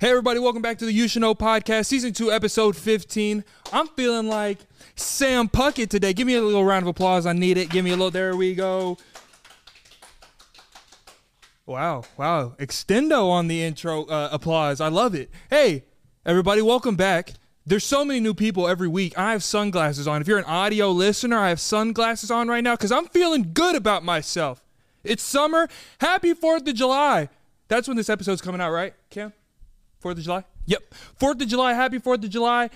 Hey 0.00 0.10
everybody, 0.10 0.38
welcome 0.38 0.62
back 0.62 0.78
to 0.78 0.84
the 0.84 0.92
You 0.92 1.08
Should 1.08 1.22
Know 1.22 1.34
podcast, 1.34 1.86
season 1.86 2.12
two, 2.12 2.30
episode 2.30 2.76
15. 2.76 3.42
I'm 3.72 3.88
feeling 3.88 4.28
like 4.28 4.58
Sam 4.94 5.48
Puckett 5.48 5.88
today. 5.88 6.12
Give 6.12 6.24
me 6.24 6.36
a 6.36 6.40
little 6.40 6.64
round 6.64 6.84
of 6.84 6.86
applause. 6.86 7.26
I 7.26 7.32
need 7.32 7.58
it. 7.58 7.68
Give 7.68 7.84
me 7.84 7.90
a 7.90 7.96
little. 7.96 8.12
There 8.12 8.36
we 8.36 8.54
go. 8.54 8.96
Wow, 11.66 12.04
wow. 12.16 12.54
Extendo 12.60 13.28
on 13.28 13.48
the 13.48 13.60
intro 13.60 14.04
uh, 14.04 14.28
applause. 14.30 14.80
I 14.80 14.86
love 14.86 15.16
it. 15.16 15.32
Hey, 15.50 15.82
everybody, 16.24 16.62
welcome 16.62 16.94
back. 16.94 17.32
There's 17.66 17.82
so 17.82 18.04
many 18.04 18.20
new 18.20 18.34
people 18.34 18.68
every 18.68 18.86
week. 18.86 19.18
I 19.18 19.32
have 19.32 19.42
sunglasses 19.42 20.06
on. 20.06 20.20
If 20.20 20.28
you're 20.28 20.38
an 20.38 20.44
audio 20.44 20.92
listener, 20.92 21.38
I 21.38 21.48
have 21.48 21.58
sunglasses 21.58 22.30
on 22.30 22.46
right 22.46 22.62
now 22.62 22.76
because 22.76 22.92
I'm 22.92 23.08
feeling 23.08 23.50
good 23.52 23.74
about 23.74 24.04
myself. 24.04 24.64
It's 25.02 25.24
summer. 25.24 25.68
Happy 26.00 26.34
4th 26.34 26.68
of 26.68 26.74
July. 26.76 27.30
That's 27.66 27.88
when 27.88 27.96
this 27.96 28.08
episode's 28.08 28.40
coming 28.40 28.60
out, 28.60 28.70
right, 28.70 28.94
Cam? 29.10 29.32
Fourth 30.00 30.18
of 30.18 30.24
July? 30.24 30.44
Yep. 30.66 30.94
Fourth 31.16 31.40
of 31.40 31.48
July. 31.48 31.74
Happy 31.74 31.98
Fourth 31.98 32.22
of 32.22 32.30
July. 32.30 32.70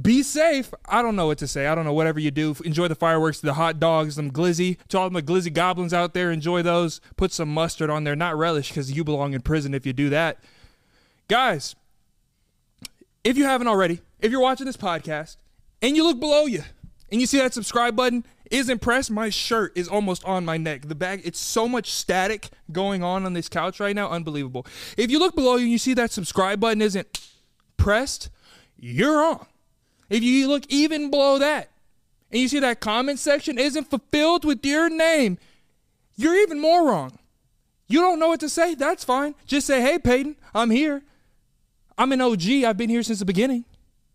Be 0.00 0.22
safe. 0.22 0.72
I 0.86 1.02
don't 1.02 1.16
know 1.16 1.26
what 1.26 1.38
to 1.38 1.46
say. 1.46 1.66
I 1.66 1.74
don't 1.74 1.84
know. 1.84 1.92
Whatever 1.92 2.18
you 2.18 2.30
do, 2.30 2.56
enjoy 2.64 2.88
the 2.88 2.94
fireworks, 2.94 3.40
the 3.40 3.54
hot 3.54 3.78
dogs, 3.78 4.14
some 4.14 4.30
glizzy. 4.30 4.78
To 4.88 4.98
all 4.98 5.10
the 5.10 5.22
glizzy 5.22 5.52
goblins 5.52 5.92
out 5.92 6.14
there, 6.14 6.30
enjoy 6.30 6.62
those. 6.62 7.00
Put 7.16 7.32
some 7.32 7.52
mustard 7.52 7.90
on 7.90 8.04
there. 8.04 8.16
Not 8.16 8.38
relish 8.38 8.68
because 8.68 8.90
you 8.92 9.04
belong 9.04 9.34
in 9.34 9.42
prison 9.42 9.74
if 9.74 9.84
you 9.84 9.92
do 9.92 10.08
that. 10.10 10.38
Guys, 11.28 11.76
if 13.22 13.36
you 13.36 13.44
haven't 13.44 13.68
already, 13.68 14.00
if 14.20 14.30
you're 14.30 14.40
watching 14.40 14.66
this 14.66 14.76
podcast 14.76 15.36
and 15.82 15.96
you 15.96 16.04
look 16.04 16.20
below 16.20 16.46
you 16.46 16.62
and 17.10 17.20
you 17.20 17.26
see 17.26 17.38
that 17.38 17.52
subscribe 17.52 17.94
button, 17.94 18.24
is 18.50 18.68
impressed. 18.68 19.10
My 19.10 19.30
shirt 19.30 19.72
is 19.76 19.88
almost 19.88 20.24
on 20.24 20.44
my 20.44 20.56
neck. 20.56 20.88
The 20.88 20.94
bag, 20.94 21.22
it's 21.24 21.38
so 21.38 21.68
much 21.68 21.90
static 21.90 22.50
going 22.72 23.02
on 23.02 23.24
on 23.24 23.32
this 23.32 23.48
couch 23.48 23.80
right 23.80 23.94
now. 23.94 24.10
Unbelievable. 24.10 24.66
If 24.96 25.10
you 25.10 25.18
look 25.18 25.34
below 25.34 25.56
you 25.56 25.62
and 25.62 25.72
you 25.72 25.78
see 25.78 25.94
that 25.94 26.10
subscribe 26.10 26.60
button 26.60 26.82
isn't 26.82 27.30
pressed, 27.76 28.30
you're 28.76 29.18
wrong. 29.18 29.46
If 30.08 30.22
you 30.22 30.48
look 30.48 30.64
even 30.68 31.10
below 31.10 31.38
that 31.38 31.70
and 32.30 32.40
you 32.40 32.48
see 32.48 32.58
that 32.58 32.80
comment 32.80 33.18
section 33.18 33.58
isn't 33.58 33.88
fulfilled 33.88 34.44
with 34.44 34.64
your 34.66 34.90
name, 34.90 35.38
you're 36.16 36.36
even 36.36 36.60
more 36.60 36.86
wrong. 36.86 37.18
You 37.86 38.00
don't 38.00 38.18
know 38.18 38.28
what 38.28 38.40
to 38.40 38.48
say? 38.48 38.74
That's 38.74 39.04
fine. 39.04 39.34
Just 39.46 39.66
say, 39.66 39.80
hey, 39.80 39.98
Peyton, 39.98 40.36
I'm 40.54 40.70
here. 40.70 41.02
I'm 41.96 42.12
an 42.12 42.20
OG. 42.20 42.64
I've 42.64 42.76
been 42.76 42.90
here 42.90 43.02
since 43.02 43.18
the 43.20 43.24
beginning. 43.24 43.64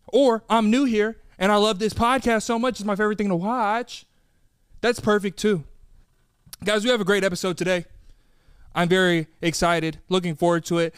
Or 0.08 0.44
I'm 0.48 0.70
new 0.70 0.84
here 0.84 1.18
and 1.38 1.52
I 1.52 1.56
love 1.56 1.78
this 1.78 1.92
podcast 1.94 2.42
so 2.42 2.58
much. 2.58 2.80
It's 2.80 2.84
my 2.84 2.96
favorite 2.96 3.18
thing 3.18 3.28
to 3.28 3.36
watch. 3.36 4.06
That's 4.80 5.00
perfect 5.00 5.38
too. 5.38 5.64
Guys, 6.64 6.84
we 6.84 6.90
have 6.90 7.00
a 7.00 7.04
great 7.04 7.24
episode 7.24 7.56
today. 7.56 7.84
I'm 8.74 8.88
very 8.88 9.26
excited, 9.40 9.98
looking 10.08 10.36
forward 10.36 10.64
to 10.66 10.78
it. 10.78 10.94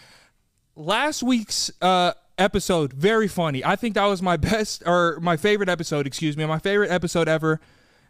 Last 0.75 1.23
week's 1.23 1.71
uh, 1.81 2.13
episode, 2.37 2.93
very 2.93 3.29
funny. 3.29 3.65
I 3.65 3.77
think 3.77 3.95
that 3.95 4.07
was 4.07 4.23
my 4.23 4.37
best 4.37 4.83
or 4.87 5.19
my 5.21 5.37
favorite 5.37 5.69
episode, 5.69 6.07
excuse 6.07 6.37
me, 6.37 6.45
my 6.47 6.59
favorite 6.59 6.91
episode 6.91 7.29
ever. 7.29 7.61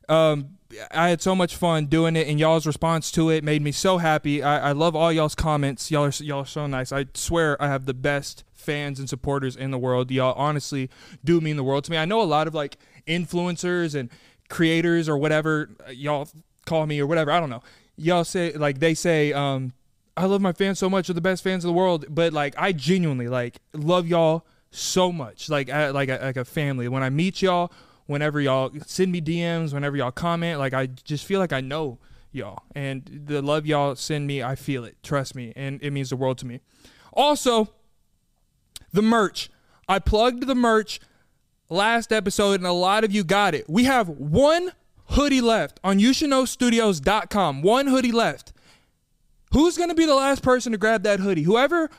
Um, 0.09 0.59
I 0.91 1.09
had 1.09 1.23
so 1.23 1.35
much 1.35 1.57
fun 1.57 1.87
doing 1.87 2.17
it, 2.17 2.29
and 2.29 2.39
y'all's 2.39 2.67
response 2.67 3.11
to 3.13 3.31
it 3.31 3.45
made 3.45 3.63
me 3.63 3.73
so 3.73 3.99
happy. 3.99 4.43
I, 4.43 4.71
I 4.71 4.73
love 4.73 4.95
all 4.97 5.13
y'all's 5.13 5.35
comments. 5.35 5.91
Y'all 5.91 6.05
are 6.05 6.13
y'all 6.23 6.43
are 6.43 6.47
so 6.47 6.67
nice. 6.67 6.93
I 6.93 7.07
swear 7.15 7.61
I 7.63 7.69
have 7.69 7.87
the 7.87 7.95
best 7.95 8.45
fans 8.55 8.99
and 8.99 9.09
supporters 9.09 9.57
in 9.57 9.71
the 9.71 9.79
world. 9.79 10.11
Y'all 10.11 10.35
honestly 10.35 10.91
do 11.25 11.41
mean 11.41 11.57
the 11.57 11.65
world 11.65 11.85
to 11.85 11.91
me. 11.91 11.97
I 11.97 12.05
know 12.05 12.21
a 12.21 12.25
lot 12.25 12.47
of 12.47 12.55
like 12.55 12.77
influencers 13.07 13.95
and 13.95 14.11
creators 14.49 15.09
or 15.09 15.17
whatever 15.19 15.71
uh, 15.87 15.91
y'all 15.91 16.29
call 16.67 16.87
me 16.87 17.01
or 17.01 17.07
whatever. 17.07 17.31
I 17.31 17.41
don't 17.41 17.51
know. 17.51 17.63
Y'all 17.97 18.25
say 18.25 18.53
like 18.53 18.79
they 18.79 18.95
say, 18.95 19.33
um, 19.33 19.73
I 20.17 20.25
love 20.25 20.41
my 20.41 20.53
fans 20.53 20.79
so 20.79 20.91
much. 20.91 21.09
They're 21.09 21.15
the 21.15 21.21
best 21.21 21.43
fans 21.43 21.65
in 21.65 21.69
the 21.69 21.77
world. 21.77 22.07
But 22.09 22.33
like 22.33 22.55
I 22.57 22.73
genuinely 22.73 23.29
like 23.29 23.59
love 23.73 24.07
y'all 24.07 24.47
so 24.71 25.13
much. 25.13 25.49
Like 25.49 25.71
I, 25.71 25.91
like 25.91 26.09
a, 26.09 26.19
like 26.23 26.37
a 26.37 26.45
family. 26.45 26.89
When 26.89 27.03
I 27.03 27.11
meet 27.11 27.43
y'all, 27.43 27.73
whenever 28.07 28.41
y'all 28.41 28.71
send 28.87 29.13
me 29.13 29.21
DMs, 29.21 29.73
whenever 29.73 29.97
y'all 29.97 30.11
comment, 30.11 30.59
like 30.59 30.75
I 30.75 30.87
just 30.87 31.25
feel 31.25 31.41
like 31.41 31.53
I 31.53 31.61
know 31.61 31.99
y'all 32.31 32.63
and 32.75 33.23
the 33.27 33.41
love 33.43 33.67
y'all 33.67 33.95
send 33.97 34.27
me. 34.27 34.43
I 34.43 34.55
feel 34.55 34.85
it. 34.85 34.97
Trust 35.03 35.35
me, 35.35 35.53
and 35.57 35.83
it 35.83 35.93
means 35.93 36.11
the 36.11 36.17
world 36.17 36.39
to 36.39 36.47
me. 36.47 36.61
Also, 37.13 37.71
the 38.93 39.03
merch. 39.03 39.51
I 39.89 39.99
plugged 39.99 40.47
the 40.47 40.55
merch 40.55 41.01
last 41.69 42.13
episode, 42.13 42.61
and 42.61 42.67
a 42.67 42.73
lot 42.73 43.05
of 43.05 43.13
you 43.13 43.25
got 43.25 43.55
it. 43.55 43.69
We 43.69 43.85
have 43.85 44.09
one 44.09 44.73
hoodie 45.11 45.41
left 45.41 45.81
on 45.83 45.99
YouShouldKnowStudios.com. 45.99 47.63
One 47.63 47.87
hoodie 47.87 48.13
left. 48.13 48.53
Who's 49.53 49.77
going 49.77 49.89
to 49.89 49.95
be 49.95 50.07
the 50.07 50.15
last 50.15 50.43
person 50.43 50.73
to 50.73 50.79
grab 50.79 51.05
that 51.05 51.21
hoodie? 51.21 51.43
Whoever 51.43 51.91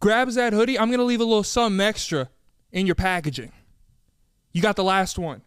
grabs 0.00 0.34
that 0.34 0.52
hoodie, 0.52 0.78
I'm 0.78 0.88
going 0.88 0.98
to 0.98 1.04
leave 1.04 1.20
a 1.20 1.24
little 1.24 1.42
something 1.42 1.80
extra 1.80 2.28
in 2.70 2.86
your 2.86 2.94
packaging. 2.94 3.52
You 4.52 4.60
got 4.60 4.76
the 4.76 4.84
last 4.84 5.18
one. 5.18 5.40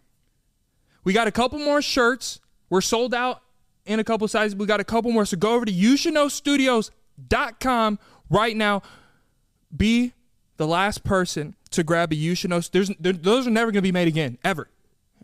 We 1.04 1.14
got 1.14 1.28
a 1.28 1.32
couple 1.32 1.60
more 1.60 1.84
shirts. 1.84 2.40
We're 2.70 2.82
sold 2.82 3.14
out 3.14 3.44
in 3.86 4.00
a 4.00 4.04
couple 4.04 4.28
sizes. 4.28 4.56
We 4.56 4.66
got 4.66 4.80
a 4.80 4.84
couple 4.84 5.12
more. 5.12 5.26
So 5.26 5.38
go 5.38 5.54
over 5.54 5.66
to 5.66 5.72
YouShouldKnowStudios.com 5.72 8.00
right 8.30 8.58
now. 8.58 8.82
Be 9.76 10.14
the 10.58 10.68
last 10.68 11.04
person 11.04 11.56
to 11.72 11.84
grab 11.84 12.12
a 12.12 12.16
Should 12.36 12.52
There's, 12.72 12.90
there, 13.00 13.14
those 13.14 13.48
are 13.48 13.52
never 13.52 13.72
going 13.72 13.82
to 13.82 13.88
be 13.88 13.92
made 13.92 14.08
again, 14.08 14.38
ever. 14.44 14.70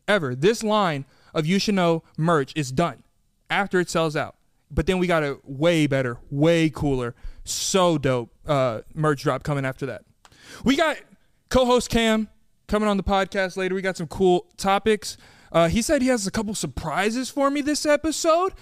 Ever. 0.08 0.36
This 0.36 0.64
line 0.64 1.06
of 1.34 1.46
Know 1.76 2.04
merch 2.18 2.54
is 2.56 2.72
done 2.72 3.04
after 3.50 3.80
it 3.80 3.90
sells 3.90 4.16
out. 4.16 4.36
But 4.70 4.88
then 4.88 5.00
we 5.00 5.08
got 5.08 5.24
a 5.24 5.38
way 5.44 5.86
better, 5.88 6.18
way 6.30 6.70
cooler, 6.70 7.14
so 7.44 7.98
dope 7.98 8.32
uh, 8.48 8.82
merch 8.94 9.24
drop 9.24 9.44
coming 9.44 9.66
after 9.66 9.86
that. 9.88 10.04
We 10.64 10.76
got 10.76 10.98
co 11.50 11.66
host 11.66 11.90
Cam 11.90 12.30
coming 12.68 12.88
on 12.88 12.98
the 12.98 13.04
podcast 13.04 13.58
later. 13.58 13.76
We 13.76 13.82
got 13.82 13.98
some 13.98 14.08
cool 14.08 14.48
topics. 14.58 15.18
Uh, 15.52 15.68
he 15.68 15.82
said 15.82 16.02
he 16.02 16.08
has 16.08 16.26
a 16.26 16.32
couple 16.32 16.56
surprises 16.56 17.30
for 17.30 17.50
me 17.50 17.62
this 17.62 17.86
episode. 17.86 18.54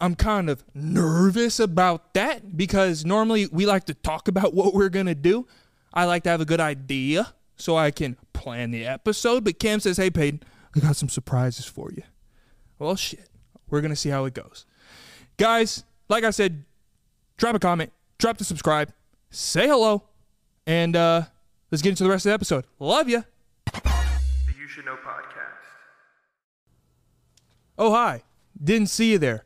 I'm 0.00 0.14
kind 0.14 0.50
of 0.50 0.64
nervous 0.74 1.60
about 1.60 2.14
that 2.14 2.56
because 2.56 3.04
normally 3.04 3.46
we 3.52 3.66
like 3.66 3.84
to 3.84 3.94
talk 3.94 4.28
about 4.28 4.54
what 4.54 4.74
we're 4.74 4.88
to 5.06 5.14
do. 5.14 5.46
I 5.94 6.04
like 6.04 6.24
to 6.24 6.30
have 6.30 6.40
a 6.40 6.44
good 6.44 6.60
idea 6.60 7.32
so 7.56 7.76
I 7.76 7.90
can 7.92 8.16
plan 8.32 8.72
the 8.72 8.84
episode. 8.84 9.44
But 9.44 9.58
Cam 9.58 9.80
says, 9.80 9.96
hey, 9.96 10.10
Peyton, 10.10 10.42
I 10.76 10.80
got 10.80 10.96
some 10.96 11.08
surprises 11.08 11.64
for 11.64 11.90
you. 11.92 12.02
Well, 12.78 12.96
shit. 12.96 13.28
We're 13.70 13.80
going 13.80 13.90
to 13.92 13.96
see 13.96 14.10
how 14.10 14.24
it 14.24 14.34
goes. 14.34 14.66
Guys, 15.36 15.84
like 16.08 16.24
I 16.24 16.30
said, 16.30 16.64
drop 17.36 17.54
a 17.54 17.58
comment, 17.58 17.92
drop 18.18 18.36
the 18.38 18.44
subscribe, 18.44 18.92
say 19.30 19.66
hello, 19.66 20.02
and 20.66 20.94
uh, 20.94 21.22
let's 21.70 21.80
get 21.80 21.90
into 21.90 22.04
the 22.04 22.10
rest 22.10 22.26
of 22.26 22.30
the 22.30 22.34
episode. 22.34 22.66
Love 22.78 23.08
you. 23.08 23.24
The 23.66 24.54
You 24.58 24.68
Should 24.68 24.84
Know 24.84 24.96
podcast. 24.96 25.62
Oh, 27.78 27.92
hi. 27.92 28.22
Didn't 28.62 28.88
see 28.88 29.12
you 29.12 29.18
there. 29.18 29.44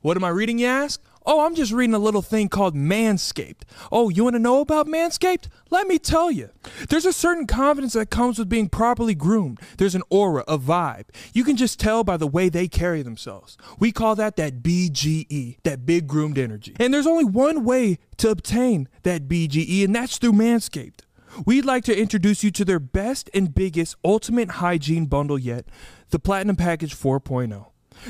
What 0.00 0.16
am 0.16 0.24
I 0.24 0.30
reading, 0.30 0.58
you 0.58 0.66
ask? 0.66 1.00
Oh, 1.30 1.44
I'm 1.44 1.54
just 1.54 1.72
reading 1.72 1.92
a 1.92 1.98
little 1.98 2.22
thing 2.22 2.48
called 2.48 2.74
Manscaped. 2.74 3.64
Oh, 3.92 4.08
you 4.08 4.24
want 4.24 4.36
to 4.36 4.40
know 4.40 4.62
about 4.62 4.86
Manscaped? 4.86 5.48
Let 5.68 5.86
me 5.86 5.98
tell 5.98 6.30
you. 6.30 6.48
There's 6.88 7.04
a 7.04 7.12
certain 7.12 7.46
confidence 7.46 7.92
that 7.92 8.08
comes 8.08 8.38
with 8.38 8.48
being 8.48 8.70
properly 8.70 9.14
groomed. 9.14 9.60
There's 9.76 9.94
an 9.94 10.04
aura, 10.08 10.42
a 10.48 10.58
vibe. 10.58 11.04
You 11.34 11.44
can 11.44 11.56
just 11.56 11.78
tell 11.78 12.02
by 12.02 12.16
the 12.16 12.26
way 12.26 12.48
they 12.48 12.66
carry 12.66 13.02
themselves. 13.02 13.58
We 13.78 13.92
call 13.92 14.16
that 14.16 14.36
that 14.36 14.62
BGE, 14.62 15.58
that 15.64 15.84
big 15.84 16.06
groomed 16.06 16.38
energy. 16.38 16.74
And 16.80 16.94
there's 16.94 17.06
only 17.06 17.26
one 17.26 17.62
way 17.62 17.98
to 18.16 18.30
obtain 18.30 18.88
that 19.02 19.28
BGE, 19.28 19.84
and 19.84 19.94
that's 19.94 20.16
through 20.16 20.32
Manscaped. 20.32 21.00
We'd 21.44 21.66
like 21.66 21.84
to 21.84 22.00
introduce 22.00 22.42
you 22.42 22.50
to 22.52 22.64
their 22.64 22.80
best 22.80 23.28
and 23.34 23.54
biggest 23.54 23.96
ultimate 24.02 24.52
hygiene 24.52 25.04
bundle 25.04 25.38
yet, 25.38 25.66
the 26.08 26.18
Platinum 26.18 26.56
Package 26.56 26.96
4.0. 26.96 27.66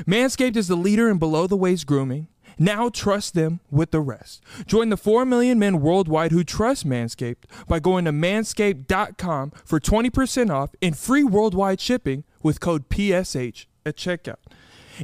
Manscaped 0.07 0.57
is 0.57 0.69
the 0.69 0.77
leader 0.77 1.09
in 1.09 1.19
below 1.19 1.49
the 1.49 1.57
waist 1.57 1.85
grooming. 1.85 2.29
Now 2.59 2.89
trust 2.89 3.35
them 3.35 3.61
with 3.71 3.91
the 3.93 4.01
rest. 4.01 4.43
Join 4.67 4.89
the 4.89 4.97
4 4.97 5.25
million 5.25 5.59
men 5.59 5.81
worldwide 5.81 6.33
who 6.33 6.43
trust 6.43 6.87
Manscaped 6.87 7.45
by 7.67 7.79
going 7.79 8.05
to 8.05 8.13
manscaped.com 8.13 9.53
for 9.65 9.79
20% 9.79 10.51
off 10.51 10.71
and 10.83 10.99
free 10.99 11.25
worldwide 11.25 11.81
shipping 11.81 12.25
with 12.43 12.61
code 12.61 12.89
PSH 12.89 13.67
at 13.87 13.97
checkout. 13.97 14.37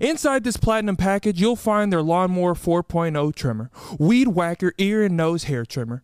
Inside 0.00 0.42
this 0.42 0.56
platinum 0.56 0.96
package, 0.96 1.40
you'll 1.40 1.54
find 1.54 1.92
their 1.92 2.02
Lawnmower 2.02 2.54
4.0 2.54 3.34
trimmer, 3.34 3.70
Weed 3.98 4.28
Whacker 4.28 4.72
ear 4.76 5.04
and 5.04 5.16
nose 5.16 5.44
hair 5.44 5.64
trimmer, 5.64 6.02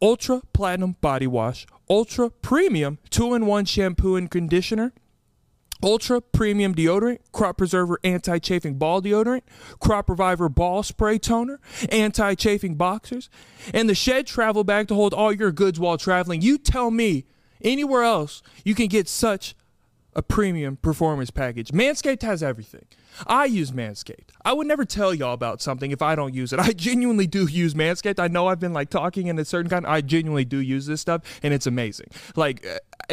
Ultra 0.00 0.42
Platinum 0.52 0.96
Body 1.00 1.28
Wash, 1.28 1.64
Ultra 1.88 2.30
Premium 2.30 2.98
2 3.10 3.34
in 3.34 3.46
1 3.46 3.64
shampoo 3.66 4.16
and 4.16 4.28
conditioner, 4.28 4.92
Ultra 5.82 6.20
Premium 6.20 6.74
Deodorant, 6.74 7.18
Crop 7.32 7.58
Preserver 7.58 7.98
Anti 8.04 8.38
Chafing 8.38 8.74
Ball 8.74 9.02
Deodorant, 9.02 9.42
Crop 9.80 10.08
Reviver 10.08 10.48
Ball 10.48 10.82
Spray 10.82 11.18
Toner, 11.18 11.60
Anti 11.90 12.34
Chafing 12.34 12.76
Boxers, 12.76 13.28
and 13.74 13.88
the 13.88 13.94
Shed 13.94 14.26
Travel 14.26 14.64
Bag 14.64 14.88
to 14.88 14.94
hold 14.94 15.12
all 15.12 15.32
your 15.32 15.52
goods 15.52 15.80
while 15.80 15.98
traveling. 15.98 16.40
You 16.40 16.58
tell 16.58 16.90
me 16.90 17.26
anywhere 17.62 18.02
else 18.02 18.42
you 18.64 18.74
can 18.74 18.86
get 18.86 19.08
such 19.08 19.54
a 20.14 20.22
premium 20.22 20.76
performance 20.76 21.30
package. 21.30 21.70
Manscaped 21.70 22.22
has 22.22 22.42
everything. 22.42 22.84
I 23.26 23.46
use 23.46 23.72
Manscaped. 23.72 24.30
I 24.44 24.52
would 24.52 24.66
never 24.66 24.84
tell 24.84 25.14
y'all 25.14 25.32
about 25.32 25.60
something 25.62 25.90
if 25.90 26.02
I 26.02 26.14
don't 26.14 26.34
use 26.34 26.52
it. 26.52 26.58
I 26.60 26.72
genuinely 26.72 27.26
do 27.26 27.46
use 27.46 27.74
Manscaped. 27.74 28.18
I 28.18 28.28
know 28.28 28.46
I've 28.48 28.60
been 28.60 28.72
like 28.72 28.90
talking 28.90 29.26
in 29.26 29.38
a 29.38 29.44
certain 29.44 29.70
kind. 29.70 29.86
I 29.86 30.00
genuinely 30.00 30.44
do 30.44 30.58
use 30.58 30.86
this 30.86 31.00
stuff, 31.00 31.22
and 31.42 31.54
it's 31.54 31.66
amazing. 31.66 32.08
Like 32.36 32.66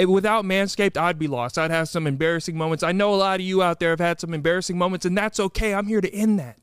without 0.08 0.46
Manscaped, 0.46 0.98
I'd 0.98 1.20
be 1.20 1.28
lost. 1.28 1.58
I'd 1.58 1.72
have 1.72 1.90
some 1.90 2.08
embarrassing 2.08 2.58
moments. 2.58 2.84
I 2.84 2.92
know 2.92 3.14
a 3.14 3.16
lot 3.16 3.40
of 3.40 3.46
you 3.46 3.62
out 3.62 3.80
there 3.80 3.90
have 3.90 4.00
had 4.00 4.20
some 4.20 4.34
embarrassing 4.34 4.78
moments, 4.78 5.06
and 5.06 5.18
that's 5.18 5.40
okay. 5.40 5.74
I'm 5.74 5.88
here 5.88 6.02
to 6.02 6.14
end 6.14 6.40
that. 6.40 6.58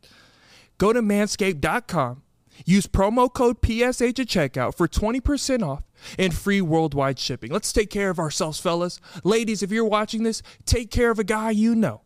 Go 0.78 0.92
to 0.92 1.02
manscaped.com. 1.02 2.22
Use 2.64 2.86
promo 2.86 3.32
code 3.32 3.60
PSH 3.60 4.18
at 4.18 4.26
checkout 4.26 4.76
for 4.76 4.88
20% 4.88 5.62
off 5.62 5.82
and 6.18 6.32
free 6.34 6.60
worldwide 6.60 7.18
shipping. 7.18 7.50
Let's 7.50 7.72
take 7.72 7.90
care 7.90 8.10
of 8.10 8.18
ourselves, 8.18 8.58
fellas. 8.58 9.00
Ladies, 9.24 9.62
if 9.62 9.70
you're 9.70 9.84
watching 9.84 10.22
this, 10.22 10.42
take 10.64 10.90
care 10.90 11.10
of 11.10 11.18
a 11.18 11.24
guy 11.24 11.50
you 11.50 11.74
know. 11.74 12.02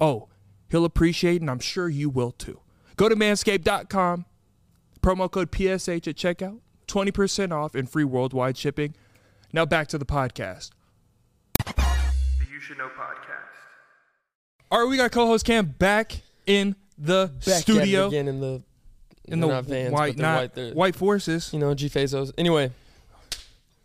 Oh, 0.00 0.28
he'll 0.70 0.84
appreciate, 0.84 1.40
and 1.40 1.50
I'm 1.50 1.60
sure 1.60 1.88
you 1.88 2.08
will 2.08 2.32
too. 2.32 2.60
Go 2.96 3.08
to 3.08 3.14
manscaped.com, 3.14 4.24
promo 5.00 5.30
code 5.30 5.52
PSH 5.52 6.08
at 6.08 6.16
checkout, 6.16 6.60
20% 6.88 7.52
off 7.52 7.74
and 7.74 7.88
free 7.88 8.04
worldwide 8.04 8.56
shipping. 8.56 8.94
Now 9.54 9.64
back 9.64 9.86
to 9.88 9.98
the 9.98 10.04
podcast. 10.04 10.70
The 11.64 11.74
You 12.52 12.58
Should 12.58 12.76
Know 12.76 12.88
Podcast. 12.88 13.54
All 14.68 14.80
right, 14.82 14.90
we 14.90 14.96
got 14.96 15.12
co-host 15.12 15.46
Cam 15.46 15.66
back 15.78 16.22
in 16.44 16.74
the 16.98 17.28
Back 17.28 17.46
at 17.46 17.58
it 17.60 17.62
studio 17.62 18.08
again 18.08 18.26
in 18.26 18.40
the 18.40 18.64
in 19.26 19.38
the 19.38 19.46
not 19.46 19.64
vans, 19.66 19.92
white, 19.92 20.16
but 20.16 20.16
they're 20.16 20.26
not 20.32 20.40
white, 20.40 20.54
they're- 20.56 20.74
white 20.74 20.96
forces. 20.96 21.52
you 21.52 21.60
know 21.60 21.72
G 21.72 21.88
Fazos. 21.88 22.32
Anyway, 22.36 22.72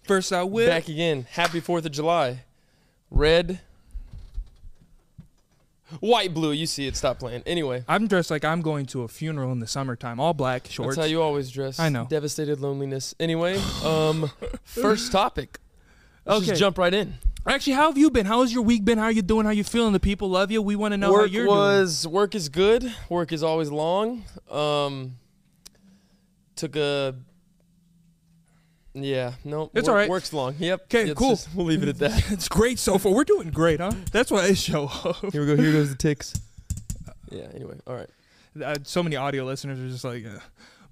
First 0.06 0.33
out 0.33 0.50
with 0.50 0.69
back 0.69 0.88
again. 0.88 1.27
Happy 1.30 1.60
Fourth 1.60 1.86
of 1.86 1.92
July. 1.92 2.45
Red, 3.12 3.60
white, 6.00 6.33
blue. 6.33 6.51
You 6.51 6.65
see 6.65 6.88
it. 6.88 6.95
Stop 6.95 7.19
playing. 7.19 7.44
Anyway, 7.45 7.83
I'm 7.88 8.07
dressed 8.07 8.31
like 8.31 8.45
I'm 8.45 8.62
going 8.62 8.86
to 8.88 9.03
a 9.03 9.07
funeral 9.07 9.51
in 9.51 9.59
the 9.59 9.68
summertime, 9.68 10.19
all 10.19 10.33
black 10.33 10.68
shorts. 10.68 10.95
that's 10.95 11.06
how 11.07 11.09
you 11.09 11.21
always 11.21 11.51
dress. 11.51 11.80
I 11.80 11.89
know. 11.89 12.06
Devastated 12.09 12.59
loneliness. 12.59 13.15
Anyway, 13.19 13.57
um, 13.83 14.30
first 14.63 15.12
topic. 15.12 15.59
Let's 16.25 16.39
Okay. 16.41 16.47
just 16.50 16.59
jump 16.59 16.77
right 16.77 16.94
in. 16.94 17.15
Actually, 17.47 17.74
how 17.74 17.88
have 17.88 17.97
you 17.97 18.12
been? 18.12 18.25
How 18.25 18.41
has 18.41 18.53
your 18.53 18.62
week 18.63 18.83
been? 18.86 18.97
How 18.97 19.06
are 19.06 19.12
you 19.12 19.21
doing? 19.21 19.45
How 19.45 19.51
are 19.51 19.53
you 19.53 19.63
feeling? 19.63 19.94
The 19.94 20.00
people 20.00 20.30
love 20.30 20.51
you. 20.51 20.62
We 20.62 20.75
want 20.75 20.91
to 20.91 20.97
know 20.97 21.15
how 21.15 21.24
you're 21.24 21.47
was 21.47 22.06
work 22.06 22.35
is 22.35 22.50
good. 22.50 22.94
Work 23.07 23.31
is 23.31 23.42
always 23.44 23.71
long. 23.71 24.24
Um, 24.51 25.15
took 26.56 26.75
a. 26.75 27.15
Yeah, 29.04 29.34
no. 29.44 29.69
It's 29.74 29.88
all 29.88 29.96
right. 29.96 30.10
Work's 30.10 30.31
long. 30.34 30.56
Yep. 30.60 30.90
'Kay, 30.90 31.10
It's 31.10 31.18
cool. 31.18 31.31
just- 31.31 31.54
we'll 31.56 31.66
leave 31.66 31.84
it 31.84 31.90
at 31.90 31.98
that. 32.00 32.24
It's 32.31 32.48
great 32.48 32.80
so 32.80 32.98
far. 32.98 33.12
We're 33.13 33.24
doing 33.24 33.50
great, 33.51 33.80
huh? 33.80 33.92
That's 34.12 34.31
why 34.31 34.44
I 34.44 34.54
show 34.54 34.86
up. 34.86 35.31
Here 35.31 35.42
we 35.42 35.48
go. 35.48 35.56
Here 35.62 35.72
goes 35.72 35.90
the 35.90 35.96
ticks. 36.07 36.34
Yeah. 37.31 37.48
Anyway. 37.54 37.78
All 37.88 37.96
right. 37.96 38.10
Uh, 38.63 38.75
so 38.84 39.04
many 39.04 39.16
audio 39.16 39.46
listeners 39.46 39.80
are 39.80 39.88
just 39.88 40.04
like, 40.04 40.25
uh. 40.25 40.40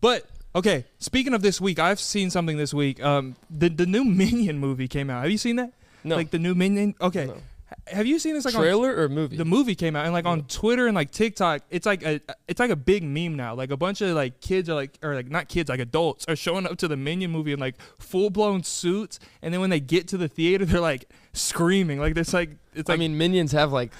but 0.01 0.25
okay. 0.55 0.85
Speaking 0.99 1.33
of 1.33 1.41
this 1.41 1.59
week, 1.59 1.79
I've 1.79 1.99
seen 1.99 2.29
something 2.29 2.57
this 2.57 2.73
week. 2.73 3.03
Um, 3.03 3.35
the 3.49 3.69
the 3.69 3.85
new 3.85 4.03
Minion 4.21 4.59
movie 4.59 4.87
came 4.87 5.09
out. 5.09 5.23
Have 5.23 5.31
you 5.31 5.37
seen 5.39 5.55
that? 5.57 5.71
No. 6.03 6.15
Like 6.15 6.29
the 6.31 6.39
new 6.39 6.53
Minion. 6.55 6.95
Okay. 7.01 7.25
no. 7.25 7.37
Have 7.87 8.05
you 8.07 8.17
seen 8.19 8.33
this? 8.33 8.45
Like 8.45 8.55
on 8.55 8.61
Trailer 8.61 8.95
or 8.95 9.09
movie? 9.09 9.35
the 9.35 9.45
movie 9.45 9.75
came 9.75 9.95
out 9.95 10.05
and 10.05 10.13
like 10.13 10.25
on 10.25 10.43
Twitter 10.43 10.87
and 10.87 10.95
like 10.95 11.11
TikTok, 11.11 11.63
it's 11.69 11.85
like 11.85 12.03
a 12.03 12.21
it's 12.47 12.59
like 12.59 12.69
a 12.71 12.75
big 12.75 13.03
meme 13.03 13.35
now. 13.35 13.55
Like 13.55 13.71
a 13.71 13.77
bunch 13.77 14.01
of 14.01 14.15
like 14.15 14.39
kids 14.39 14.69
are 14.69 14.73
like 14.73 14.97
or 15.03 15.15
like 15.15 15.29
not 15.29 15.49
kids, 15.49 15.69
like 15.69 15.81
adults 15.81 16.25
are 16.29 16.35
showing 16.35 16.65
up 16.65 16.77
to 16.77 16.87
the 16.87 16.95
Minion 16.95 17.31
movie 17.31 17.51
in 17.51 17.59
like 17.59 17.75
full 17.99 18.29
blown 18.29 18.63
suits, 18.63 19.19
and 19.41 19.53
then 19.53 19.59
when 19.59 19.69
they 19.69 19.81
get 19.81 20.07
to 20.09 20.17
the 20.17 20.29
theater, 20.29 20.63
they're 20.65 20.79
like 20.79 21.09
screaming. 21.33 21.99
Like 21.99 22.15
it's 22.15 22.33
like 22.33 22.51
it's 22.73 22.87
like 22.87 22.97
I 22.97 22.99
mean, 22.99 23.17
Minions 23.17 23.51
have 23.51 23.73
like 23.73 23.91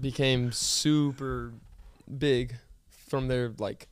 became 0.00 0.52
super 0.52 1.52
big 2.18 2.54
from 3.08 3.28
their 3.28 3.52
like, 3.58 3.88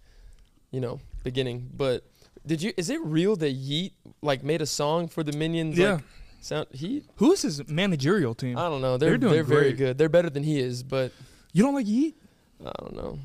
you 0.71 0.81
know, 0.81 0.99
beginning. 1.25 1.69
But 1.77 2.05
did 2.47 2.63
you? 2.63 2.73
Is 2.77 2.89
it 2.89 3.01
real 3.03 3.37
that 3.37 3.51
Yeat 3.51 3.93
like 4.23 4.43
made 4.43 4.63
a 4.63 4.67
song 4.67 5.09
for 5.09 5.23
the 5.23 5.33
Minions? 5.33 5.77
yeah. 5.77 5.95
Like, 5.95 6.05
sound 6.41 6.67
he? 6.73 7.05
Who 7.17 7.33
is 7.33 7.43
his 7.43 7.69
managerial 7.69 8.35
team? 8.35 8.57
I 8.59 8.69
don't 8.69 8.81
know. 8.81 8.97
They're 8.97 9.11
They're 9.11 9.19
doing 9.19 9.33
they're, 9.35 9.45
very 9.45 9.63
great. 9.73 9.77
good. 9.77 9.99
They're 9.99 10.09
better 10.09 10.31
than 10.31 10.43
he 10.43 10.59
is, 10.59 10.83
but 10.83 11.13
you 11.53 11.63
don't 11.63 11.75
like 11.75 11.87
Yeat? 11.87 12.17
I 12.65 12.73
don't 12.81 12.95
know. 12.97 13.19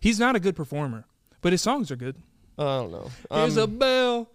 He's 0.00 0.18
not 0.18 0.36
a 0.36 0.40
good 0.40 0.56
performer, 0.56 1.04
but 1.42 1.52
his 1.52 1.62
songs 1.62 1.90
are 1.90 1.96
good. 1.96 2.16
I 2.58 2.62
don't 2.62 2.92
know. 2.92 3.10
Here's 3.32 3.56
a 3.56 3.64
Um, 3.64 3.78
bell. 3.78 4.28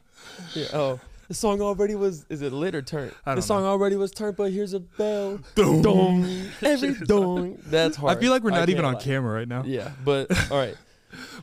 yeah, 0.54 0.66
oh. 0.74 1.00
The 1.28 1.36
song 1.36 1.62
already 1.62 1.94
was. 1.94 2.26
Is 2.30 2.42
it 2.42 2.52
lit 2.52 2.74
or 2.74 2.82
turnt? 2.82 3.14
I 3.24 3.32
don't 3.32 3.36
the 3.36 3.42
song 3.44 3.64
already 3.64 3.96
was 3.96 4.10
turnt, 4.12 4.36
but 4.36 4.52
here's 4.52 4.74
a 4.74 4.80
bell. 4.80 5.40
Dong. 5.54 5.82
Dong. 5.84 6.26
Every 6.64 6.96
dong. 7.06 7.60
That's 7.68 7.96
hard. 7.98 8.18
I 8.18 8.20
feel 8.20 8.32
like 8.32 8.42
we're 8.44 8.50
not 8.50 8.68
even 8.70 8.78
can't 8.84 8.88
on 8.88 8.94
lie. 8.96 9.00
camera 9.02 9.36
right 9.36 9.48
now. 9.48 9.64
Yeah, 9.64 9.92
but 10.04 10.32
all 10.52 10.58
right. 10.58 10.76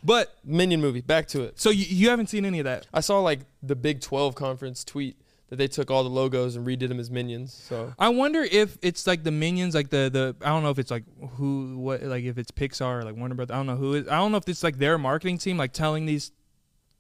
But 0.03 0.35
Minion 0.45 0.81
movie. 0.81 1.03
Back 1.03 1.29
to 1.29 1.43
it. 1.43 1.61
so 1.61 1.71
you, 1.71 1.85
you 1.89 2.09
haven't 2.11 2.29
seen 2.31 2.45
any 2.45 2.59
of 2.59 2.65
that? 2.65 2.89
I 2.93 2.99
saw 3.01 3.21
like 3.21 3.41
the 3.63 3.77
Big 3.77 4.01
12 4.01 4.35
conference 4.35 4.83
tweet 4.85 5.17
that 5.49 5.57
they 5.57 5.69
took 5.69 5.91
all 5.91 6.03
the 6.03 6.11
logos 6.11 6.57
and 6.57 6.67
redid 6.67 6.89
them 6.89 6.99
as 6.99 7.11
minions. 7.11 7.53
So 7.55 7.93
I 7.99 8.09
wonder 8.09 8.43
if 8.43 8.79
it's 8.83 9.07
like 9.07 9.23
the 9.25 9.31
minions, 9.31 9.75
like 9.75 9.91
the 9.91 10.11
the 10.13 10.37
I 10.45 10.49
don't 10.49 10.63
know 10.63 10.71
if 10.71 10.79
it's 10.79 10.91
like 10.91 11.05
who 11.37 11.79
what 11.79 12.03
like 12.03 12.25
if 12.25 12.37
it's 12.39 12.51
Pixar 12.51 13.01
or 13.01 13.03
like 13.05 13.17
Warner 13.17 13.35
Brothers. 13.35 13.55
I 13.55 13.57
don't 13.59 13.67
know 13.67 13.77
who 13.77 13.95
is. 13.95 14.09
I 14.09 14.17
don't 14.17 14.33
know 14.33 14.39
if 14.39 14.49
it's 14.49 14.63
like 14.63 14.79
their 14.79 14.99
marketing 14.99 15.39
team 15.39 15.57
like 15.57 15.73
telling 15.73 16.07
these 16.07 16.33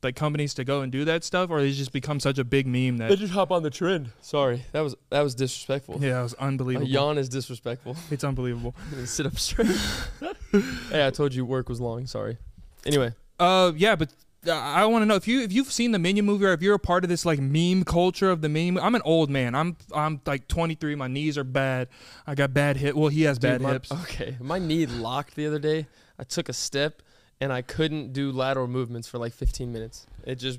like 0.02 0.14
companies 0.14 0.54
to 0.54 0.62
go 0.62 0.82
and 0.82 0.92
do 0.92 1.04
that 1.06 1.24
stuff, 1.24 1.50
or 1.50 1.58
it's 1.58 1.76
just 1.76 1.90
become 1.90 2.20
such 2.20 2.38
a 2.38 2.44
big 2.44 2.66
meme 2.68 2.98
that 2.98 3.08
they 3.08 3.16
just 3.16 3.32
hop 3.32 3.50
on 3.50 3.62
the 3.64 3.70
trend. 3.70 4.10
Sorry, 4.20 4.62
that 4.72 4.82
was 4.82 4.94
that 5.10 5.22
was 5.22 5.34
disrespectful. 5.34 5.98
yeah, 6.00 6.20
it 6.20 6.22
was 6.22 6.34
A 6.34 6.42
unbelievable. 6.44 6.86
yawn 6.86 7.18
is 7.18 7.28
disrespectful. 7.28 7.96
It's 8.12 8.22
unbelievable. 8.22 8.74
Sit 9.06 9.26
up 9.26 9.36
straight. 9.38 9.66
hey, 10.90 11.06
I 11.06 11.10
told 11.10 11.34
you 11.34 11.44
work 11.44 11.68
was 11.68 11.80
long. 11.80 12.06
Sorry. 12.06 12.36
Anyway, 12.84 13.12
Uh, 13.40 13.72
yeah, 13.74 13.96
but. 13.96 14.10
I 14.48 14.84
want 14.86 15.02
to 15.02 15.06
know 15.06 15.14
if 15.16 15.26
you 15.28 15.40
if 15.42 15.52
you've 15.52 15.70
seen 15.72 15.92
the 15.92 15.98
Minion 15.98 16.24
movie 16.26 16.44
or 16.44 16.52
if 16.52 16.62
you're 16.62 16.74
a 16.74 16.78
part 16.78 17.04
of 17.04 17.10
this 17.10 17.24
like 17.26 17.38
meme 17.40 17.84
culture 17.84 18.30
of 18.30 18.40
the 18.40 18.48
meme. 18.48 18.78
I'm 18.78 18.94
an 18.94 19.02
old 19.04 19.30
man. 19.30 19.54
I'm 19.54 19.76
I'm 19.94 20.20
like 20.26 20.48
23. 20.48 20.94
My 20.94 21.08
knees 21.08 21.36
are 21.38 21.44
bad. 21.44 21.88
I 22.26 22.34
got 22.34 22.52
bad 22.54 22.76
hip. 22.76 22.94
Well, 22.94 23.08
he 23.08 23.22
has 23.22 23.38
bad 23.38 23.60
my- 23.60 23.72
hips. 23.72 23.90
Okay, 24.02 24.36
my 24.40 24.58
knee 24.58 24.86
locked 24.86 25.34
the 25.36 25.46
other 25.46 25.58
day. 25.58 25.86
I 26.18 26.24
took 26.24 26.48
a 26.48 26.52
step 26.52 27.02
and 27.40 27.52
I 27.52 27.62
couldn't 27.62 28.12
do 28.12 28.32
lateral 28.32 28.66
movements 28.68 29.06
for 29.08 29.18
like 29.18 29.32
15 29.34 29.72
minutes. 29.72 30.06
It 30.24 30.36
just 30.36 30.58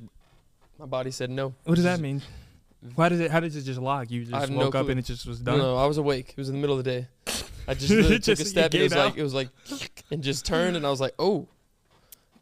my 0.79 0.85
body 0.85 1.11
said 1.11 1.29
no. 1.29 1.55
What 1.63 1.75
does 1.75 1.83
that 1.85 1.99
mean? 1.99 2.21
Why 2.95 3.09
did 3.09 3.21
it? 3.21 3.31
How 3.31 3.39
did 3.39 3.55
it 3.55 3.61
just 3.63 3.79
lock? 3.79 4.11
You 4.11 4.23
just 4.23 4.35
have 4.35 4.51
no 4.51 4.57
woke 4.57 4.75
up 4.75 4.87
and 4.89 4.99
it 4.99 5.05
just 5.05 5.25
was 5.25 5.39
done. 5.39 5.57
no, 5.57 5.75
I 5.77 5.85
was 5.87 5.97
awake. 5.97 6.29
It 6.29 6.37
was 6.37 6.49
in 6.49 6.55
the 6.55 6.61
middle 6.61 6.77
of 6.77 6.83
the 6.83 6.91
day. 6.91 7.07
I 7.67 7.73
just 7.73 7.89
literally 7.89 8.19
took 8.19 8.37
Just- 8.37 8.41
a 8.41 8.45
step. 8.45 8.65
And 8.73 8.75
it 8.75 8.83
was 8.83 8.93
like 8.95 9.17
it 9.17 9.23
was 9.23 9.33
like, 9.33 9.49
and 10.11 10.23
just 10.23 10.45
turned, 10.45 10.77
and 10.77 10.85
I 10.85 10.89
was 10.89 11.01
like, 11.01 11.13
oh, 11.19 11.47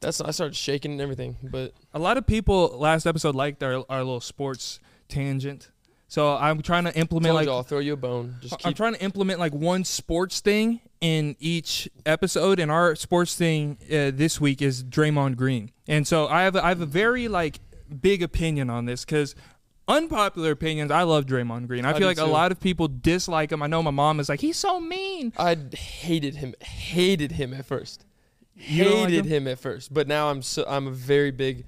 that's. 0.06 0.22
I 0.22 0.32
started 0.32 0.56
shaking 0.56 0.92
and 0.94 1.02
everything. 1.02 1.38
But 1.44 1.74
A 1.94 2.00
lot 2.00 2.18
of 2.18 2.26
people 2.26 2.78
last 2.78 3.06
episode 3.06 3.36
liked 3.36 3.62
our 3.64 3.84
our 3.90 4.00
little 4.04 4.22
sports 4.22 4.80
tangent. 5.10 5.72
So 6.08 6.36
I'm 6.36 6.62
trying 6.62 6.86
to 6.86 6.96
implement 6.96 7.34
like 7.36 7.48
you 7.48 7.52
I'll 7.52 7.64
throw 7.64 7.80
you 7.80 7.94
a 7.94 7.98
bone. 7.98 8.36
Just 8.40 8.54
I'm 8.64 8.72
keep. 8.72 8.78
trying 8.78 8.94
to 8.94 9.02
implement 9.04 9.40
like 9.40 9.54
one 9.54 9.84
sports 9.84 10.40
thing 10.40 10.80
in 11.02 11.36
each 11.40 11.90
episode, 12.06 12.60
and 12.60 12.72
our 12.72 12.96
sports 12.96 13.36
thing 13.36 13.78
uh, 13.86 14.12
this 14.14 14.40
week 14.40 14.62
is 14.62 14.84
Draymond 14.84 15.36
Green. 15.36 15.72
And 15.88 16.08
so 16.08 16.28
I 16.28 16.44
have 16.44 16.56
a, 16.56 16.64
I 16.64 16.70
have 16.70 16.82
a 16.82 16.86
very 16.86 17.28
like 17.28 17.60
big 18.02 18.22
opinion 18.24 18.70
on 18.70 18.86
this 18.86 19.04
because 19.04 19.36
unpopular 19.88 20.52
opinions. 20.52 20.92
I 20.92 21.04
love 21.04 21.26
Draymond 21.26 21.68
Green. 21.68 21.86
I, 21.86 21.92
I 21.92 21.98
feel 21.98 22.08
like 22.08 22.18
a 22.20 22.26
lot 22.26 22.52
of 22.52 22.60
people 22.60 22.88
dislike 22.88 23.52
him. 23.52 23.62
I 23.62 23.68
know 23.68 23.82
my 23.84 23.92
mom 23.92 24.20
is 24.20 24.30
like 24.30 24.42
he's 24.42 24.58
so 24.58 24.80
mean. 24.80 25.34
I 25.38 25.58
hated 25.76 26.36
him. 26.36 26.54
Hated 26.62 27.34
him 27.34 27.54
at 27.54 27.66
first. 27.66 28.06
Don't 28.58 28.68
like 29.02 29.10
Hated 29.10 29.26
him? 29.26 29.44
him? 29.44 29.48
at 29.48 29.60
first. 29.60 29.94
But 29.94 30.08
now 30.08 30.30
I'm 30.30 30.42
so 30.42 30.66
I'm 30.68 30.88
a 30.88 30.92
very 30.92 31.32
big 31.32 31.66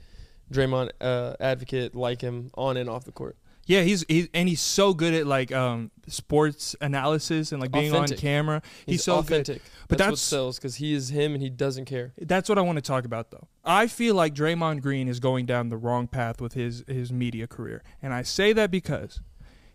Draymond 0.52 0.92
uh, 1.02 1.36
advocate. 1.40 1.96
Like 1.96 2.22
him 2.22 2.52
on 2.56 2.78
and 2.78 2.90
off 2.90 3.04
the 3.04 3.12
court. 3.12 3.36
Yeah, 3.66 3.82
he's 3.82 4.06
he's 4.08 4.30
and 4.34 4.48
he's 4.48 4.62
so 4.62 4.94
good 4.94 5.14
at 5.14 5.28
like 5.28 5.52
um 5.52 5.92
sports 6.08 6.74
analysis 6.80 7.52
and 7.52 7.62
like 7.62 7.72
being 7.74 7.92
Authentic. 7.92 8.18
on 8.18 8.22
camera. 8.22 8.62
He's, 8.86 8.94
He's, 8.94 9.04
so 9.04 9.16
good. 9.22 9.42
authentic. 9.42 9.62
But 9.90 9.98
that's, 9.98 10.10
what 10.12 10.20
sells 10.20 10.58
because 10.58 10.76
he 10.76 10.94
is 10.94 11.10
him 11.10 11.34
and 11.34 11.44
he 11.44 11.50
doesn't 11.50 11.84
care. 11.86 12.14
That's 12.18 12.48
what 12.48 12.58
I 12.58 12.62
want 12.62 12.78
to 12.78 12.82
talk 12.82 13.04
about 13.04 13.32
though. 13.32 13.48
I 13.66 13.88
feel 13.88 14.16
like 14.16 14.34
Draymond 14.34 14.82
Green 14.82 15.10
is 15.10 15.20
going 15.20 15.46
down 15.46 15.68
the 15.68 15.76
wrong 15.76 16.08
path 16.08 16.40
with 16.40 16.54
his 16.54 16.86
his 16.88 17.12
media 17.12 17.46
career. 17.46 17.84
And 18.02 18.14
I 18.14 18.22
say 18.22 18.54
that 18.54 18.72
because 18.72 19.20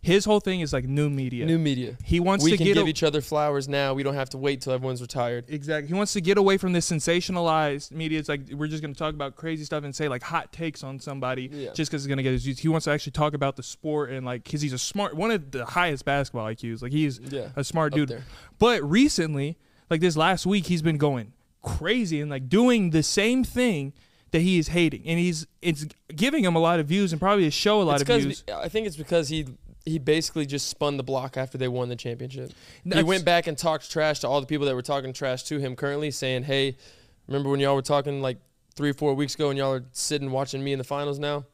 his 0.02 0.25
whole 0.25 0.40
thing 0.40 0.61
is 0.61 0.73
like 0.73 0.85
new 0.85 1.09
media. 1.09 1.47
New 1.47 1.59
media. 1.61 1.97
he 2.04 2.18
wants 2.18 2.44
we 2.44 2.56
to 2.56 2.56
give 2.62 2.76
a- 2.76 2.87
each 2.87 3.04
other 3.04 3.21
flowers 3.21 3.68
now. 3.68 3.94
We 3.94 4.02
don't 4.02 4.14
have 4.16 4.30
to 4.30 4.38
wait 4.38 4.61
till 4.61 4.73
everyone's 4.73 5.00
retired. 5.00 5.44
Exactly. 5.49 5.87
He 5.88 5.94
wants 5.94 6.12
to 6.14 6.21
get 6.21 6.38
away 6.38 6.56
from 6.59 6.73
this 6.73 6.90
sensationalized 6.90 7.92
media. 7.92 8.18
It's 8.18 8.28
like 8.28 8.40
we're 8.52 8.66
just 8.66 8.82
going 8.82 8.92
to 8.94 8.99
talk 8.99 9.14
about 9.14 9.37
crazy 9.37 9.64
stuff 9.64 9.85
and 9.85 9.94
say 9.94 10.09
like 10.09 10.23
hot 10.23 10.52
takes 10.52 10.82
on 10.82 10.99
somebody 10.99 11.49
Yeah. 11.52 11.73
just 11.73 11.90
because 11.90 12.02
it's 12.04 12.09
going 12.09 12.16
to 12.16 12.23
get 12.23 12.32
his 12.32 12.42
views. 12.44 12.59
He 12.59 12.68
wants 12.68 12.85
to 12.85 12.90
actually 12.90 13.12
talk 13.12 13.35
about 13.35 13.56
the 13.56 13.62
sport 13.62 14.11
and 14.11 14.26
like 14.26 14.44
because 14.44 14.61
he's 14.61 14.73
a 14.73 14.78
smart, 14.78 15.14
one 15.14 15.30
of 15.30 15.50
the 15.52 15.64
highest 15.64 16.04
basketball 16.04 16.47
IQs. 16.47 16.82
Like 16.82 16.92
he's 16.92 17.21
Yeah. 17.21 17.49
a 17.56 17.62
smart 17.64 17.94
dude. 17.94 18.09
there. 18.09 18.25
But 18.59 18.82
recently, 18.82 19.56
like 19.88 20.00
this 20.00 20.16
last 20.16 20.47
week, 20.47 20.66
he's 20.66 20.82
been 20.82 20.99
going 20.99 21.32
crazy 21.62 22.21
and 22.21 22.28
like 22.30 22.49
doing 22.49 22.90
the 22.90 23.02
same 23.04 23.44
thing 23.44 23.92
that 24.32 24.40
he 24.40 24.59
is 24.59 24.68
hating, 24.68 25.02
and 25.06 25.18
he's 25.18 25.47
it's 25.61 25.85
giving 26.16 26.42
him 26.42 26.56
a 26.56 26.59
lot 26.59 26.80
of 26.80 26.87
views 26.87 27.12
and 27.12 27.21
probably 27.21 27.47
a 27.47 27.50
show 27.50 27.80
a 27.80 27.85
lot 27.85 28.00
It's 28.00 28.11
of 28.11 28.21
views. 28.23 28.42
I 28.52 28.68
think 28.68 28.87
it's 28.87 28.97
because 28.97 29.28
he 29.28 29.47
he 29.85 29.99
basically 29.99 30.47
just 30.47 30.69
spun 30.69 30.97
the 30.97 31.03
block 31.03 31.37
after 31.37 31.59
they 31.59 31.69
won 31.69 31.89
the 31.89 31.97
championship. 31.97 32.53
he 32.85 33.03
went 33.03 33.25
back 33.25 33.47
and 33.47 33.59
talked 33.59 33.91
trash 33.91 34.21
to 34.21 34.29
all 34.29 34.41
the 34.41 34.47
people 34.47 34.67
that 34.67 34.75
were 34.75 34.83
talking 34.83 35.12
trash 35.12 35.43
to 35.45 35.59
him 35.59 35.75
currently, 35.77 36.11
saying, 36.11 36.45
"Hey, 36.45 36.77
remember 37.27 37.51
when 37.51 37.61
y'all 37.61 37.75
were 37.75 37.83
talking 37.83 38.21
like 38.23 38.39
three 38.75 38.91
or 38.91 38.95
four 38.95 39.15
weeks 39.15 39.35
ago, 39.35 39.51
and 39.51 39.59
y'all 39.59 39.73
are 39.73 39.85
sitting 39.93 40.31
watching 40.31 40.62
me 40.62 40.73
in 40.73 40.79
the 40.79 40.85
finals 40.85 41.19
now, 41.19 41.45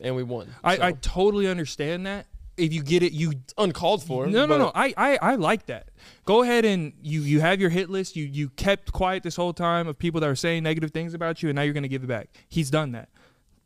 and 0.00 0.14
we 0.14 0.22
won." 0.22 0.48
I, 0.62 0.76
So, 0.76 0.82
I 0.82 0.92
totally 0.92 1.48
understand 1.48 2.06
that. 2.06 2.26
If 2.56 2.72
you 2.72 2.82
get 2.82 3.02
it, 3.02 3.12
you 3.12 3.32
it's 3.32 3.52
uncalled 3.58 4.02
for. 4.02 4.26
no 4.26 4.46
no 4.46 4.56
no. 4.56 4.72
I, 4.74 4.94
I 4.96 5.18
I 5.20 5.34
like 5.34 5.66
that. 5.66 5.88
Go 6.24 6.42
ahead 6.42 6.64
and 6.64 6.94
you 7.02 7.20
you 7.20 7.40
have 7.40 7.60
your 7.60 7.68
hit 7.68 7.90
list. 7.90 8.16
You 8.16 8.24
you 8.24 8.48
kept 8.48 8.92
quiet 8.92 9.22
this 9.22 9.36
whole 9.36 9.52
time 9.52 9.86
of 9.86 9.98
people 9.98 10.22
that 10.22 10.30
are 10.30 10.36
saying 10.36 10.62
negative 10.62 10.90
things 10.92 11.12
about 11.12 11.42
you, 11.42 11.50
and 11.50 11.56
now 11.56 11.62
you're 11.62 11.74
gonna 11.74 11.86
give 11.88 12.02
it 12.02 12.06
back. 12.06 12.28
He's 12.48 12.70
done 12.70 12.92
that. 12.92 13.10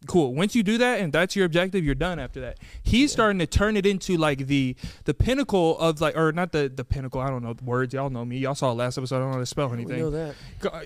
Cool. 0.06 0.34
Once 0.34 0.54
you 0.54 0.62
do 0.62 0.78
that 0.78 1.00
and 1.00 1.12
that's 1.12 1.36
your 1.36 1.44
objective, 1.44 1.84
you're 1.84 1.94
done 1.94 2.18
after 2.18 2.40
that. 2.40 2.58
He's 2.82 3.12
starting 3.12 3.38
to 3.40 3.46
turn 3.46 3.76
it 3.76 3.84
into 3.84 4.16
like 4.16 4.46
the 4.46 4.74
the 5.04 5.12
pinnacle 5.12 5.78
of 5.78 6.00
like 6.00 6.16
or 6.16 6.32
not 6.32 6.52
the 6.52 6.72
the 6.74 6.84
pinnacle. 6.84 7.20
I 7.20 7.28
don't 7.28 7.42
know 7.42 7.52
the 7.52 7.64
words. 7.64 7.92
Y'all 7.92 8.08
know 8.08 8.24
me. 8.24 8.38
Y'all 8.38 8.54
saw 8.54 8.72
last 8.72 8.96
episode. 8.96 9.16
I 9.16 9.18
don't 9.18 9.28
know 9.28 9.34
how 9.34 9.40
to 9.40 9.46
spell 9.46 9.72
anything 9.74 9.96
We 9.96 10.02
know 10.02 10.10
that. 10.10 10.34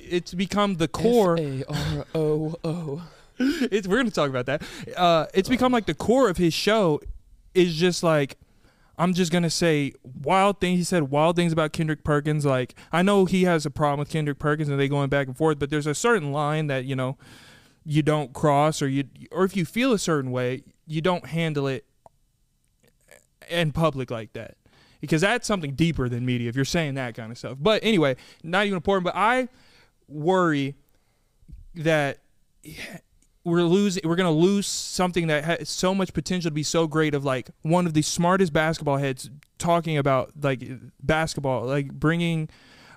It's 0.02 0.35
become 0.35 0.76
the 0.76 0.88
core. 0.88 1.38
A 1.38 1.64
R 1.68 2.06
O 2.14 2.54
O. 2.64 3.02
it's 3.38 3.87
we're 3.87 3.99
gonna 3.99 4.11
talk 4.11 4.30
about 4.30 4.47
that. 4.47 4.62
Uh, 4.97 5.26
it's 5.33 5.49
become 5.49 5.71
like 5.71 5.87
the 5.87 5.94
core 5.94 6.28
of 6.28 6.37
his 6.37 6.52
show 6.52 7.00
is 7.54 7.76
just 7.76 8.02
like 8.02 8.37
I'm 8.99 9.14
just 9.14 9.33
gonna 9.33 9.50
say 9.50 9.92
wild 10.23 10.61
things. 10.61 10.78
He 10.78 10.85
said 10.85 11.04
wild 11.04 11.37
things 11.37 11.52
about 11.52 11.73
Kendrick 11.73 12.04
Perkins. 12.04 12.44
Like 12.44 12.75
I 12.92 13.02
know 13.02 13.25
he 13.26 13.44
has 13.44 13.64
a 13.64 13.71
problem 13.71 14.00
with 14.00 14.09
Kendrick 14.09 14.38
Perkins 14.38 14.68
and 14.68 14.78
they 14.78 14.88
going 14.88 15.09
back 15.09 15.26
and 15.28 15.37
forth, 15.37 15.59
but 15.59 15.71
there's 15.71 15.87
a 15.87 15.94
certain 15.94 16.33
line 16.33 16.66
that 16.68 16.85
you 16.85 16.97
know 16.97 17.16
you 17.84 18.02
don't 18.02 18.32
cross, 18.32 18.80
or 18.80 18.88
you 18.88 19.04
or 19.30 19.44
if 19.44 19.56
you 19.56 19.64
feel 19.64 19.92
a 19.92 19.98
certain 19.98 20.30
way, 20.30 20.62
you 20.86 21.00
don't 21.00 21.26
handle 21.26 21.66
it 21.66 21.84
in 23.48 23.72
public 23.72 24.10
like 24.10 24.32
that. 24.32 24.56
Because 25.00 25.20
that's 25.20 25.46
something 25.46 25.74
deeper 25.74 26.08
than 26.08 26.24
media. 26.24 26.48
If 26.48 26.56
you're 26.56 26.64
saying 26.64 26.94
that 26.94 27.14
kind 27.14 27.30
of 27.30 27.36
stuff, 27.36 27.58
but 27.60 27.84
anyway, 27.84 28.16
not 28.42 28.64
even 28.64 28.76
important. 28.76 29.04
But 29.04 29.16
I 29.16 29.48
worry 30.08 30.76
that 31.74 32.20
we're 33.44 33.62
losing 33.62 34.02
we're 34.04 34.16
going 34.16 34.32
to 34.32 34.40
lose 34.40 34.66
something 34.66 35.26
that 35.26 35.44
has 35.44 35.68
so 35.68 35.94
much 35.94 36.14
potential 36.14 36.50
to 36.50 36.54
be 36.54 36.62
so 36.62 36.86
great 36.86 37.14
of 37.14 37.24
like 37.24 37.50
one 37.62 37.86
of 37.86 37.92
the 37.92 38.02
smartest 38.02 38.52
basketball 38.52 38.96
heads 38.96 39.30
talking 39.58 39.98
about 39.98 40.32
like 40.40 40.62
basketball 41.02 41.66
like 41.66 41.92
bringing 41.92 42.48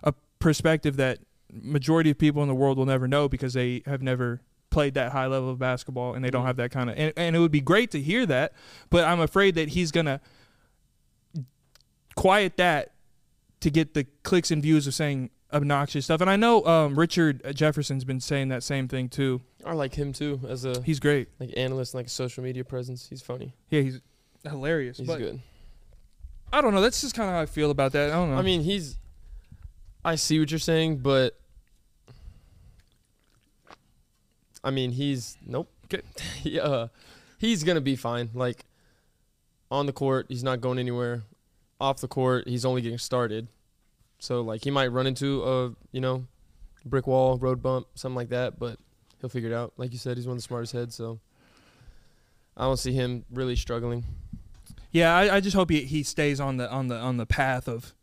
a 0.03 0.13
perspective 0.39 0.95
that 0.95 1.19
majority 1.51 2.09
of 2.09 2.17
people 2.17 2.41
in 2.41 2.47
the 2.47 2.55
world 2.55 2.77
will 2.77 2.85
never 2.85 3.07
know 3.07 3.27
because 3.27 3.53
they 3.53 3.83
have 3.85 4.01
never 4.01 4.41
played 4.77 4.93
that 4.93 5.11
high 5.11 5.25
level 5.27 5.49
of 5.49 5.57
basketball 5.57 6.13
and 6.13 6.23
they 6.23 6.29
don't 6.29 6.43
Mhm. 6.43 6.47
have 6.47 6.57
that 6.57 6.69
kind 6.71 6.89
of 6.91 6.95
and, 6.97 7.11
and 7.17 7.35
it 7.35 7.39
would 7.39 7.51
be 7.51 7.61
great 7.61 7.89
to 7.91 7.99
hear 7.99 8.25
that 8.27 8.53
but 8.91 9.03
i'm 9.05 9.19
afraid 9.19 9.55
that 9.55 9.69
he's 9.69 9.91
going 9.91 10.05
to 10.05 10.19
quiet 12.15 12.57
that 12.57 12.93
to 13.61 13.69
get 13.69 13.93
the 13.93 14.05
clicks 14.23 14.51
and 14.51 14.61
views 14.61 14.87
of 14.87 14.93
saying 14.93 15.29
obnoxious 15.53 16.05
stuff 16.05 16.19
and 16.21 16.29
i 16.29 16.35
know 16.35 16.63
um, 16.65 16.97
richard 16.97 17.41
jefferson's 17.55 18.03
been 18.03 18.19
saying 18.19 18.49
that 18.49 18.61
same 18.63 18.87
thing 18.87 19.07
too 19.09 19.41
I 19.65 19.73
like 19.73 19.95
him 19.95 20.13
too 20.13 20.39
as 20.47 20.63
a 20.63 20.81
He's 20.83 20.99
great. 20.99 21.27
like 21.41 21.49
analyst, 21.57 21.93
like 21.93 22.07
social 22.07 22.41
media 22.41 22.63
presence. 22.63 23.05
He's 23.09 23.21
funny. 23.21 23.53
Yeah, 23.69 23.81
he's 23.81 23.99
hilarious. 24.43 24.97
He's 24.97 25.07
good. 25.07 25.41
I 26.53 26.61
don't 26.61 26.73
know. 26.73 26.79
That's 26.79 27.01
just 27.01 27.13
kind 27.15 27.27
of 27.29 27.35
how 27.35 27.41
I 27.41 27.47
feel 27.47 27.69
about 27.69 27.91
that. 27.91 28.11
I 28.11 28.13
don't 28.13 28.29
know. 28.31 28.37
I 28.37 28.43
mean, 28.43 28.61
he's. 28.61 28.97
I 30.05 30.15
see 30.15 30.39
what 30.39 30.51
you're 30.51 30.59
saying, 30.59 30.99
but. 30.99 31.37
I 34.63 34.71
mean, 34.71 34.91
he's 34.91 35.37
nope. 35.45 35.69
Yeah, 36.43 36.61
uh, 36.61 36.87
he's 37.37 37.63
gonna 37.63 37.81
be 37.81 37.95
fine. 37.95 38.29
Like, 38.33 38.65
on 39.71 39.85
the 39.85 39.93
court, 39.93 40.25
he's 40.29 40.43
not 40.43 40.61
going 40.61 40.79
anywhere. 40.79 41.23
Off 41.79 42.01
the 42.01 42.07
court, 42.07 42.47
he's 42.47 42.65
only 42.65 42.81
getting 42.81 42.97
started. 42.97 43.47
So 44.19 44.41
like, 44.41 44.63
he 44.63 44.71
might 44.71 44.87
run 44.87 45.07
into 45.07 45.43
a 45.43 45.73
you 45.91 46.01
know, 46.01 46.25
brick 46.85 47.07
wall, 47.07 47.37
road 47.37 47.61
bump, 47.61 47.87
something 47.95 48.15
like 48.15 48.29
that, 48.29 48.59
but 48.59 48.77
he'll 49.21 49.29
figure 49.29 49.49
it 49.49 49.55
out. 49.55 49.73
Like 49.77 49.93
you 49.93 49.99
said, 49.99 50.17
he's 50.17 50.27
one 50.27 50.33
of 50.33 50.39
the 50.39 50.47
smartest 50.47 50.73
heads, 50.73 50.95
so. 50.95 51.19
I 52.57 52.63
don't 52.63 52.77
see 52.77 52.91
him 52.93 53.23
really 53.31 53.55
struggling. 53.55 54.03
yeah, 54.91 55.15
I, 55.15 55.35
I 55.35 55.39
just 55.39 55.55
hope 55.55 55.69
he, 55.69 55.81
he 55.81 56.01
stays 56.01 56.39
on 56.39 56.57
the 56.57 56.69
on 56.69 56.87
the 56.87 56.95
on 56.97 57.17
the 57.17 57.27
path 57.27 57.67
of 57.67 57.93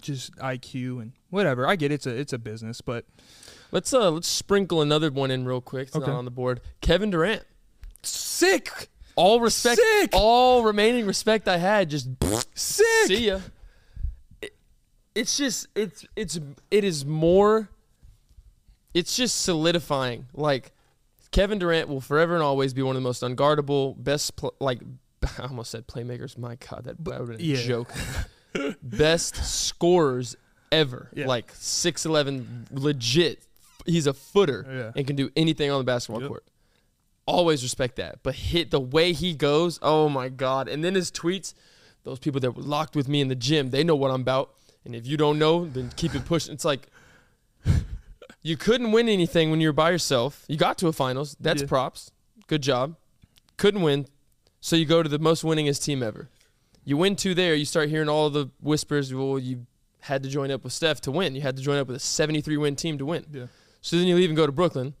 just 0.00 0.34
IQ 0.36 1.02
and 1.02 1.12
whatever. 1.28 1.66
I 1.66 1.76
get 1.76 1.92
it's 1.92 2.06
a 2.06 2.16
it's 2.16 2.32
a 2.32 2.38
business, 2.38 2.80
but 2.80 3.04
Let's 3.70 3.92
uh 3.92 4.10
let's 4.10 4.28
sprinkle 4.28 4.80
another 4.82 5.10
one 5.10 5.30
in 5.30 5.44
real 5.44 5.60
quick. 5.60 5.88
It's 5.88 5.96
Okay. 5.96 6.06
not 6.06 6.16
on 6.16 6.24
the 6.24 6.30
board. 6.30 6.60
Kevin 6.80 7.10
Durant. 7.10 7.42
sick, 8.02 8.88
All 9.16 9.40
respect, 9.40 9.80
Sick! 9.80 10.10
all 10.12 10.62
remaining 10.62 11.06
respect 11.06 11.48
I 11.48 11.56
had. 11.58 11.90
Just 11.90 12.08
sick. 12.54 12.86
see 13.06 13.26
ya. 13.26 13.40
It- 14.40 14.54
it's 15.14 15.36
just 15.36 15.66
it's 15.74 16.04
it's 16.16 16.38
it 16.70 16.84
is 16.84 17.04
more. 17.04 17.68
It's 18.94 19.16
just 19.16 19.42
solidifying. 19.42 20.26
Like 20.32 20.72
Kevin 21.30 21.58
Durant 21.58 21.88
will 21.88 22.00
forever 22.00 22.34
and 22.34 22.42
always 22.42 22.72
be 22.72 22.82
one 22.82 22.96
of 22.96 23.02
the 23.02 23.06
most 23.06 23.22
unguardable, 23.22 24.02
best 24.02 24.36
pl- 24.36 24.54
like 24.60 24.80
I 25.38 25.42
almost 25.42 25.70
said 25.72 25.86
playmakers. 25.86 26.38
My 26.38 26.54
God, 26.56 26.84
that, 26.84 27.04
that 27.04 27.20
would 27.20 27.28
have 27.30 27.38
been 27.38 27.46
yeah. 27.46 27.58
a 27.58 27.66
joke. 27.66 27.92
best 28.82 29.36
scorers 29.44 30.36
ever. 30.72 31.08
Yeah. 31.12 31.26
Like 31.26 31.52
six 31.54 32.06
eleven, 32.06 32.66
legit. 32.70 33.42
He's 33.88 34.06
a 34.06 34.12
footer 34.14 34.64
Yeah. 34.68 34.92
and 34.94 35.06
can 35.06 35.16
do 35.16 35.30
anything 35.34 35.70
on 35.70 35.78
the 35.78 35.84
basketball 35.84 36.20
Yep. 36.22 36.28
court. 36.28 36.44
Always 37.26 37.62
respect 37.62 37.96
that. 37.96 38.22
But 38.22 38.34
hit 38.36 38.70
the 38.70 38.80
way 38.80 39.12
he 39.12 39.34
goes, 39.34 39.78
oh 39.82 40.08
my 40.08 40.28
God. 40.28 40.68
And 40.68 40.84
then 40.84 40.94
his 40.94 41.10
tweets, 41.10 41.54
those 42.04 42.18
people 42.18 42.40
that 42.40 42.52
were 42.52 42.62
locked 42.62 42.94
with 42.94 43.08
me 43.08 43.20
in 43.20 43.28
the 43.28 43.34
gym, 43.34 43.70
they 43.70 43.82
know 43.84 43.96
what 43.96 44.10
I'm 44.10 44.20
about. 44.22 44.54
And 44.84 44.94
if 44.94 45.06
you 45.06 45.16
don't 45.16 45.38
know, 45.38 45.66
then 45.66 45.90
keep 45.96 46.14
it 46.14 46.24
pushing. 46.24 46.54
It's 46.54 46.64
like 46.64 46.88
you 48.42 48.56
couldn't 48.56 48.92
win 48.92 49.08
anything 49.08 49.50
when 49.50 49.60
you 49.60 49.68
were 49.68 49.72
by 49.74 49.90
yourself. 49.90 50.44
You 50.48 50.56
got 50.56 50.78
to 50.78 50.88
a 50.88 50.92
finals. 50.92 51.36
That's 51.40 51.62
Yeah. 51.62 51.68
props. 51.68 52.10
Good 52.46 52.62
job. 52.62 52.96
Couldn't 53.56 53.82
win. 53.82 54.06
So 54.60 54.76
you 54.76 54.86
go 54.86 55.02
to 55.02 55.08
the 55.08 55.18
most 55.18 55.42
winningest 55.44 55.82
team 55.84 56.02
ever. 56.02 56.28
You 56.84 56.96
win 56.96 57.16
two 57.16 57.34
there, 57.34 57.54
you 57.54 57.64
start 57.66 57.90
hearing 57.90 58.08
all 58.08 58.30
the 58.30 58.48
whispers, 58.60 59.12
well, 59.12 59.38
you 59.38 59.66
had 60.00 60.22
to 60.22 60.28
join 60.28 60.50
up 60.50 60.64
with 60.64 60.72
Steph 60.72 61.00
to 61.02 61.10
win. 61.10 61.34
You 61.34 61.42
had 61.42 61.56
to 61.56 61.62
join 61.62 61.76
up 61.76 61.88
with 61.88 61.96
a 61.96 62.00
73 62.00 62.56
win 62.56 62.76
team 62.76 62.96
to 62.98 63.04
win. 63.04 63.26
Yeah. 63.30 63.46
So 63.88 63.96
then 63.96 64.06
you 64.06 64.16
leave 64.16 64.28
and 64.28 64.36
go 64.36 64.44
to 64.44 64.52
Brooklyn. 64.52 64.92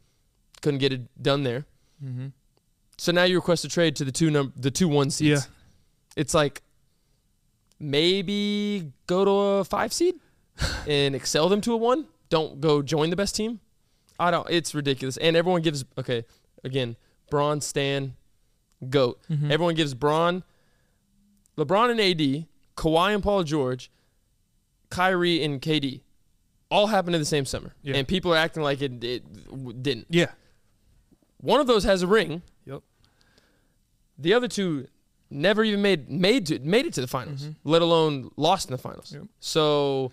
Couldn't 0.62 0.78
get 0.78 0.94
it 0.94 1.22
done 1.22 1.42
there. 1.42 1.66
Mm-hmm. 2.02 2.28
So 2.96 3.12
now 3.12 3.24
you 3.24 3.36
request 3.36 3.62
a 3.66 3.68
trade 3.68 3.94
to 3.96 4.04
the 4.06 4.10
two 4.10 4.30
num- 4.30 4.54
the 4.56 4.70
two 4.70 4.88
one 4.88 5.10
seeds. 5.10 5.42
Yeah. 5.46 5.46
It's 6.16 6.32
like 6.32 6.62
maybe 7.78 8.90
go 9.06 9.26
to 9.26 9.30
a 9.30 9.64
five 9.64 9.92
seed 9.92 10.14
and 10.88 11.14
excel 11.14 11.50
them 11.50 11.60
to 11.60 11.74
a 11.74 11.76
one. 11.76 12.06
Don't 12.30 12.62
go 12.62 12.80
join 12.80 13.10
the 13.10 13.16
best 13.16 13.36
team. 13.36 13.60
I 14.18 14.30
don't. 14.30 14.48
It's 14.48 14.74
ridiculous. 14.74 15.18
And 15.18 15.36
everyone 15.36 15.60
gives 15.60 15.84
okay 15.98 16.24
again. 16.64 16.96
Bron, 17.28 17.60
Stan, 17.60 18.14
goat. 18.88 19.20
Mhm. 19.30 19.50
Everyone 19.50 19.74
gives 19.74 19.92
Bron, 19.92 20.44
LeBron 21.58 21.90
and 21.90 22.00
AD, 22.00 22.46
Kawhi 22.74 23.12
and 23.12 23.22
Paul 23.22 23.44
George, 23.44 23.90
Kyrie 24.88 25.44
and 25.44 25.60
KD, 25.60 26.00
all 26.70 26.86
happened 26.88 27.14
in 27.14 27.20
the 27.20 27.26
same 27.26 27.44
summer, 27.44 27.74
Yeah. 27.82 27.96
and 27.96 28.06
people 28.06 28.32
are 28.32 28.36
acting 28.36 28.62
like 28.62 28.82
it, 28.82 29.02
it 29.04 29.46
w- 29.50 29.72
didn't. 29.72 30.06
Yeah. 30.10 30.30
One 31.40 31.60
of 31.60 31.66
those 31.66 31.84
has 31.84 32.02
a 32.02 32.06
ring. 32.06 32.42
Yep. 32.66 32.82
The 34.18 34.34
other 34.34 34.48
two 34.48 34.88
never 35.30 35.62
even 35.64 35.82
made 35.82 36.10
made 36.10 36.46
to, 36.46 36.58
made 36.60 36.86
it 36.86 36.92
to 36.94 37.00
the 37.00 37.06
finals, 37.06 37.48
let 37.64 37.82
alone 37.82 38.30
lost 38.36 38.68
in 38.68 38.72
the 38.72 38.78
finals. 38.78 39.10
Mm-hmm. 39.10 39.20
Yep. 39.22 39.28
So 39.40 40.12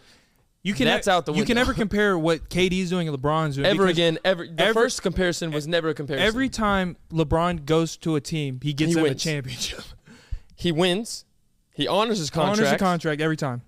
You 0.61 0.73
can 0.73 0.85
That's 0.85 1.07
ne- 1.07 1.13
out 1.13 1.25
the 1.25 1.31
window. 1.31 1.41
You 1.41 1.45
can 1.45 1.55
never 1.55 1.73
compare 1.83 2.17
what 2.17 2.49
KD's 2.49 2.89
doing 2.89 3.07
and 3.07 3.17
LeBron's 3.17 3.55
doing. 3.55 3.65
ever 3.67 3.87
again, 3.87 4.17
ever 4.25 4.45
the 4.47 4.63
every- 4.63 4.73
first 4.73 5.01
comparison 5.01 5.51
was 5.51 5.67
never 5.67 5.89
a 5.89 5.93
comparison. 5.93 6.25
Every 6.27 6.49
time 6.49 6.97
LeBron 7.11 7.65
goes 7.65 7.97
to 7.97 8.15
a 8.15 8.21
team, 8.21 8.59
he 8.63 8.73
gets 8.73 8.89
He 8.89 8.95
them 8.95 9.05
a 9.05 9.15
championship. 9.15 9.81
he 10.55 10.71
wins, 10.71 11.25
he 11.73 11.87
honors 11.87 12.17
his 12.19 12.31
Honors 12.31 12.69
the 12.71 12.77
contract 12.77 13.21
every 13.21 13.37
time. 13.37 13.61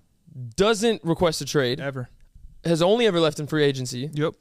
doesn't 0.56 1.02
request 1.04 1.40
a 1.40 1.44
trade, 1.44 1.80
Ever. 1.80 2.08
Has 2.68 2.82
only 2.82 3.06
ever 3.06 3.20
left 3.20 3.40
in 3.40 3.46
free 3.46 3.64
agency, 3.64 4.10
Yep. 4.12 4.34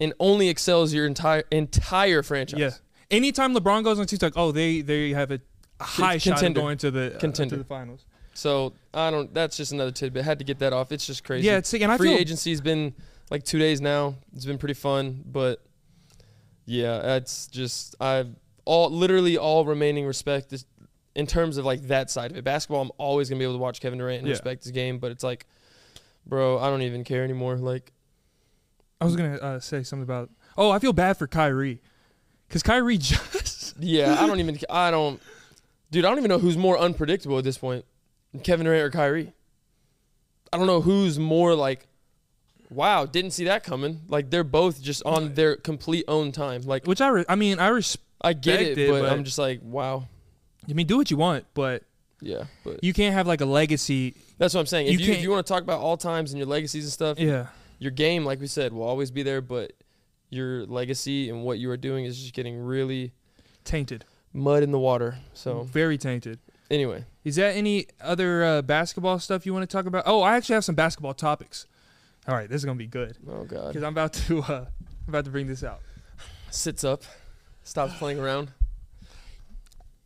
and 0.00 0.12
only 0.20 0.48
excels 0.48 0.92
your 0.94 1.06
entire 1.06 1.44
entire 1.50 2.22
franchise. 2.22 2.60
Yeah. 2.60 2.70
Anytime 3.10 3.54
LeBron 3.54 3.82
goes 3.84 3.98
on 3.98 4.06
TikTok, 4.06 4.34
oh, 4.36 4.52
they 4.52 4.80
they 4.82 5.10
have 5.10 5.30
a 5.32 5.40
high 5.80 6.18
shot 6.18 6.42
of 6.42 6.54
going 6.54 6.78
to 6.78 6.90
the 6.90 7.16
uh, 7.16 7.18
Contender. 7.18 7.56
to 7.56 7.58
the 7.62 7.64
finals. 7.64 8.04
So 8.34 8.72
I 8.94 9.10
don't. 9.10 9.34
That's 9.34 9.56
just 9.56 9.72
another 9.72 9.90
tidbit. 9.90 10.24
Had 10.24 10.38
to 10.38 10.44
get 10.44 10.60
that 10.60 10.72
off. 10.72 10.92
It's 10.92 11.04
just 11.06 11.24
crazy. 11.24 11.46
Yeah, 11.46 11.56
it's 11.58 11.74
and 11.74 11.90
I 11.90 11.96
free 11.96 12.14
agency's 12.14 12.60
been 12.60 12.94
like 13.30 13.44
two 13.44 13.58
days 13.58 13.80
now. 13.80 14.14
It's 14.34 14.44
been 14.44 14.58
pretty 14.58 14.74
fun, 14.74 15.22
but 15.26 15.60
yeah, 16.66 17.16
it's 17.16 17.46
just 17.48 17.96
I've 18.00 18.28
all 18.64 18.90
literally 18.90 19.36
all 19.36 19.64
remaining 19.64 20.06
respect 20.06 20.52
is, 20.52 20.64
in 21.14 21.26
terms 21.26 21.56
of 21.56 21.64
like 21.64 21.82
that 21.88 22.10
side 22.10 22.30
of 22.30 22.36
it. 22.36 22.44
Basketball, 22.44 22.82
I'm 22.82 22.92
always 22.98 23.28
gonna 23.28 23.38
be 23.38 23.44
able 23.44 23.54
to 23.54 23.58
watch 23.58 23.80
Kevin 23.80 23.98
Durant 23.98 24.18
and 24.20 24.28
Yeah. 24.28 24.32
respect 24.34 24.62
his 24.62 24.72
game, 24.72 24.98
but 24.98 25.10
it's 25.10 25.24
like, 25.24 25.46
bro, 26.26 26.58
I 26.58 26.68
don't 26.68 26.82
even 26.82 27.04
care 27.04 27.24
anymore. 27.24 27.56
Like, 27.56 27.92
I 29.00 29.04
was 29.04 29.16
gonna 29.16 29.36
uh, 29.36 29.60
say 29.60 29.82
something 29.82 30.02
about. 30.04 30.30
Oh, 30.56 30.70
I 30.70 30.78
feel 30.78 30.92
bad 30.92 31.16
for 31.16 31.26
Kyrie, 31.26 31.80
because 32.48 32.62
Kyrie 32.62 32.98
just 32.98 33.76
yeah, 33.78 34.16
I 34.20 34.26
don't 34.26 34.40
even. 34.40 34.58
I 34.68 34.90
don't. 34.90 35.20
Dude, 35.90 36.04
I 36.04 36.08
don't 36.08 36.18
even 36.18 36.28
know 36.28 36.38
who's 36.38 36.56
more 36.56 36.78
unpredictable 36.78 37.38
at 37.38 37.44
this 37.44 37.58
point. 37.58 37.84
Kevin 38.44 38.64
Durant 38.64 38.84
or 38.84 38.90
Kyrie. 38.90 39.32
I 40.52 40.56
don't 40.56 40.66
know 40.66 40.80
who's 40.80 41.18
more 41.18 41.54
like, 41.54 41.86
wow, 42.70 43.06
didn't 43.06 43.32
see 43.32 43.44
that 43.44 43.64
coming. 43.64 44.02
Like 44.08 44.30
they're 44.30 44.44
both 44.44 44.80
just 44.82 45.02
on 45.04 45.34
their 45.34 45.56
complete 45.56 46.04
own 46.08 46.32
time. 46.32 46.62
Like 46.62 46.86
Which 46.86 47.00
I, 47.00 47.08
re- 47.08 47.24
I 47.28 47.34
mean, 47.36 47.58
I 47.58 47.68
res- 47.68 47.98
I 48.20 48.32
get 48.32 48.60
it, 48.60 48.78
it, 48.78 48.90
but, 48.90 49.02
but- 49.02 49.12
I'm 49.12 49.24
just 49.24 49.38
like, 49.38 49.60
wow, 49.62 50.06
I 50.68 50.72
mean, 50.72 50.86
do 50.86 50.96
what 50.96 51.10
you 51.10 51.16
want, 51.16 51.46
but 51.54 51.82
yeah. 52.20 52.44
But 52.64 52.82
you 52.84 52.92
can't 52.92 53.14
have 53.14 53.26
like 53.26 53.40
a 53.40 53.46
legacy. 53.46 54.14
that's 54.38 54.54
what 54.54 54.60
I'm 54.60 54.66
saying. 54.66 54.86
If 54.88 55.00
you 55.00 55.06
you, 55.06 55.12
if 55.12 55.22
you 55.22 55.30
want 55.30 55.46
to 55.46 55.52
talk 55.52 55.62
about 55.62 55.80
all 55.80 55.96
times 55.96 56.32
and 56.32 56.38
your 56.38 56.46
legacies 56.48 56.84
and 56.84 56.92
stuff, 56.92 57.18
Yeah. 57.18 57.46
your 57.78 57.90
game, 57.90 58.24
like 58.24 58.40
we 58.40 58.46
said, 58.46 58.72
will 58.72 58.82
always 58.84 59.10
be 59.10 59.22
there. 59.22 59.40
But 59.40 59.72
your 60.28 60.64
legacy 60.66 61.28
and 61.30 61.42
what 61.44 61.58
you 61.58 61.70
are 61.70 61.76
doing 61.76 62.04
is 62.04 62.18
just 62.20 62.34
getting 62.34 62.58
really 62.58 63.12
Tainted. 63.64 64.04
mud 64.32 64.62
in 64.62 64.70
the 64.70 64.78
water. 64.78 65.18
So 65.34 65.62
Very 65.62 65.98
tainted. 65.98 66.38
anyway, 66.70 67.04
Is 67.24 67.36
that 67.36 67.56
any 67.56 67.86
other 68.00 68.44
uh, 68.44 68.62
basketball 68.62 69.18
stuff 69.18 69.44
you 69.44 69.52
want 69.52 69.68
to 69.68 69.76
talk 69.76 69.86
about? 69.86 70.04
Oh, 70.06 70.22
I 70.22 70.36
actually 70.36 70.54
have 70.54 70.64
some 70.64 70.74
basketball 70.76 71.14
topics. 71.14 71.66
All 72.28 72.34
right, 72.34 72.48
this 72.48 72.56
is 72.60 72.64
gonna 72.64 72.76
be 72.78 72.86
good 72.86 73.16
oh 73.28 73.44
god, 73.44 73.68
because 73.68 73.82
I'm 73.82 73.92
about 73.92 74.12
to 74.14 74.40
uh, 74.42 74.66
I'm 75.06 75.08
about 75.08 75.24
to 75.24 75.30
bring 75.30 75.46
this 75.48 75.64
out. 75.64 75.80
sits 76.50 76.84
up, 76.84 77.02
stops 77.64 77.96
playing 77.98 78.20
around. 78.20 78.50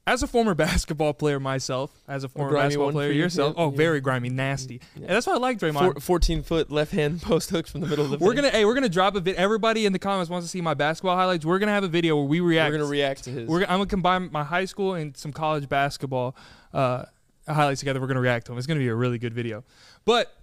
As 0.07 0.23
a 0.23 0.27
former 0.27 0.55
basketball 0.67 1.15
player 1.15 1.41
myself, 1.41 1.91
as 2.07 2.25
a 2.25 2.29
former 2.29 2.51
grimy 2.51 2.67
basketball 2.67 2.93
player 2.93 3.11
you? 3.11 3.23
yourself, 3.23 3.55
Yeah, 3.57 3.63
oh, 3.65 3.71
yeah. 3.71 3.77
very 3.77 4.01
grimy, 4.01 4.29
nasty. 4.29 4.81
Yeah. 4.95 5.07
And 5.07 5.11
that's 5.11 5.27
why 5.27 5.35
I 5.35 5.39
like 5.39 5.59
Draymond. 5.59 5.79
Four, 5.79 5.95
14 5.95 6.43
foot 6.43 6.71
left 6.71 6.93
hand 6.93 7.23
post 7.23 7.49
hooks 7.51 7.71
from 7.71 7.81
the 7.81 7.87
middle 7.87 8.05
of 8.05 8.11
the. 8.11 8.25
we're 8.25 8.35
gonna, 8.35 8.51
hey, 8.51 8.65
we're 8.65 8.75
gonna 8.75 8.89
drop 8.89 9.15
a 9.17 9.21
bit. 9.21 9.37
Everybody 9.37 9.87
in 9.87 9.93
the 9.95 9.99
comments 9.99 10.29
wants 10.31 10.47
to 10.47 10.51
see 10.51 10.61
my 10.61 10.75
basketball 10.75 11.17
highlights. 11.17 11.47
We're 11.47 11.59
gonna 11.59 11.73
have 11.73 11.85
a 11.85 11.89
video 11.89 12.17
where 12.17 12.27
we 12.27 12.41
react. 12.41 12.71
We're 12.73 12.79
gonna 12.79 12.91
react 12.91 13.25
to 13.25 13.31
his. 13.31 13.49
We're, 13.49 13.63
I'm 13.63 13.79
gonna 13.79 13.87
combine 13.87 14.31
my 14.31 14.45
high 14.45 14.67
school 14.67 14.95
and 14.95 15.17
some 15.17 15.33
college 15.33 15.69
basketball 15.69 16.37
uh, 16.75 17.05
highlights 17.49 17.81
together. 17.81 18.01
We're 18.01 18.07
gonna 18.09 18.21
react 18.21 18.47
to 18.47 18.53
them. 18.53 18.59
It's 18.59 18.67
gonna 18.67 18.81
be 18.81 18.89
a 18.89 18.95
really 18.95 19.19
good 19.19 19.33
video. 19.33 19.65
But 20.05 20.37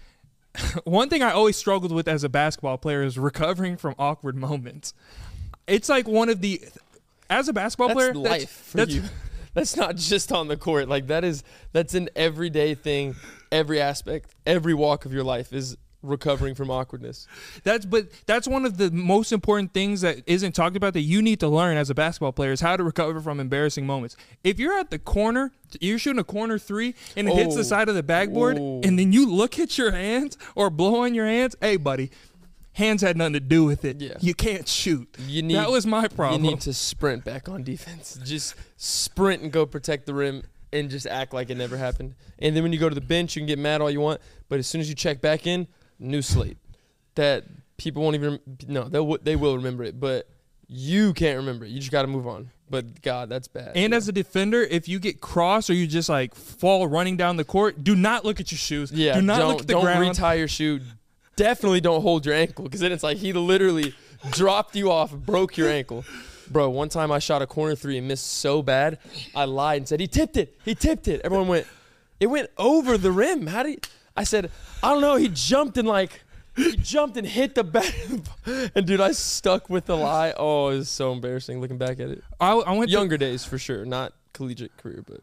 one 0.84 1.08
thing 1.08 1.22
I 1.22 1.30
always 1.30 1.56
struggled 1.56 1.92
with 1.92 2.08
as 2.08 2.24
a 2.24 2.28
basketball 2.28 2.78
player 2.78 3.02
is 3.02 3.18
recovering 3.18 3.76
from 3.76 3.94
awkward 3.98 4.36
moments. 4.36 4.94
It's 5.66 5.88
like 5.88 6.06
one 6.06 6.28
of 6.28 6.40
the 6.40 6.62
as 7.30 7.48
a 7.48 7.52
basketball 7.52 7.88
that's 7.88 7.98
player. 7.98 8.14
life 8.14 8.22
that's- 8.30 8.46
for 8.70 8.76
that's- 8.78 8.94
you. 8.96 9.02
That's 9.54 9.74
not 9.74 9.96
just 9.96 10.32
on 10.32 10.48
the 10.48 10.56
court. 10.58 10.86
Like 10.86 11.06
that 11.06 11.24
is 11.24 11.42
that's 11.72 11.94
an 11.94 12.10
everyday 12.14 12.74
thing, 12.74 13.16
every 13.50 13.80
aspect, 13.80 14.34
every 14.44 14.74
walk 14.74 15.06
of 15.06 15.14
your 15.14 15.24
life 15.24 15.50
is 15.50 15.78
recovering 16.02 16.54
from 16.54 16.70
awkwardness. 16.70 17.26
That's 17.64 17.86
but 17.86 18.08
that's 18.26 18.46
one 18.46 18.66
of 18.66 18.76
the 18.76 18.90
most 18.90 19.32
important 19.32 19.72
things 19.72 20.02
that 20.02 20.18
isn't 20.26 20.52
talked 20.54 20.76
about 20.76 20.92
that 20.92 21.00
you 21.00 21.22
need 21.22 21.40
to 21.40 21.48
learn 21.48 21.78
as 21.78 21.88
a 21.88 21.94
basketball 21.94 22.32
player 22.32 22.52
is 22.52 22.60
how 22.60 22.76
to 22.76 22.84
recover 22.84 23.18
from 23.22 23.40
embarrassing 23.40 23.86
moments. 23.86 24.14
If 24.44 24.58
you're 24.58 24.78
at 24.78 24.90
the 24.90 24.98
corner, 24.98 25.52
you're 25.80 25.98
shooting 25.98 26.20
a 26.20 26.24
corner 26.24 26.58
three 26.58 26.94
and 27.16 27.26
it 27.26 27.34
hits 27.34 27.54
Oh. 27.54 27.56
the 27.56 27.64
side 27.64 27.88
of 27.88 27.94
the 27.94 28.02
backboard, 28.02 28.58
and 28.58 28.98
then 28.98 29.10
you 29.14 29.26
look 29.26 29.58
at 29.58 29.78
your 29.78 29.90
hands 29.92 30.36
or 30.54 30.68
blow 30.68 30.96
on 30.96 31.14
your 31.14 31.24
hands. 31.26 31.56
Hey, 31.62 31.78
buddy, 31.78 32.10
hands 32.76 33.00
had 33.00 33.16
nothing 33.16 33.32
to 33.32 33.40
do 33.40 33.64
with 33.64 33.86
it. 33.86 34.02
Yeah. 34.02 34.14
You 34.20 34.34
can't 34.34 34.68
shoot. 34.68 35.08
You 35.26 35.42
need 35.42 35.56
that 35.56 35.70
was 35.70 35.86
my 35.86 36.08
problem. 36.08 36.44
You 36.44 36.50
need 36.50 36.60
to 36.62 36.74
sprint 36.74 37.24
back 37.24 37.48
on 37.48 37.62
defense. 37.62 38.18
Just 38.22 38.54
sprint 38.76 39.42
and 39.42 39.50
go 39.50 39.64
protect 39.64 40.04
the 40.04 40.12
rim 40.12 40.42
and 40.72 40.90
just 40.90 41.06
act 41.06 41.32
like 41.32 41.48
it 41.48 41.56
never 41.56 41.78
happened. 41.78 42.14
And 42.38 42.54
then 42.54 42.62
when 42.62 42.74
you 42.74 42.78
go 42.78 42.90
to 42.90 42.94
the 42.94 43.00
bench, 43.00 43.34
you 43.34 43.40
can 43.40 43.46
get 43.46 43.58
mad 43.58 43.80
all 43.80 43.90
you 43.90 44.00
want, 44.00 44.20
but 44.50 44.58
as 44.58 44.66
soon 44.66 44.82
as 44.82 44.90
you 44.90 44.94
check 44.94 45.22
back 45.22 45.46
in, 45.46 45.66
new 45.98 46.20
slate. 46.20 46.58
That 47.14 47.44
people 47.78 48.02
won't 48.02 48.14
even 48.14 48.40
no, 48.68 48.84
they 48.84 49.00
will 49.00 49.18
they 49.22 49.36
will 49.36 49.56
remember 49.56 49.82
it, 49.82 49.98
but 49.98 50.28
you 50.68 51.14
can't 51.14 51.38
remember 51.38 51.64
it. 51.64 51.70
You 51.70 51.80
just 51.80 51.92
got 51.92 52.02
to 52.02 52.08
move 52.08 52.26
on. 52.26 52.50
But 52.68 53.00
God, 53.00 53.28
that's 53.28 53.48
bad. 53.48 53.76
and 53.76 53.92
yeah. 53.92 53.96
as 53.96 54.08
a 54.08 54.12
defender, 54.12 54.60
if 54.60 54.88
you 54.88 54.98
get 54.98 55.20
crossed 55.20 55.70
or 55.70 55.74
you 55.74 55.86
just 55.86 56.08
like 56.08 56.34
fall 56.34 56.86
running 56.88 57.16
down 57.16 57.36
the 57.36 57.44
court, 57.44 57.84
do 57.84 57.94
not 57.94 58.24
look 58.24 58.40
at 58.40 58.50
your 58.50 58.58
shoes. 58.58 58.92
yeah, 58.92 59.14
do 59.14 59.22
not 59.22 59.46
look 59.46 59.60
at 59.60 59.66
the 59.66 59.72
don't 59.72 59.84
ground. 59.84 60.00
retie 60.00 60.38
your 60.38 60.48
shoe. 60.48 60.80
Definitely 61.36 61.80
don't 61.80 62.02
hold 62.02 62.24
your 62.24 62.34
ankle 62.34 62.64
because 62.64 62.80
then 62.80 62.92
it's 62.92 63.02
like 63.02 63.18
he 63.18 63.32
literally 63.32 63.94
dropped 64.30 64.74
you 64.74 64.90
off, 64.90 65.12
broke 65.12 65.56
your 65.56 65.68
ankle. 65.68 66.04
Bro, 66.50 66.70
one 66.70 66.88
time 66.88 67.10
I 67.10 67.18
shot 67.18 67.42
a 67.42 67.46
corner 67.46 67.74
three 67.74 67.98
and 67.98 68.08
missed 68.08 68.26
so 68.26 68.62
bad, 68.62 68.98
I 69.34 69.44
lied 69.44 69.78
and 69.78 69.88
said 69.88 70.00
he 70.00 70.06
tipped 70.06 70.36
it. 70.36 70.58
He 70.64 70.74
tipped 70.74 71.08
it. 71.08 71.20
Everyone 71.24 71.48
went, 71.48 71.66
it 72.20 72.28
went 72.28 72.50
over 72.56 72.96
the 72.96 73.10
rim. 73.10 73.48
How 73.48 73.62
did 73.64 73.70
he? 73.70 73.78
I 74.16 74.24
said, 74.24 74.50
I 74.82 74.92
don't 74.92 75.02
know. 75.02 75.16
He 75.16 75.28
jumped 75.28 75.76
and 75.76 75.86
like, 75.86 76.22
he 76.56 76.76
jumped 76.76 77.16
and 77.16 77.26
hit 77.26 77.54
the 77.54 77.64
back. 77.64 77.92
and 78.74 78.86
dude, 78.86 79.00
I 79.00 79.12
stuck 79.12 79.68
with 79.68 79.86
the 79.86 79.96
lie. 79.96 80.32
Oh, 80.36 80.68
it 80.68 80.78
was 80.78 80.88
so 80.88 81.12
embarrassing 81.12 81.60
looking 81.60 81.78
back 81.78 82.00
at 82.00 82.08
it. 82.08 82.24
I, 82.40 82.52
I 82.52 82.72
went 82.72 82.90
Younger 82.90 83.18
days 83.18 83.44
for 83.44 83.58
sure, 83.58 83.84
not 83.84 84.14
collegiate 84.32 84.76
career, 84.78 85.02
but 85.06 85.20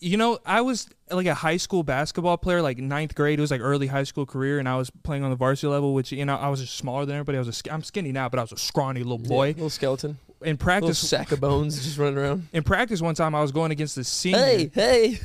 you 0.00 0.16
know, 0.16 0.38
I 0.44 0.60
was 0.60 0.88
like 1.10 1.26
a 1.26 1.34
high 1.34 1.56
school 1.56 1.82
basketball 1.82 2.36
player, 2.36 2.62
like 2.62 2.78
ninth 2.78 3.14
grade. 3.14 3.38
It 3.38 3.42
was 3.42 3.50
like 3.50 3.60
early 3.60 3.86
high 3.86 4.04
school 4.04 4.26
career, 4.26 4.58
and 4.58 4.68
I 4.68 4.76
was 4.76 4.90
playing 4.90 5.24
on 5.24 5.30
the 5.30 5.36
varsity 5.36 5.68
level, 5.68 5.94
which 5.94 6.12
you 6.12 6.24
know 6.24 6.36
I 6.36 6.48
was 6.48 6.60
just 6.60 6.74
smaller 6.76 7.04
than 7.04 7.16
everybody. 7.16 7.38
I 7.38 7.40
was 7.40 7.62
a, 7.66 7.72
I'm 7.72 7.82
skinny 7.82 8.12
now, 8.12 8.28
but 8.28 8.38
I 8.38 8.42
was 8.42 8.52
a 8.52 8.56
scrawny 8.58 9.02
little 9.02 9.20
yeah, 9.22 9.28
boy. 9.28 9.46
little 9.48 9.70
skeleton, 9.70 10.18
In 10.42 10.52
little 10.52 10.56
practice, 10.58 10.98
sack 10.98 11.32
of 11.32 11.40
bones 11.40 11.84
just 11.84 11.98
running 11.98 12.18
around. 12.18 12.48
in 12.52 12.62
practice, 12.62 13.00
one 13.00 13.14
time 13.14 13.34
I 13.34 13.42
was 13.42 13.52
going 13.52 13.72
against 13.72 13.96
the 13.96 14.04
senior. 14.04 14.38
Hey, 14.38 14.70
hey, 14.74 15.20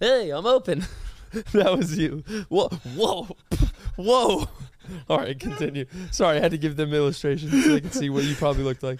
hey, 0.00 0.30
I'm 0.30 0.46
open. 0.46 0.84
that 1.52 1.76
was 1.76 1.96
you. 1.98 2.22
Whoa, 2.48 2.68
whoa, 2.94 3.36
whoa. 3.96 4.48
All 5.08 5.18
right, 5.18 5.38
continue. 5.38 5.86
Sorry, 6.10 6.36
I 6.36 6.40
had 6.40 6.50
to 6.50 6.58
give 6.58 6.76
them 6.76 6.92
illustrations 6.92 7.64
so 7.64 7.70
they 7.70 7.80
could 7.80 7.94
see 7.94 8.10
what 8.10 8.24
you 8.24 8.34
probably 8.34 8.64
looked 8.64 8.82
like. 8.82 8.98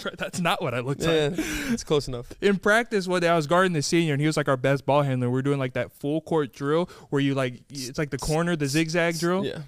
Pra- 0.00 0.16
that's 0.16 0.40
not 0.40 0.62
what 0.62 0.74
I 0.74 0.80
looked 0.80 1.02
Yeah, 1.02 1.28
like. 1.30 1.32
it's 1.38 1.84
close 1.84 2.08
enough. 2.08 2.32
In 2.40 2.58
practice, 2.58 3.06
one 3.08 3.20
day 3.20 3.28
I 3.28 3.36
was 3.36 3.46
guarding 3.46 3.72
the 3.72 3.82
senior, 3.82 4.12
and 4.14 4.20
he 4.20 4.26
was 4.26 4.36
like 4.36 4.48
our 4.48 4.56
best 4.56 4.84
ball 4.86 5.02
handler. 5.02 5.30
We 5.30 5.38
are 5.38 5.42
doing 5.42 5.58
like 5.58 5.72
that 5.74 5.92
full 5.92 6.20
court 6.20 6.52
drill 6.52 6.88
where 7.10 7.20
you 7.20 7.34
like 7.34 7.62
it's 7.70 7.98
like 7.98 8.10
the 8.10 8.18
corner, 8.18 8.56
the 8.56 8.66
zigzag 8.66 9.18
drill. 9.18 9.44
Yeah. 9.44 9.60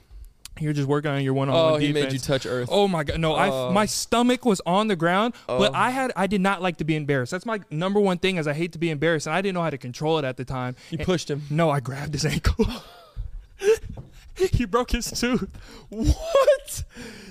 You're 0.61 0.75
just 0.75 0.87
working 0.87 1.11
on 1.11 1.23
your 1.23 1.33
one 1.33 1.49
on 1.49 1.55
Oh, 1.57 1.71
one 1.73 1.81
he 1.81 1.95
made 1.95 2.13
you 2.13 2.19
touch 2.19 2.45
earth. 2.45 2.69
Oh 2.71 2.87
my 2.87 3.05
god, 3.05 3.19
no! 3.19 3.33
I 3.35 3.49
Oh. 3.49 3.73
my 3.73 3.87
stomach 3.87 4.45
was 4.45 4.61
on 4.67 4.87
the 4.87 4.97
ground, 4.97 5.33
but 5.47 5.71
Oh. 5.71 5.75
I 5.75 5.89
had 5.89 6.13
I 6.15 6.27
did 6.27 6.43
not 6.43 6.61
like 6.61 6.77
to 6.77 6.85
be 6.85 6.95
embarrassed. 6.95 7.33
That's 7.33 7.47
my 7.47 7.61
number 7.71 7.99
one 7.99 8.19
thing 8.19 8.37
is 8.37 8.47
I 8.47 8.53
hate 8.53 8.73
to 8.73 8.79
be 8.79 8.91
embarrassed, 8.91 9.27
and 9.27 9.35
I 9.35 9.41
didn't 9.41 9.55
know 9.55 9.63
how 9.63 9.71
to 9.71 9.79
control 9.79 10.19
it 10.19 10.27
at 10.27 10.37
the 10.37 10.45
time. 10.45 10.77
you 10.91 10.99
And- 10.99 11.07
pushed 11.07 11.31
him. 11.31 11.43
no, 11.49 11.71
I 11.71 11.81
grabbed 11.81 12.13
his 12.13 12.27
ankle. 12.27 12.67
he 14.51 14.65
broke 14.67 14.91
his 14.91 15.11
tooth. 15.11 15.49
What? 15.89 16.85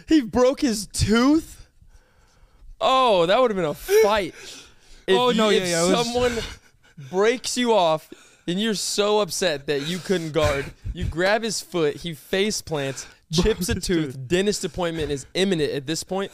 He 0.08 0.22
broke 0.22 0.62
his 0.62 0.88
tooth? 0.88 1.61
Oh, 2.82 3.26
that 3.28 3.40
would 3.40 3.52
have 3.52 3.56
been 3.56 3.66
a 3.66 3.74
fight. 3.74 4.34
If 5.08 5.18
Oh, 5.18 5.32
no, 5.32 5.50
you- 5.50 5.58
yeah, 5.58 5.64
if 5.64 5.70
yeah, 5.70 5.84
was- 5.84 6.06
someone 6.06 6.38
breaks 7.10 7.58
you 7.58 7.74
off 7.74 8.10
and 8.48 8.60
you're 8.62 8.74
so 8.74 9.20
upset 9.20 9.68
that 9.68 9.88
you 9.88 9.98
couldn't 10.00 10.32
guard, 10.32 10.66
you 10.94 11.06
grab 11.06 11.44
his 11.44 11.62
foot, 11.62 11.98
he 11.98 12.14
face 12.14 12.62
plants, 12.62 13.06
chips 13.32 13.70
a 13.70 13.76
tooth, 13.80 14.18
dentist 14.28 14.64
appointment 14.66 15.12
is 15.12 15.26
imminent 15.34 15.72
at 15.72 15.86
this 15.86 16.04
point. 16.04 16.32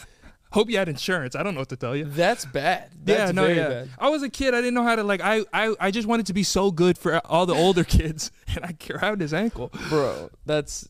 Hope 0.52 0.70
you 0.70 0.78
had 0.78 0.88
insurance. 0.88 1.36
I 1.36 1.44
don't 1.44 1.56
know 1.56 1.60
what 1.62 1.70
to 1.70 1.76
tell 1.76 1.94
you. 1.96 2.06
That's 2.06 2.46
bad. 2.46 2.90
That's 3.04 3.20
yeah, 3.20 3.32
no, 3.34 3.44
very 3.44 3.58
yeah. 3.58 3.68
bad. 3.68 3.90
I 4.00 4.08
was 4.10 4.24
a 4.24 4.30
kid. 4.30 4.54
I 4.54 4.60
didn't 4.60 4.76
know 4.76 4.84
how 4.84 4.96
to 4.96 5.04
like. 5.04 5.20
I, 5.20 5.44
I, 5.52 5.76
I 5.78 5.92
just 5.92 6.08
wanted 6.08 6.28
to 6.28 6.34
be 6.34 6.44
so 6.44 6.72
good 6.72 6.98
for 6.98 7.20
all 7.28 7.46
the 7.46 7.54
older 7.54 7.84
kids, 7.98 8.32
and 8.56 8.64
I 8.64 8.72
grabbed 8.72 9.20
his 9.20 9.34
ankle. 9.34 9.72
Bro, 9.90 10.30
that's 10.46 10.88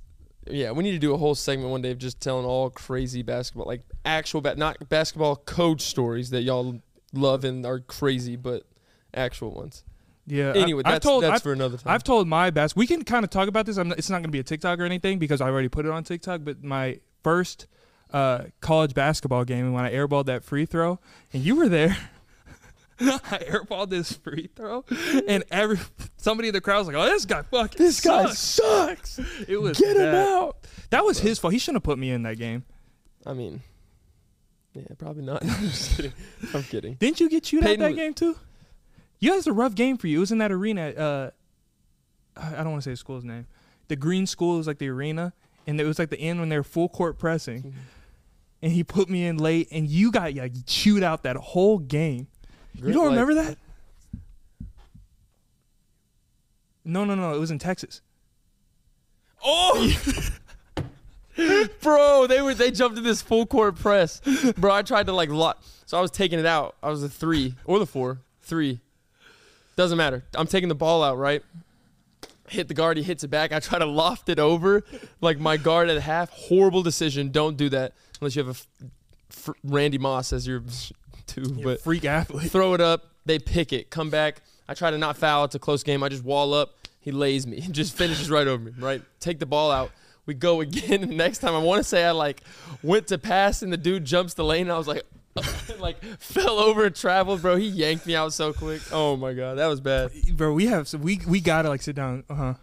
yeah. 0.52 0.72
We 0.72 0.84
need 0.84 0.92
to 0.92 1.00
do 1.00 1.14
a 1.14 1.18
whole 1.18 1.36
segment 1.36 1.70
one 1.70 1.82
day 1.82 1.92
of 1.92 1.98
just 1.98 2.20
telling 2.22 2.46
all 2.46 2.70
crazy 2.70 3.22
basketball, 3.24 3.66
like 3.68 3.82
actual, 4.06 4.42
ba- 4.42 4.56
not 4.56 4.90
basketball 4.90 5.36
coach 5.36 5.82
stories 5.82 6.30
that 6.32 6.42
y'all 6.44 6.82
love 7.14 7.44
and 7.44 7.66
are 7.66 7.80
crazy, 7.80 8.36
but 8.36 8.64
actual 9.14 9.52
ones. 9.52 9.84
Yeah. 10.26 10.54
I- 10.54 10.58
Anyway, 10.58 10.82
I've 10.86 10.94
that's 10.96 11.06
told, 11.06 11.24
that's 11.24 11.36
I've, 11.36 11.44
for 11.44 11.54
another 11.54 11.78
time. 11.78 11.94
I've 11.94 12.04
told 12.04 12.28
my 12.28 12.50
best. 12.50 12.76
We 12.76 12.86
can 12.88 13.04
kind 13.04 13.24
of 13.24 13.30
talk 13.30 13.48
about 13.48 13.66
this. 13.66 13.78
I'm 13.78 13.90
not, 13.90 13.98
it's 13.98 14.10
not 14.10 14.18
going 14.18 14.24
to 14.26 14.30
be 14.32 14.40
a 14.40 14.44
TikTok 14.44 14.80
or 14.80 14.84
anything 14.84 15.20
because 15.20 15.40
I 15.42 15.48
already 15.50 15.70
put 15.70 15.86
it 15.86 15.92
on 15.92 16.04
TikTok. 16.04 16.42
But 16.44 16.64
my 16.64 17.00
first 17.24 17.68
uh, 18.12 18.46
college 18.62 18.94
basketball 18.94 19.46
game, 19.46 19.72
when 19.74 19.84
I 19.86 19.94
airballed 19.94 20.26
that 20.26 20.44
free 20.44 20.66
throw, 20.66 21.00
and 21.34 21.44
you 21.44 21.56
were 21.56 21.70
there. 21.70 21.98
I 23.00 23.40
airballed 23.50 23.90
this 23.90 24.14
free 24.14 24.50
throw, 24.56 24.84
and 25.28 25.44
every 25.52 25.78
somebody 26.18 26.48
in 26.48 26.54
the 26.54 26.62
crowd 26.62 26.80
was 26.80 26.88
like, 26.88 26.96
"Oh, 26.96 27.06
this 27.06 27.26
guy 27.26 27.44
fucking 27.44 27.78
this 27.78 28.02
guy 28.02 28.26
sucks." 28.32 29.12
sucks. 29.12 29.20
It 29.48 29.62
was 29.62 29.78
Get 29.80 29.98
him 29.98 30.16
out. 30.16 30.58
That 30.90 31.06
was 31.06 31.20
his 31.20 31.38
fault. 31.38 31.54
He 31.54 31.60
shouldn't 31.60 31.78
have 31.78 31.84
put 31.84 32.00
me 32.00 32.10
in 32.12 32.24
that 32.24 32.38
game. 32.38 32.64
I 33.26 33.34
mean, 33.34 33.62
yeah, 34.74 34.84
probably 34.98 35.24
not. 35.24 35.44
I'm 35.46 35.50
just 35.50 35.96
kidding. 35.96 36.14
I'm 36.54 36.64
kidding. 36.64 36.94
Didn't 36.96 37.20
you 37.20 37.30
get 37.30 37.44
chewed 37.44 37.64
out 37.64 37.68
that 37.70 37.78
w- 37.78 37.96
game 37.96 38.14
too? 38.14 38.36
You 39.20 39.32
guys 39.32 39.46
a 39.48 39.54
rough 39.54 39.76
game 39.76 39.98
for 39.98 40.08
you. 40.08 40.18
It 40.18 40.22
was 40.22 40.32
in 40.32 40.38
that 40.40 40.52
arena. 40.52 40.90
Uh, 40.90 41.30
I 42.36 42.54
I 42.54 42.58
don't 42.58 42.72
want 42.72 42.84
to 42.84 42.90
say 42.90 42.94
the 42.94 42.98
school's 42.98 43.24
name. 43.24 43.46
The 43.90 43.96
green 43.96 44.26
school 44.28 44.60
is 44.60 44.66
like 44.68 44.80
the 44.80 44.90
arena, 44.90 45.34
and 45.66 45.80
it 45.80 45.86
was 45.86 46.00
like 46.00 46.10
the 46.10 46.20
end 46.20 46.40
when 46.40 46.50
they 46.50 46.58
were 46.58 46.64
full 46.64 46.90
court 46.90 47.18
pressing. 47.20 47.74
And 48.62 48.72
he 48.72 48.84
put 48.84 49.08
me 49.08 49.26
in 49.28 49.38
late, 49.38 49.68
and 49.72 49.88
you 49.88 50.12
got 50.12 50.34
like 50.34 50.54
chewed 50.66 51.04
out 51.04 51.22
that 51.24 51.36
whole 51.36 51.78
game. 51.78 52.28
You 52.84 52.94
don't 52.94 53.08
remember 53.08 53.34
that? 53.36 53.58
No, 56.86 57.04
no, 57.04 57.16
no. 57.16 57.34
It 57.34 57.40
was 57.40 57.52
in 57.52 57.60
Texas. 57.60 58.02
Oh. 59.44 59.94
Bro, 61.82 62.28
they 62.28 62.42
were 62.42 62.54
they 62.54 62.72
jumped 62.72 62.98
in 62.98 63.04
this 63.04 63.22
full 63.22 63.46
court 63.46 63.76
press. 63.76 64.22
Bro, 64.58 64.74
I 64.74 64.82
tried 64.82 65.06
to 65.08 65.14
like 65.14 65.30
lock 65.30 65.64
so 65.88 65.98
I 65.98 66.02
was 66.02 66.12
taking 66.12 66.38
it 66.38 66.46
out. 66.46 66.76
I 66.84 66.90
was 66.90 67.02
the 67.02 67.10
three 67.10 67.56
or 67.64 67.80
the 67.80 67.86
four. 67.86 68.20
Three. 68.42 68.82
Doesn't 69.78 69.98
matter. 69.98 70.26
I'm 70.36 70.46
taking 70.46 70.68
the 70.68 70.76
ball 70.76 71.02
out, 71.02 71.18
right? 71.18 71.42
Hit 72.50 72.68
the 72.68 72.74
guard, 72.74 72.98
he 72.98 73.04
hits 73.04 73.24
it 73.24 73.30
back. 73.30 73.54
I 73.54 73.60
try 73.62 73.80
to 73.80 73.86
loft 73.86 74.28
it 74.28 74.38
over, 74.38 74.84
like 75.22 75.40
my 75.40 75.56
guard 75.56 75.90
at 75.90 76.02
half. 76.02 76.30
Horrible 76.30 76.84
decision. 76.84 77.32
Don't 77.32 77.56
do 77.56 77.70
that 77.70 77.94
unless 78.20 78.36
you 78.36 78.44
have 78.44 78.50
a 78.50 78.52
f- 78.52 78.68
f- 79.32 79.56
Randy 79.64 79.98
Moss 79.98 80.34
as 80.34 80.46
your 80.46 80.62
two. 81.28 81.44
You're 81.58 81.64
But 81.64 81.82
freak 81.82 82.06
athlete. 82.06 82.52
throw 82.52 82.74
it 82.74 82.82
up. 82.82 83.06
They 83.26 83.40
pick 83.40 83.74
it. 83.74 83.90
Come 83.90 84.10
back. 84.10 84.42
I 84.68 84.74
try 84.74 84.92
to 84.92 84.98
not 84.98 85.18
foul. 85.18 85.46
It's 85.46 85.56
a 85.56 85.60
close 85.60 85.84
game. 85.84 86.02
I 86.04 86.10
just 86.10 86.24
wall 86.24 86.54
up. 86.54 86.76
He 87.00 87.12
lays 87.12 87.48
me. 87.48 87.62
Just 87.72 87.96
finishes 87.96 88.30
right 88.30 88.48
over 88.48 88.62
me. 88.64 88.72
Right. 88.78 89.02
Take 89.22 89.40
the 89.40 89.46
ball 89.46 89.72
out. 89.72 89.92
We 90.26 90.34
go 90.34 90.60
again. 90.68 91.04
And 91.04 91.16
next 91.18 91.38
time, 91.40 91.54
I 91.54 91.60
want 91.60 91.80
to 91.80 91.84
say 91.86 92.04
I 92.04 92.12
like 92.12 92.42
went 92.84 93.08
to 93.08 93.18
pass 93.18 93.62
and 93.62 93.72
the 93.72 93.78
dude 93.78 94.04
jumps 94.04 94.34
the 94.34 94.44
lane. 94.44 94.70
I 94.70 94.78
was 94.78 94.88
like, 94.88 95.04
like 95.80 96.04
fell 96.20 96.60
over 96.60 96.86
and 96.86 96.96
traveled, 96.96 97.42
bro. 97.42 97.56
He 97.56 97.68
yanked 97.68 98.06
me 98.08 98.16
out 98.16 98.34
so 98.34 98.52
quick. 98.52 98.82
Oh 98.92 99.16
my 99.16 99.34
god, 99.34 99.58
that 99.58 99.68
was 99.68 99.80
bad. 99.80 100.12
Bro, 100.34 100.54
we 100.54 100.66
have 100.66 100.88
so 100.88 100.98
we 100.98 101.22
we 101.28 101.40
gotta 101.40 101.70
like 101.70 101.82
sit 101.82 101.96
down. 101.96 102.24
Uh 102.30 102.36
huh. 102.36 102.54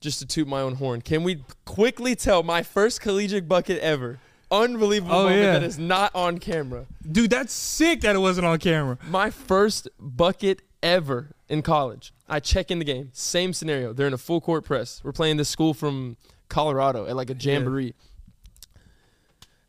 Just 0.00 0.18
to 0.20 0.26
toot 0.26 0.46
my 0.46 0.60
own 0.60 0.74
horn. 0.74 1.00
Can 1.00 1.24
we 1.24 1.42
quickly 1.64 2.14
tell 2.14 2.42
my 2.42 2.62
first 2.62 3.00
collegiate 3.00 3.48
bucket 3.48 3.78
ever? 3.80 4.20
Unbelievable 4.50 5.14
Oh, 5.14 5.22
moment 5.24 5.42
yeah. 5.42 5.52
that 5.54 5.62
is 5.64 5.78
not 5.78 6.14
on 6.14 6.38
camera. 6.38 6.86
Dude, 7.10 7.30
that's 7.30 7.52
sick 7.52 8.02
that 8.02 8.14
it 8.14 8.20
wasn't 8.20 8.46
on 8.46 8.58
camera. 8.58 8.98
My 9.08 9.30
first 9.30 9.88
bucket 9.98 10.62
ever 10.82 11.30
in 11.48 11.62
college. 11.62 12.12
I 12.28 12.38
check 12.40 12.70
in 12.70 12.78
the 12.78 12.84
game. 12.84 13.10
Same 13.12 13.52
scenario. 13.52 13.92
They're 13.92 14.06
in 14.06 14.12
a 14.14 14.18
full 14.18 14.40
court 14.40 14.64
press. 14.64 15.00
We're 15.02 15.12
playing 15.12 15.36
this 15.36 15.48
school 15.48 15.74
from 15.74 16.16
Colorado 16.48 17.06
at 17.06 17.16
like 17.16 17.30
a 17.30 17.34
jamboree. 17.34 17.94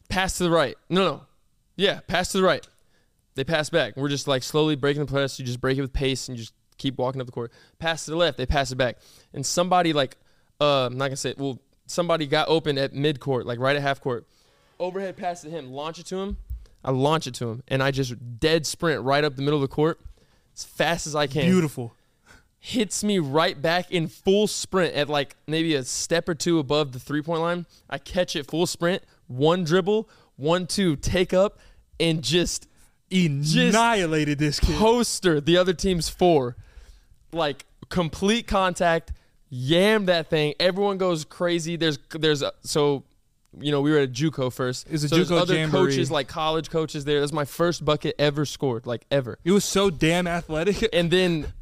Pass 0.10 0.38
to 0.38 0.44
the 0.44 0.52
right. 0.52 0.76
No, 0.90 1.04
no. 1.04 1.22
Yeah, 1.76 2.00
pass 2.08 2.32
to 2.32 2.38
the 2.38 2.44
right. 2.44 2.66
They 3.36 3.44
pass 3.44 3.70
back. 3.70 3.96
We're 3.98 4.10
just 4.10 4.28
like 4.28 4.42
slowly 4.42 4.76
breaking 4.76 5.06
the 5.06 5.12
press. 5.12 5.38
You 5.40 5.46
just 5.46 5.62
break 5.62 5.78
it 5.78 5.82
with 5.82 5.94
pace 5.94 6.28
and 6.28 6.38
you 6.38 6.44
just 6.44 6.54
keep 6.78 6.98
walking 6.98 7.22
up 7.22 7.28
the 7.28 7.34
court. 7.34 7.52
Pass 7.80 8.06
to 8.06 8.12
the 8.12 8.18
left. 8.18 8.38
They 8.38 8.46
pass 8.46 8.72
it 8.72 8.76
back. 8.78 8.98
And 9.34 9.46
somebody 9.46 9.94
like, 9.94 10.18
uh, 10.60 10.86
I'm 10.88 10.98
not 10.98 11.06
gonna 11.08 11.18
say. 11.18 11.36
Well, 11.38 11.60
somebody 11.86 12.26
got 12.26 12.48
open 12.48 12.78
at 12.78 12.94
mid 12.94 13.20
court, 13.20 13.46
like 13.46 13.60
right 13.60 13.76
at 13.76 13.82
half 13.82 14.02
court. 14.02 14.26
Overhead 14.80 15.18
pass 15.18 15.42
to 15.42 15.50
him. 15.50 15.72
Launch 15.72 16.00
it 16.00 16.06
to 16.08 16.18
him. 16.18 16.38
I 16.84 16.92
launch 16.92 17.28
it 17.28 17.34
to 17.36 17.50
him, 17.50 17.64
and 17.68 17.84
I 17.84 17.92
just 17.92 18.40
dead 18.40 18.66
sprint 18.66 19.04
right 19.04 19.24
up 19.24 19.36
the 19.36 19.42
middle 19.42 19.62
of 19.62 19.68
the 19.70 19.74
court 19.74 20.00
as 20.56 20.64
fast 20.64 21.08
as 21.08 21.16
I 21.16 21.28
can. 21.28 21.44
Beautiful. 21.44 21.94
Hits 22.60 23.04
me 23.04 23.20
right 23.20 23.62
back 23.62 23.92
in 23.92 24.08
full 24.08 24.48
sprint 24.48 24.94
at 24.94 25.10
like 25.10 25.36
maybe 25.48 25.76
a 25.76 25.84
step 25.84 26.28
or 26.28 26.36
two 26.36 26.60
above 26.60 26.92
the 26.92 27.00
three 27.00 27.22
point 27.22 27.42
line. 27.42 27.66
I 27.90 27.98
catch 27.98 28.36
it 28.36 28.48
full 28.48 28.66
sprint, 28.68 29.04
one 29.28 29.64
dribble, 29.64 30.10
one 30.36 30.68
two, 30.68 30.96
take 30.96 31.34
up, 31.34 31.60
and 32.00 32.24
just 32.24 32.68
Annihilated 33.12 34.38
this 34.38 34.60
kid. 34.60 34.76
poster 34.78 35.40
the 35.40 35.58
other 35.58 35.74
team's 35.74 36.10
four. 36.10 36.56
Like 37.32 37.66
complete 37.90 38.48
contact, 38.48 39.14
yam 39.50 40.06
that 40.06 40.30
thing. 40.30 40.54
Everyone 40.60 40.98
goes 40.98 41.24
crazy. 41.26 41.76
There's 41.76 42.00
there's 42.12 42.44
so 42.64 43.04
you 43.60 43.72
know 43.72 43.82
we 43.82 43.92
were 43.92 44.00
at 44.00 44.12
JUCO 44.12 44.52
first. 44.54 44.88
It's 44.90 45.04
a 45.04 45.10
so 45.10 45.18
JUCO 45.18 45.42
other 45.42 45.56
jamboree. 45.56 45.90
coaches 45.92 46.12
like 46.12 46.28
college 46.28 46.70
coaches 46.70 47.06
there. 47.06 47.20
That's 47.20 47.32
my 47.32 47.46
first 47.46 47.84
bucket 47.86 48.16
ever 48.20 48.46
scored, 48.46 48.86
like 48.86 49.06
ever. 49.12 49.40
It 49.44 49.52
was 49.52 49.66
so 49.66 49.90
damn 49.90 50.28
athletic. 50.28 50.88
And 50.94 51.10
then, 51.12 51.54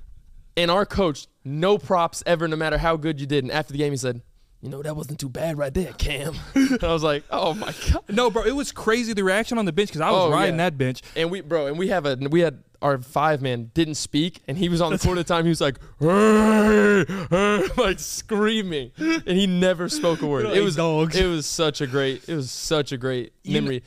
and 0.58 0.70
our 0.72 0.86
coach, 0.86 1.28
no 1.44 1.78
props 1.78 2.24
ever, 2.26 2.48
no 2.48 2.56
matter 2.56 2.78
how 2.78 2.96
good 2.98 3.20
you 3.20 3.28
did. 3.28 3.44
And 3.44 3.52
after 3.52 3.72
the 3.74 3.78
game, 3.80 3.92
he 3.92 3.98
said, 3.98 4.22
"You 4.62 4.70
know 4.70 4.82
that 4.82 4.96
wasn't 4.96 5.20
too 5.20 5.30
bad 5.30 5.58
right 5.58 5.74
there, 5.74 5.94
Cam." 5.94 6.36
and 6.56 6.84
I 6.84 6.92
was 6.94 7.04
like, 7.04 7.24
"Oh 7.30 7.54
my 7.54 7.74
god!" 7.92 8.04
No, 8.10 8.30
bro, 8.30 8.44
it 8.44 8.56
was 8.56 8.72
crazy 8.72 9.14
the 9.14 9.24
reaction 9.24 9.58
on 9.58 9.66
the 9.66 9.74
bench 9.74 9.90
because 9.90 10.02
I 10.02 10.12
was 10.12 10.26
Oh, 10.26 10.32
riding 10.32 10.56
yeah. 10.56 10.70
that 10.70 10.78
bench. 10.78 11.02
And 11.16 11.30
we, 11.32 11.42
bro, 11.42 11.68
and 11.68 11.78
we 11.78 11.90
have 11.90 12.06
a 12.06 12.16
we 12.16 12.40
had 12.42 12.64
our 12.82 12.98
five 12.98 13.42
man 13.42 13.72
didn't 13.74 13.96
speak, 13.96 14.42
and 14.48 14.58
he 14.58 14.70
was 14.70 14.82
on 14.82 14.92
the 14.92 14.98
court 14.98 15.18
at 15.18 15.28
the 15.28 15.34
time. 15.34 15.46
He 15.46 15.50
was 15.50 15.62
like, 15.62 15.80
"Hey, 16.00 17.06
hey," 17.30 17.64
like 17.78 18.00
screaming, 18.00 18.92
and 18.98 19.38
he 19.38 19.48
never 19.48 19.90
spoke 19.90 20.22
a 20.22 20.28
word. 20.28 20.46
It 20.46 20.64
was 20.64 20.76
dogs. 20.76 21.16
It 21.16 21.28
was 21.28 21.46
such 21.46 21.82
a 21.82 21.88
great. 21.88 22.28
It 22.28 22.36
was 22.36 22.52
such 22.52 22.92
a 22.92 22.98
great 22.98 23.34
You 23.44 23.62
memory. 23.62 23.84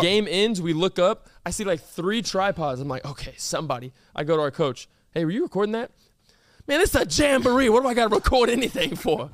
Game 0.00 0.26
ends. 0.28 0.60
We 0.60 0.72
look 0.72 0.98
up. 0.98 1.28
I 1.46 1.50
see 1.50 1.64
like 1.64 1.80
three 1.80 2.20
tripods. 2.22 2.80
I'm 2.80 2.88
like, 2.88 3.04
okay, 3.04 3.34
somebody. 3.36 3.92
I 4.14 4.24
go 4.24 4.36
to 4.36 4.42
our 4.42 4.50
coach. 4.50 4.88
Hey, 5.12 5.24
were 5.24 5.30
you 5.30 5.42
recording 5.44 5.72
that? 5.72 5.92
Man, 6.66 6.80
it's 6.80 6.94
a 6.94 7.06
jamboree. 7.06 7.68
What 7.68 7.82
do 7.82 7.88
I 7.88 7.94
got 7.94 8.08
to 8.08 8.14
record 8.16 8.48
anything 8.48 8.96
for? 8.96 9.30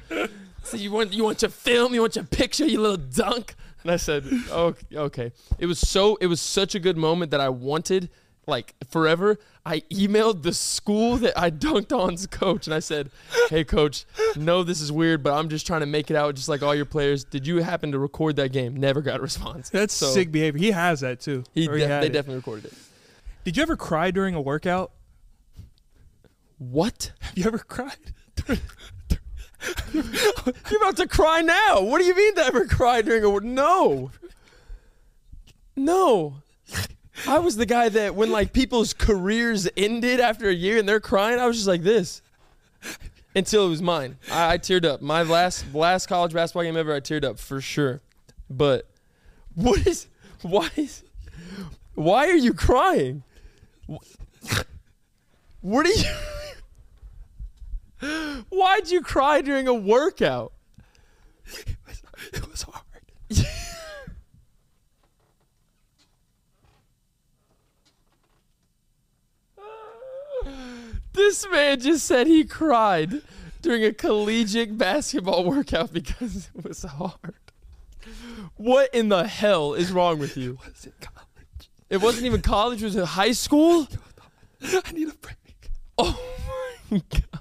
So 0.62 0.76
you 0.76 0.90
want 0.90 1.12
you 1.12 1.24
want 1.24 1.42
your 1.42 1.50
film? 1.50 1.94
You 1.94 2.02
want 2.02 2.16
your 2.16 2.24
picture? 2.24 2.66
You 2.66 2.80
little 2.80 2.96
dunk? 2.96 3.54
And 3.82 3.90
I 3.90 3.96
said, 3.96 4.26
oh, 4.50 4.74
okay. 4.92 5.32
It 5.58 5.66
was 5.66 5.78
so. 5.78 6.16
It 6.16 6.26
was 6.26 6.40
such 6.40 6.74
a 6.74 6.78
good 6.78 6.96
moment 6.98 7.30
that 7.30 7.40
I 7.40 7.48
wanted 7.48 8.10
like 8.50 8.74
forever. 8.90 9.38
I 9.64 9.80
emailed 9.90 10.42
the 10.42 10.52
school 10.52 11.16
that 11.18 11.38
I 11.38 11.50
dunked 11.50 11.96
on's 11.96 12.26
coach, 12.26 12.66
and 12.66 12.74
I 12.74 12.80
said, 12.80 13.10
"Hey, 13.48 13.62
coach, 13.64 14.04
no, 14.36 14.62
this 14.64 14.80
is 14.80 14.90
weird, 14.92 15.22
but 15.22 15.32
I'm 15.34 15.48
just 15.48 15.66
trying 15.66 15.80
to 15.80 15.86
make 15.86 16.10
it 16.10 16.16
out, 16.16 16.34
just 16.34 16.48
like 16.48 16.62
all 16.62 16.74
your 16.74 16.84
players. 16.86 17.24
Did 17.24 17.46
you 17.46 17.58
happen 17.62 17.92
to 17.92 17.98
record 17.98 18.36
that 18.36 18.52
game? 18.52 18.76
Never 18.76 19.00
got 19.00 19.20
a 19.20 19.22
response. 19.22 19.70
That's 19.70 19.94
So, 19.94 20.06
sick 20.06 20.30
behavior. 20.32 20.58
He 20.58 20.70
has 20.72 21.00
that 21.00 21.20
too. 21.20 21.44
He 21.54 21.66
def- 21.66 21.88
had 21.88 22.02
they 22.02 22.06
it. 22.06 22.12
definitely 22.12 22.36
recorded 22.36 22.64
it. 22.66 22.74
Did 23.44 23.56
you 23.56 23.62
ever 23.62 23.76
cry 23.76 24.10
during 24.10 24.34
a 24.34 24.40
workout? 24.40 24.92
What? 26.58 27.12
Have 27.20 27.38
you 27.38 27.44
ever 27.46 27.58
cried? 27.58 27.96
You're 29.92 30.80
about 30.80 30.96
to 30.96 31.06
cry 31.06 31.40
now. 31.42 31.82
What 31.82 31.98
do 32.00 32.04
you 32.04 32.14
mean 32.16 32.34
to 32.36 32.44
ever 32.44 32.66
cry 32.66 33.02
during 33.02 33.24
a 33.24 33.40
no? 33.40 34.10
No. 35.76 36.36
I 37.28 37.38
was 37.38 37.56
the 37.56 37.66
guy 37.66 37.88
that 37.90 38.14
when 38.14 38.30
like 38.30 38.52
people's 38.52 38.92
careers 38.94 39.68
ended 39.76 40.20
after 40.20 40.48
a 40.48 40.54
year 40.54 40.78
and 40.78 40.88
they're 40.88 41.00
crying, 41.00 41.38
I 41.38 41.46
was 41.46 41.56
just 41.56 41.68
like 41.68 41.82
this. 41.82 42.22
Until 43.34 43.66
it 43.66 43.70
was 43.70 43.82
mine. 43.82 44.16
I, 44.30 44.54
I 44.54 44.58
teared 44.58 44.84
up. 44.84 45.00
My 45.02 45.22
last 45.22 45.64
last 45.74 46.06
college 46.06 46.32
basketball 46.32 46.64
game 46.64 46.76
ever, 46.76 46.94
I 46.94 47.00
teared 47.00 47.24
up 47.24 47.38
for 47.38 47.60
sure. 47.60 48.00
But 48.48 48.88
what 49.54 49.86
is 49.86 50.08
why 50.42 50.68
is 50.76 51.04
why 51.94 52.28
are 52.28 52.36
you 52.36 52.52
crying? 52.54 53.22
Wh- 53.88 53.98
What 55.60 55.86
are 55.86 55.90
you 58.02 58.44
Why'd 58.48 58.88
you 58.90 59.02
cry 59.02 59.42
during 59.42 59.68
a 59.68 59.74
workout? 59.74 60.52
it 62.32 62.48
was 62.50 62.62
hard. 62.62 62.84
This 71.20 71.46
man 71.50 71.78
just 71.78 72.06
said 72.06 72.26
he 72.26 72.44
cried 72.44 73.20
during 73.60 73.84
a 73.84 73.92
collegiate 73.92 74.78
basketball 74.78 75.44
workout 75.44 75.92
because 75.92 76.48
it 76.56 76.64
was 76.64 76.82
hard. 76.82 77.34
What 78.56 78.94
in 78.94 79.10
the 79.10 79.26
hell 79.26 79.74
is 79.74 79.92
wrong 79.92 80.18
with 80.18 80.38
you? 80.38 80.52
It 80.52 80.72
Was 80.72 80.86
it 80.86 80.94
college? 80.98 81.70
It 81.90 81.96
wasn't 81.98 82.24
even 82.24 82.40
college, 82.40 82.82
it 82.82 82.86
was 82.86 83.08
high 83.10 83.32
school? 83.32 83.86
I 84.62 84.92
need 84.92 85.08
a 85.08 85.12
break. 85.12 85.70
Oh 85.98 86.18
my 86.90 87.02
god. 87.10 87.40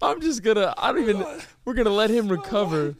I'm 0.00 0.22
just 0.22 0.42
gonna 0.42 0.72
I 0.78 0.90
don't 0.90 1.02
even 1.02 1.22
we're 1.66 1.74
gonna 1.74 1.90
let 1.90 2.08
him 2.08 2.28
recover. 2.28 2.94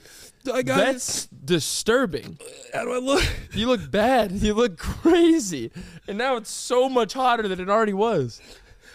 I 0.52 0.62
got 0.62 0.78
That's 0.78 1.26
disturbing. 1.26 2.38
How 2.72 2.84
do 2.84 2.92
I 2.92 2.98
look? 2.98 3.24
You 3.52 3.66
look 3.66 3.90
bad. 3.90 4.32
You 4.32 4.54
look 4.54 4.78
crazy. 4.78 5.70
And 6.06 6.18
now 6.18 6.36
it's 6.36 6.50
so 6.50 6.88
much 6.88 7.12
hotter 7.12 7.46
than 7.48 7.60
it 7.60 7.68
already 7.68 7.92
was. 7.92 8.40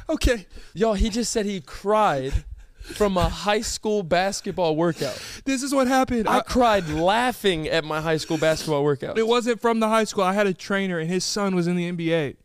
Okay, 0.09 0.45
Y'all, 0.73 0.93
he 0.95 1.09
just 1.09 1.31
said 1.31 1.45
he 1.45 1.61
cried 1.61 2.33
from 2.81 3.15
a 3.15 3.29
high 3.29 3.61
school 3.61 4.03
basketball 4.03 4.75
workout. 4.75 5.17
this 5.45 5.63
is 5.63 5.73
what 5.73 5.87
happened. 5.87 6.27
I 6.27 6.39
I, 6.39 6.41
cried 6.41 6.89
laughing 6.89 7.67
at 7.69 7.85
my 7.85 8.01
high 8.01 8.17
school 8.17 8.37
basketball 8.37 8.83
workout. 8.83 9.17
it 9.17 9.25
wasn't 9.27 9.61
from 9.61 9.79
the 9.79 9.87
high 9.87 10.03
school. 10.03 10.25
I 10.25 10.33
had 10.33 10.47
a 10.47 10.53
trainer, 10.53 10.99
and 10.99 11.09
his 11.09 11.23
son 11.23 11.55
was 11.55 11.67
in 11.67 11.77
the 11.77 11.89
NBA. 11.89 12.35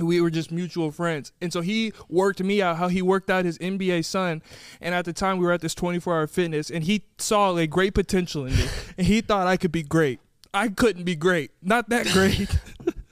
We 0.00 0.20
were 0.20 0.30
just 0.30 0.50
mutual 0.50 0.90
friends. 0.90 1.32
And 1.40 1.52
so 1.52 1.60
he 1.60 1.92
worked 2.08 2.42
me 2.42 2.62
out 2.62 2.76
how 2.78 2.88
he 2.88 3.02
worked 3.02 3.28
out 3.30 3.44
his 3.44 3.58
NBA 3.58 4.04
son. 4.04 4.42
And 4.80 4.94
at 4.94 5.04
the 5.04 5.12
time, 5.12 5.38
we 5.38 5.44
were 5.44 5.52
at 5.52 5.60
this 5.60 5.74
24 5.74 6.14
hour 6.14 6.26
fitness, 6.26 6.70
and 6.70 6.84
he 6.84 7.04
saw 7.18 7.50
like 7.50 7.70
great 7.70 7.94
potential 7.94 8.46
in 8.46 8.56
me. 8.56 8.64
and 8.98 9.06
he 9.06 9.20
thought 9.20 9.46
I 9.46 9.56
could 9.56 9.72
be 9.72 9.82
great. 9.82 10.20
I 10.54 10.68
couldn't 10.68 11.04
be 11.04 11.16
great. 11.16 11.50
Not 11.62 11.88
that 11.90 12.06
great. 12.08 12.48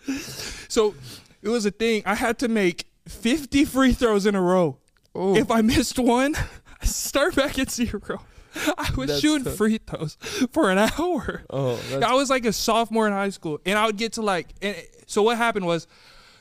so 0.69 0.95
it 1.43 1.49
was 1.49 1.67
a 1.67 1.71
thing. 1.71 2.03
I 2.07 2.15
had 2.15 2.39
to 2.41 2.49
make 2.49 2.87
50 3.09 3.65
free 3.65 3.93
throws 3.93 4.27
in 4.27 4.35
a 4.35 4.41
row. 4.43 4.79
Ooh. 5.17 5.35
If 5.35 5.51
I 5.51 5.63
missed 5.63 5.99
one, 5.99 6.37
I 6.81 6.85
start 6.87 7.35
back 7.35 7.59
at 7.59 7.71
zero. 7.71 8.23
I 8.55 8.91
was 8.97 9.09
That's 9.09 9.21
shooting 9.21 9.45
tough. 9.45 9.55
free 9.55 9.79
throws 9.79 10.17
for 10.53 10.71
an 10.71 10.79
hour. 10.79 11.45
oh, 11.51 11.81
I 12.05 12.15
was 12.15 12.31
like 12.31 12.45
a 12.45 12.53
sophomore 12.53 13.07
in 13.07 13.13
high 13.13 13.31
school, 13.31 13.61
and 13.65 13.79
I 13.79 13.87
would 13.87 13.97
get 13.97 14.15
to 14.15 14.23
like, 14.23 14.49
and 14.61 14.77
so 15.07 15.23
what 15.23 15.37
happened 15.37 15.67
was, 15.67 15.87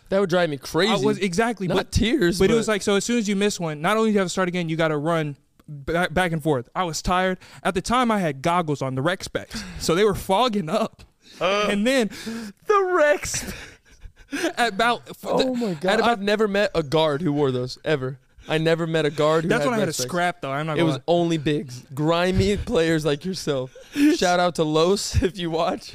that 0.10 0.20
would 0.20 0.30
drive 0.30 0.50
me 0.50 0.58
crazy. 0.58 0.92
I 0.92 0.98
was 0.98 1.18
exactly, 1.18 1.68
Not 1.68 1.78
but 1.78 1.92
tears, 1.92 2.40
but 2.40 2.50
it 2.52 2.54
was 2.56 2.68
like 2.68 2.82
so. 2.82 2.96
As 2.96 3.06
soon 3.06 3.18
as 3.18 3.28
you 3.28 3.36
miss 3.36 3.60
one, 3.60 3.82
not 3.82 3.98
only 3.98 4.10
do 4.10 4.14
you 4.14 4.20
have 4.20 4.26
to 4.28 4.32
start 4.32 4.48
again, 4.48 4.70
you 4.70 4.76
got 4.76 4.90
to 4.90 4.98
run 4.98 5.36
back, 5.68 6.14
back 6.14 6.32
and 6.32 6.42
forth. 6.42 6.68
I 6.76 6.84
was 6.84 7.02
tired 7.02 7.38
at 7.64 7.74
the 7.76 7.82
time. 7.82 8.12
I 8.12 8.20
had 8.20 8.42
goggles 8.42 8.82
on 8.82 8.96
the 8.96 9.02
rec 9.02 9.24
specs, 9.24 9.64
so 9.80 9.96
they 9.96 10.04
were 10.04 10.16
fogging 10.16 10.70
up. 10.70 11.04
Uh. 11.40 11.68
and 11.70 11.86
then 11.88 12.10
the 12.66 12.92
Rex. 12.94 13.54
At 14.58 14.74
about 14.74 15.04
Oh 15.24 15.56
my 15.56 15.74
god! 15.76 16.00
About, 16.00 16.10
I've 16.10 16.22
never 16.22 16.48
met 16.48 16.70
a 16.76 16.84
guard 16.84 17.22
who 17.22 17.32
wore 17.34 17.52
those 17.52 17.78
ever. 17.86 18.20
I 18.48 18.58
never 18.58 18.86
met 18.88 19.06
a 19.06 19.10
guard 19.12 19.44
who 19.44 19.50
that's 19.50 19.64
had 19.64 19.70
when 19.70 19.78
I 19.78 19.80
had 19.80 19.90
a 19.90 19.94
scrap 19.94 20.42
though. 20.42 20.52
I'm 20.52 20.66
not 20.68 20.74
It 20.74 20.82
gonna 20.82 20.86
was 20.86 20.96
lie. 20.98 21.04
only 21.08 21.38
bigs, 21.38 21.84
grimy 21.94 22.58
players 22.58 23.06
like 23.06 23.26
yourself. 23.26 23.76
Shout 24.16 24.40
out 24.40 24.56
to 24.56 24.64
Los 24.64 25.22
if 25.22 25.38
you 25.38 25.50
watch. 25.52 25.94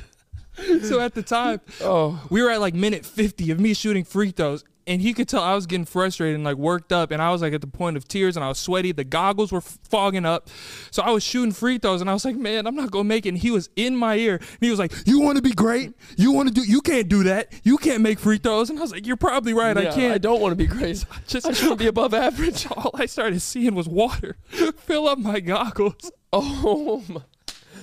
so 0.83 1.01
at 1.01 1.15
the 1.15 1.23
time 1.23 1.61
Oh, 1.81 2.21
we 2.31 2.43
were 2.43 2.51
at 2.51 2.61
like 2.61 2.75
minute 2.75 3.05
50 3.05 3.51
of 3.51 3.61
me 3.61 3.75
shooting 3.75 4.05
free 4.05 4.31
throws 4.31 4.65
and 4.87 5.01
he 5.01 5.15
could 5.15 5.29
tell 5.29 5.43
I 5.43 5.55
was 5.55 5.67
getting 5.67 5.87
frustrated 5.87 6.35
and 6.35 6.45
like 6.45 6.57
worked 6.57 6.93
up 6.93 7.11
and 7.11 7.23
I 7.23 7.31
was 7.31 7.43
like 7.43 7.53
at 7.53 7.61
the 7.61 7.67
point 7.67 7.97
of 7.97 8.07
tears 8.07 8.37
and 8.37 8.45
I 8.45 8.49
was 8.49 8.59
sweaty. 8.59 8.93
The 8.93 9.05
goggles 9.05 9.51
were 9.51 9.61
fogging 9.61 10.27
up. 10.27 10.51
So 10.91 11.03
I 11.03 11.11
was 11.11 11.23
shooting 11.23 11.53
free 11.53 11.79
throws 11.79 12.01
and 12.01 12.11
I 12.11 12.13
was 12.13 12.25
like 12.25 12.37
man 12.37 12.67
I'm 12.67 12.75
not 12.75 12.91
gonna 12.91 13.05
make 13.05 13.27
it. 13.27 13.31
And 13.31 13.39
he 13.39 13.51
was 13.51 13.71
in 13.77 13.97
my 13.97 14.17
ear 14.17 14.37
and 14.37 14.59
he 14.61 14.71
was 14.71 14.79
like 14.79 14.93
you 15.07 15.21
want 15.21 15.37
to 15.37 15.43
be 15.43 15.53
great? 15.53 15.95
You 16.17 16.33
want 16.33 16.49
to 16.49 16.55
do 16.55 16.63
you 16.63 16.81
can't 16.81 17.09
do 17.09 17.25
that. 17.25 17.53
You 17.63 17.79
can't 17.79 18.03
make 18.03 18.19
free 18.19 18.39
throws. 18.39 18.71
And 18.71 18.79
I 18.79 18.83
was 18.83 18.93
like 18.93 19.07
you're 19.07 19.17
probably 19.17 19.55
right. 19.55 19.77
I 19.77 19.87
can't. 19.87 20.13
I 20.15 20.19
don't 20.19 20.41
want 20.41 20.53
to 20.53 20.57
be 20.57 20.67
great. 20.67 21.05
just 21.27 21.47
I 21.47 21.51
just 21.51 21.63
want 21.63 21.79
to 21.79 21.85
be 21.85 21.89
above 21.89 22.13
average. 22.15 22.67
all 22.77 22.91
I 22.95 23.07
started 23.07 23.41
seeing 23.41 23.75
was 23.75 23.89
water 23.89 24.37
fill 24.77 25.09
up 25.09 25.19
my 25.19 25.41
goggles. 25.41 26.13
Oh 26.33 27.03
my! 27.09 27.23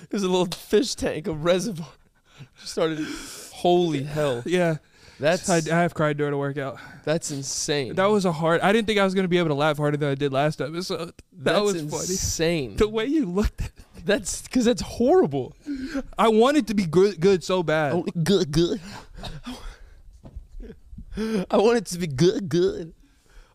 There's 0.09 0.23
a 0.23 0.27
little 0.27 0.45
fish 0.45 0.95
tank, 0.95 1.27
a 1.27 1.33
reservoir. 1.33 1.87
Started. 2.63 3.05
Holy 3.53 4.03
hell! 4.03 4.41
yeah 4.45 4.77
That's 5.19 5.47
I, 5.49 5.57
I 5.57 5.81
have 5.81 5.93
cried 5.93 6.17
during 6.17 6.33
a 6.33 6.37
workout 6.37 6.79
that's 7.03 7.29
insane. 7.31 7.93
that 7.95 8.05
was 8.05 8.25
a 8.25 8.31
hard 8.31 8.61
I 8.61 8.71
didn't 8.73 8.87
think 8.87 8.99
I 8.99 9.03
was 9.03 9.13
gonna 9.13 9.27
be 9.27 9.37
able 9.37 9.49
to 9.49 9.55
laugh 9.55 9.77
harder 9.77 9.97
than 9.97 10.09
I 10.09 10.15
did 10.15 10.33
last 10.33 10.61
episode 10.61 11.13
that 11.33 11.53
that's 11.53 11.61
was 11.61 11.75
funny 11.75 11.85
insane. 11.85 12.75
the 12.77 12.87
way 12.89 13.05
you 13.05 13.25
looked 13.25 13.61
at 13.61 13.71
That's 14.05 14.41
because 14.41 14.65
that's 14.65 14.81
horrible. 14.81 15.55
I 16.17 16.27
wanted 16.29 16.65
to 16.67 16.73
be 16.73 16.85
good, 16.85 17.19
good 17.19 17.43
so 17.43 17.61
bad. 17.61 17.93
Oh, 17.93 18.03
good, 18.23 18.51
good. 18.51 18.81
I 21.51 21.57
want 21.57 21.77
it 21.77 21.85
to 21.87 21.99
be 21.99 22.07
good, 22.07 22.49
good. 22.49 22.93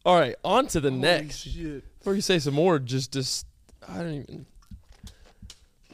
All 0.04 0.16
right, 0.16 0.36
on 0.44 0.68
to 0.68 0.80
the 0.80 0.90
next. 0.90 1.38
Shit. 1.38 1.82
Before 1.98 2.14
you 2.14 2.20
say 2.20 2.38
some 2.38 2.54
more, 2.54 2.78
just, 2.78 3.12
just, 3.12 3.44
I 3.88 3.98
don't 3.98 4.14
even. 4.14 4.46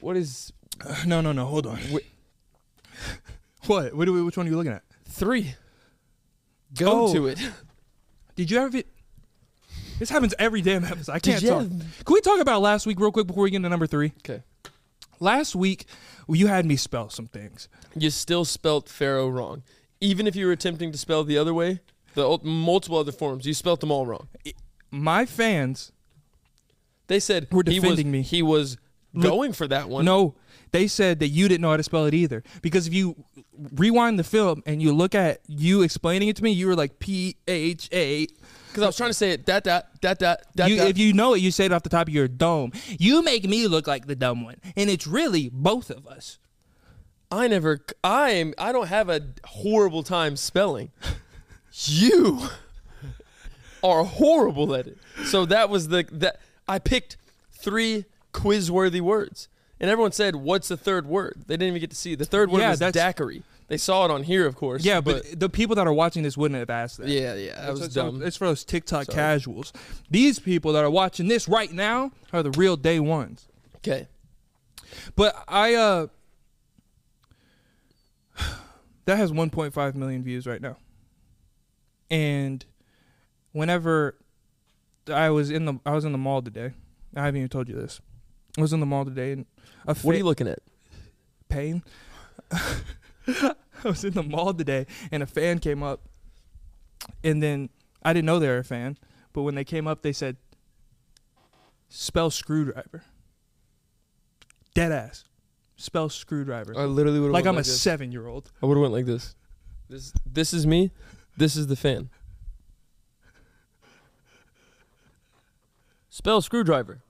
What 0.00 0.16
is 0.18 0.52
No, 1.06 1.20
no, 1.20 1.32
no. 1.32 1.46
Hold 1.46 1.66
on. 1.66 1.78
Wait. 1.90 2.04
What? 3.66 3.94
What? 3.94 4.06
do 4.06 4.12
we- 4.12 4.22
Which 4.22 4.36
one 4.36 4.46
are 4.46 4.50
you 4.50 4.56
looking 4.56 4.72
at? 4.72 4.82
three? 5.06 5.54
Go 6.76 7.06
Oh. 7.06 7.12
to 7.12 7.26
it. 7.28 7.38
Did 8.34 8.50
you 8.50 8.58
ever? 8.58 8.82
This 9.98 10.10
happens 10.10 10.34
every 10.38 10.62
damn 10.62 10.84
episode. 10.84 11.12
I 11.12 11.18
can't 11.20 11.42
you 11.42 11.48
talk. 11.50 11.62
have- 11.62 11.70
Can 12.04 12.14
we 12.14 12.20
talk 12.22 12.40
about 12.40 12.60
last 12.60 12.86
week 12.86 12.98
real 12.98 13.12
quick 13.12 13.26
before 13.26 13.44
we 13.44 13.50
get 13.50 13.56
into 13.58 13.68
number 13.68 13.86
three? 13.86 14.12
Okay. 14.18 14.42
Last 15.20 15.54
week, 15.54 15.86
well, 16.26 16.36
you 16.36 16.48
had 16.48 16.66
me 16.66 16.74
spell 16.74 17.08
some 17.08 17.26
things. 17.26 17.68
You 17.94 18.10
still 18.10 18.44
spelt 18.44 18.88
Pharaoh 18.88 19.28
wrong, 19.28 19.62
even 20.00 20.26
if 20.26 20.34
you 20.34 20.46
were 20.46 20.52
attempting 20.52 20.90
to 20.90 20.98
spell 20.98 21.22
the 21.22 21.38
other 21.38 21.54
way. 21.54 21.80
The 22.14 22.22
ul- 22.28 22.40
multiple 22.42 22.98
other 22.98 23.12
forms, 23.12 23.46
you 23.46 23.54
spelt 23.54 23.78
them 23.80 23.92
all 23.92 24.06
wrong. 24.06 24.26
My 24.90 25.24
fans, 25.24 25.92
They 27.06 27.20
said 27.20 27.46
Were 27.52 27.62
he 27.66 27.78
was, 27.78 27.82
defending 27.82 28.10
me. 28.10 28.22
He 28.22 28.42
was 28.42 28.76
Look- 29.12 29.30
going 29.30 29.52
for 29.52 29.68
that 29.68 29.88
one. 29.88 30.04
no, 30.04 30.34
they 30.72 30.86
said 30.88 31.20
that 31.20 31.28
you 31.28 31.48
didn't 31.48 31.60
know 31.60 31.70
how 31.70 31.76
to 31.76 31.82
spell 31.82 32.06
it 32.06 32.14
either. 32.14 32.42
Because 32.60 32.86
if 32.86 32.94
you 32.94 33.24
rewind 33.74 34.18
the 34.18 34.24
film 34.24 34.62
and 34.66 34.82
you 34.82 34.92
look 34.92 35.14
at 35.14 35.40
you 35.46 35.82
explaining 35.82 36.28
it 36.28 36.36
to 36.36 36.42
me, 36.42 36.50
you 36.50 36.66
were 36.66 36.74
like 36.74 36.98
P 36.98 37.36
H 37.46 37.88
A 37.92 38.26
because 38.68 38.82
I 38.82 38.86
was 38.86 38.96
trying 38.96 39.10
to 39.10 39.14
say 39.14 39.32
it. 39.32 39.46
That 39.46 39.64
that 39.64 40.00
that 40.00 40.18
that 40.18 40.46
that. 40.56 40.70
You, 40.70 40.76
if 40.82 40.98
you 40.98 41.12
know 41.12 41.34
it, 41.34 41.40
you 41.40 41.50
say 41.50 41.66
it 41.66 41.72
off 41.72 41.82
the 41.82 41.90
top 41.90 42.08
of 42.08 42.14
your 42.14 42.26
dome. 42.26 42.72
You 42.88 43.22
make 43.22 43.44
me 43.44 43.68
look 43.68 43.86
like 43.86 44.06
the 44.06 44.16
dumb 44.16 44.42
one, 44.44 44.56
and 44.76 44.88
it's 44.88 45.06
really 45.06 45.50
both 45.52 45.90
of 45.90 46.06
us. 46.06 46.38
I 47.30 47.48
never. 47.48 47.80
I 48.02 48.30
am. 48.30 48.54
I 48.58 48.72
don't 48.72 48.88
have 48.88 49.08
a 49.08 49.20
horrible 49.44 50.02
time 50.02 50.36
spelling. 50.36 50.90
You 51.72 52.48
are 53.82 54.04
horrible 54.04 54.74
at 54.74 54.86
it. 54.86 54.98
So 55.24 55.46
that 55.46 55.68
was 55.68 55.88
the 55.88 56.06
that 56.12 56.40
I 56.68 56.78
picked 56.78 57.16
three 57.50 58.04
quiz-worthy 58.32 59.00
words, 59.00 59.48
and 59.82 59.90
everyone 59.90 60.12
said, 60.12 60.36
"What's 60.36 60.68
the 60.68 60.76
third 60.78 61.06
word?" 61.06 61.44
They 61.46 61.54
didn't 61.54 61.68
even 61.68 61.80
get 61.80 61.90
to 61.90 61.96
see. 61.96 62.14
The 62.14 62.24
third 62.24 62.50
word 62.50 62.60
Yeah, 62.60 62.70
was 62.70 62.78
that's- 62.78 62.94
daiquiri. 62.94 63.42
They 63.68 63.76
saw 63.78 64.04
it 64.04 64.10
on 64.10 64.22
here, 64.24 64.46
of 64.46 64.54
course. 64.54 64.84
Yeah, 64.84 65.00
but, 65.00 65.38
the 65.40 65.48
people 65.48 65.76
that 65.76 65.86
are 65.86 65.92
watching 65.94 66.22
this 66.22 66.36
wouldn't 66.36 66.58
have 66.58 66.68
asked 66.68 66.98
that. 66.98 67.08
yeah, 67.08 67.34
yeah, 67.34 67.54
that 67.60 67.70
was 67.70 67.80
it's- 67.80 67.94
dumb. 67.94 68.22
It's 68.22 68.36
for 68.36 68.46
those 68.46 68.64
TikTok 68.64 69.06
Sorry. 69.06 69.16
casuals. 69.16 69.72
These 70.10 70.38
people 70.40 70.72
that 70.74 70.84
are 70.84 70.90
watching 70.90 71.28
this 71.28 71.48
right 71.48 71.72
now 71.72 72.12
are 72.32 72.42
the 72.42 72.50
real 72.50 72.76
day 72.76 73.00
ones. 73.00 73.48
Okay, 73.76 74.08
But 75.16 75.42
I 75.48 75.74
uh 75.74 76.06
that 79.06 79.16
has 79.16 79.32
1.5 79.32 79.94
million 79.94 80.22
views 80.22 80.46
right 80.46 80.60
now. 80.60 80.76
And 82.10 82.64
whenever 83.52 84.16
I 85.12 85.30
was 85.30 85.50
in 85.50 85.64
the 85.64 85.74
I 85.86 85.92
was 85.92 86.04
in 86.04 86.12
the 86.12 86.18
mall 86.18 86.42
today. 86.42 86.72
I 87.16 87.24
haven't 87.24 87.38
even 87.38 87.48
told 87.48 87.68
you 87.68 87.74
this. 87.74 88.00
I 88.56 88.60
was 88.60 88.72
in 88.72 88.80
the 88.80 88.86
mall 88.86 89.04
today 89.04 89.32
and 89.32 89.46
a 89.86 89.94
what 89.94 90.14
are 90.14 90.18
you 90.18 90.24
looking 90.24 90.48
at? 90.48 90.58
pain. 91.48 91.82
I 92.50 93.54
was 93.84 94.04
in 94.04 94.14
the 94.14 94.22
mall 94.22 94.54
today 94.54 94.86
and 95.10 95.22
a 95.22 95.26
fan 95.26 95.58
came 95.58 95.82
up 95.82 96.00
and 97.22 97.42
then 97.42 97.68
I 98.02 98.12
didn't 98.12 98.26
know 98.26 98.38
they 98.38 98.48
were 98.48 98.58
a 98.58 98.64
fan, 98.64 98.96
but 99.32 99.42
when 99.42 99.54
they 99.54 99.64
came 99.64 99.86
up 99.86 100.02
they 100.02 100.12
said 100.12 100.36
spell 101.88 102.30
screwdriver. 102.30 103.04
Dead 104.74 104.92
ass. 104.92 105.24
Spell 105.76 106.08
screwdriver. 106.08 106.74
I 106.76 106.84
literally 106.84 107.20
would 107.20 107.32
like 107.32 107.44
went 107.44 107.48
I'm 107.48 107.54
a 107.56 107.58
like 107.58 107.66
this. 107.66 107.80
seven 107.80 108.12
year 108.12 108.26
old. 108.26 108.50
I 108.62 108.66
would 108.66 108.76
have 108.76 108.82
went 108.82 108.94
like 108.94 109.06
this. 109.06 109.34
This 109.90 110.12
this 110.24 110.54
is 110.54 110.66
me. 110.66 110.90
This 111.36 111.54
is 111.56 111.66
the 111.66 111.76
fan. 111.76 112.08
Spell 116.08 116.40
screwdriver. 116.40 117.02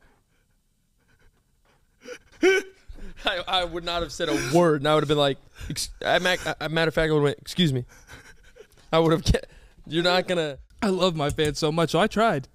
I, 3.24 3.42
I 3.46 3.64
would 3.64 3.84
not 3.84 4.02
have 4.02 4.12
said 4.12 4.28
a 4.28 4.50
word, 4.56 4.80
and 4.80 4.88
I 4.88 4.94
would 4.94 5.02
have 5.04 5.08
been 5.08 5.18
like, 5.18 5.38
ex- 5.70 5.90
I, 6.04 6.16
I, 6.60 6.68
matter 6.68 6.88
of 6.88 6.94
fact, 6.94 7.08
I 7.10 7.12
would 7.12 7.18
have 7.18 7.22
went, 7.22 7.38
excuse 7.40 7.72
me. 7.72 7.84
I 8.92 8.98
would 8.98 9.12
have. 9.12 9.24
Ke- 9.24 9.46
you're 9.86 10.02
not 10.04 10.26
gonna. 10.28 10.58
I 10.82 10.88
love 10.88 11.14
my 11.16 11.30
fans 11.30 11.58
so 11.58 11.70
much, 11.72 11.90
so 11.90 12.00
I 12.00 12.06
tried. 12.08 12.48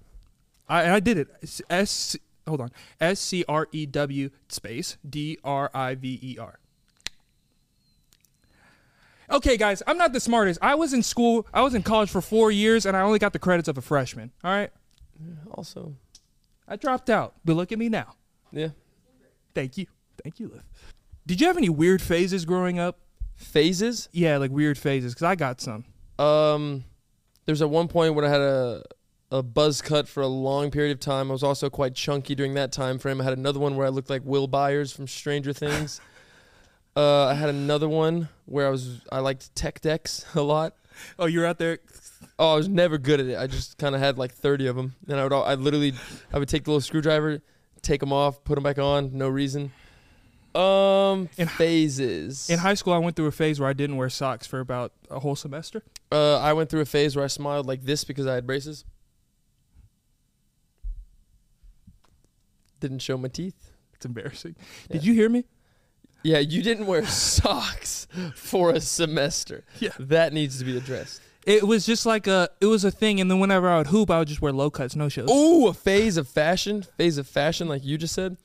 I 0.68 0.90
I 0.96 1.00
did 1.00 1.16
it. 1.18 1.28
S- 1.42 1.62
S 1.70 2.16
hold 2.46 2.60
on. 2.60 2.70
S 3.00 3.18
C 3.20 3.44
R 3.48 3.66
E 3.72 3.86
W 3.86 4.30
space 4.48 4.98
D 5.08 5.38
R 5.42 5.70
I 5.74 5.94
V 5.94 6.18
E 6.22 6.36
R. 6.38 6.58
Okay, 9.30 9.56
guys, 9.58 9.82
I'm 9.86 9.98
not 9.98 10.12
the 10.14 10.20
smartest. 10.20 10.58
I 10.62 10.74
was 10.74 10.94
in 10.94 11.02
school. 11.02 11.46
I 11.52 11.60
was 11.62 11.74
in 11.74 11.82
college 11.82 12.08
for 12.10 12.20
four 12.22 12.50
years, 12.50 12.86
and 12.86 12.96
I 12.96 13.02
only 13.02 13.18
got 13.18 13.32
the 13.34 13.38
credits 13.38 13.68
of 13.68 13.76
a 13.76 13.82
freshman. 13.82 14.30
All 14.42 14.50
right, 14.50 14.70
Also, 15.50 15.94
I 16.66 16.76
dropped 16.76 17.10
out, 17.10 17.34
but 17.44 17.54
look 17.54 17.70
at 17.70 17.78
me 17.78 17.88
now. 17.90 18.14
yeah. 18.52 18.68
Thank 19.54 19.78
you, 19.78 19.86
thank 20.22 20.40
you, 20.40 20.48
Liv. 20.48 20.62
Did 21.26 21.40
you 21.40 21.46
have 21.46 21.56
any 21.56 21.68
weird 21.68 22.00
phases 22.00 22.44
growing 22.44 22.78
up? 22.78 23.00
Phases. 23.36 24.08
Yeah, 24.12 24.38
like 24.38 24.50
weird 24.50 24.78
phases, 24.78 25.14
because 25.14 25.24
I 25.24 25.34
got 25.34 25.60
some. 25.60 25.84
Um, 26.18 26.84
there's 27.44 27.62
at 27.62 27.70
one 27.70 27.88
point 27.88 28.14
when 28.14 28.24
I 28.24 28.28
had 28.28 28.40
a 28.40 28.82
a 29.30 29.42
buzz 29.42 29.82
cut 29.82 30.08
for 30.08 30.22
a 30.22 30.26
long 30.26 30.70
period 30.70 30.92
of 30.92 31.00
time. 31.00 31.30
I 31.30 31.32
was 31.32 31.42
also 31.42 31.68
quite 31.68 31.94
chunky 31.94 32.34
during 32.34 32.54
that 32.54 32.72
time 32.72 32.98
frame. 32.98 33.20
I 33.20 33.24
had 33.24 33.34
another 33.34 33.60
one 33.60 33.76
where 33.76 33.86
I 33.86 33.90
looked 33.90 34.10
like 34.10 34.22
Will 34.24 34.46
Byers 34.46 34.92
from 34.92 35.06
Stranger 35.06 35.52
Things. 35.52 36.00
uh, 36.96 37.26
I 37.26 37.34
had 37.34 37.50
another 37.50 37.88
one 37.88 38.28
where 38.46 38.66
I 38.66 38.70
was 38.70 39.00
I 39.12 39.20
liked 39.20 39.54
tech 39.54 39.80
decks 39.80 40.24
a 40.34 40.40
lot. 40.40 40.74
Oh, 41.18 41.26
you're 41.26 41.46
out 41.46 41.58
there. 41.58 41.78
Oh, 42.38 42.54
I 42.54 42.56
was 42.56 42.68
never 42.68 42.98
good 42.98 43.20
at 43.20 43.26
it. 43.26 43.38
I 43.38 43.46
just 43.46 43.78
kind 43.78 43.94
of 43.94 44.00
had 44.00 44.18
like 44.18 44.32
30 44.32 44.66
of 44.66 44.76
them, 44.76 44.94
and 45.06 45.20
I 45.20 45.22
would 45.22 45.32
I 45.32 45.54
literally 45.54 45.92
I 46.32 46.38
would 46.38 46.48
take 46.48 46.64
the 46.64 46.70
little 46.70 46.80
screwdriver, 46.80 47.40
take 47.82 48.00
them 48.00 48.12
off, 48.12 48.42
put 48.44 48.54
them 48.54 48.64
back 48.64 48.78
on, 48.78 49.16
no 49.16 49.28
reason. 49.28 49.72
Um, 50.54 51.28
In- 51.36 51.46
phases. 51.46 52.48
In 52.50 52.58
high 52.58 52.74
school, 52.74 52.92
I 52.92 52.98
went 52.98 53.16
through 53.16 53.26
a 53.26 53.32
phase 53.32 53.60
where 53.60 53.68
I 53.68 53.72
didn't 53.74 53.96
wear 53.96 54.08
socks 54.08 54.46
for 54.46 54.60
about 54.60 54.92
a 55.10 55.20
whole 55.20 55.36
semester. 55.36 55.82
Uh, 56.10 56.38
I 56.38 56.52
went 56.52 56.70
through 56.70 56.80
a 56.80 56.86
phase 56.86 57.14
where 57.14 57.24
I 57.24 57.28
smiled 57.28 57.66
like 57.66 57.84
this 57.84 58.02
because 58.04 58.26
I 58.26 58.34
had 58.34 58.46
braces. 58.46 58.84
Didn't 62.80 63.00
show 63.00 63.16
my 63.18 63.28
teeth. 63.28 63.72
It's 63.94 64.06
embarrassing. 64.06 64.54
Yeah. 64.88 64.92
Did 64.94 65.04
you 65.04 65.14
hear 65.14 65.28
me? 65.28 65.44
Yeah, 66.22 66.38
you 66.38 66.62
didn't 66.62 66.86
wear 66.86 67.04
socks 67.06 68.06
for 68.34 68.70
a 68.70 68.80
semester. 68.80 69.64
Yeah. 69.80 69.90
That 69.98 70.32
needs 70.32 70.58
to 70.58 70.64
be 70.64 70.76
addressed. 70.76 71.20
It 71.48 71.64
was 71.66 71.86
just 71.86 72.04
like 72.04 72.26
a, 72.26 72.50
it 72.60 72.66
was 72.66 72.84
a 72.84 72.90
thing, 72.90 73.22
and 73.22 73.30
then 73.30 73.40
whenever 73.40 73.70
I 73.70 73.78
would 73.78 73.86
hoop, 73.86 74.10
I 74.10 74.18
would 74.18 74.28
just 74.28 74.42
wear 74.42 74.52
low 74.52 74.68
cuts, 74.68 74.94
no 74.94 75.08
shows. 75.08 75.30
Ooh, 75.30 75.68
a 75.68 75.72
phase 75.72 76.18
of 76.18 76.28
fashion. 76.28 76.82
Phase 76.98 77.16
of 77.16 77.26
fashion, 77.26 77.68
like 77.68 77.82
you 77.82 77.96
just 77.96 78.14
said. 78.14 78.36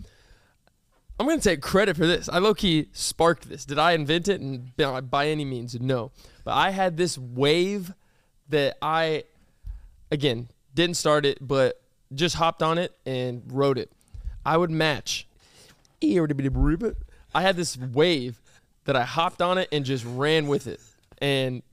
I'm 1.19 1.27
gonna 1.27 1.41
take 1.41 1.61
credit 1.61 1.97
for 1.97 2.07
this. 2.07 2.29
I 2.29 2.37
low 2.37 2.53
key 2.53 2.87
sparked 2.93 3.49
this. 3.49 3.65
Did 3.65 3.77
I 3.77 3.91
invent 3.91 4.29
it? 4.29 4.39
And 4.39 4.73
by- 4.77 5.27
any 5.27 5.43
means, 5.43 5.77
no. 5.81 6.11
But 6.45 6.53
I 6.53 6.69
had 6.69 6.95
this 6.95 7.17
wave 7.17 7.93
that 8.47 8.77
I, 8.81 9.25
again, 10.09 10.47
didn't 10.73 10.95
start 10.95 11.25
it, 11.25 11.39
but 11.41 11.81
just 12.15 12.37
hopped 12.37 12.63
on 12.63 12.77
it 12.77 12.93
and 13.05 13.43
rode 13.47 13.77
it. 13.77 13.91
I 14.45 14.55
would 14.55 14.71
match. 14.71 15.27
I 16.01 17.41
had 17.41 17.57
this 17.57 17.77
wave 17.77 18.39
that 18.85 18.95
I 18.95 19.03
hopped 19.03 19.41
on 19.41 19.57
it 19.57 19.67
and 19.73 19.83
just 19.83 20.05
ran 20.05 20.47
with 20.47 20.67
it. 20.67 20.79
And 21.19 21.63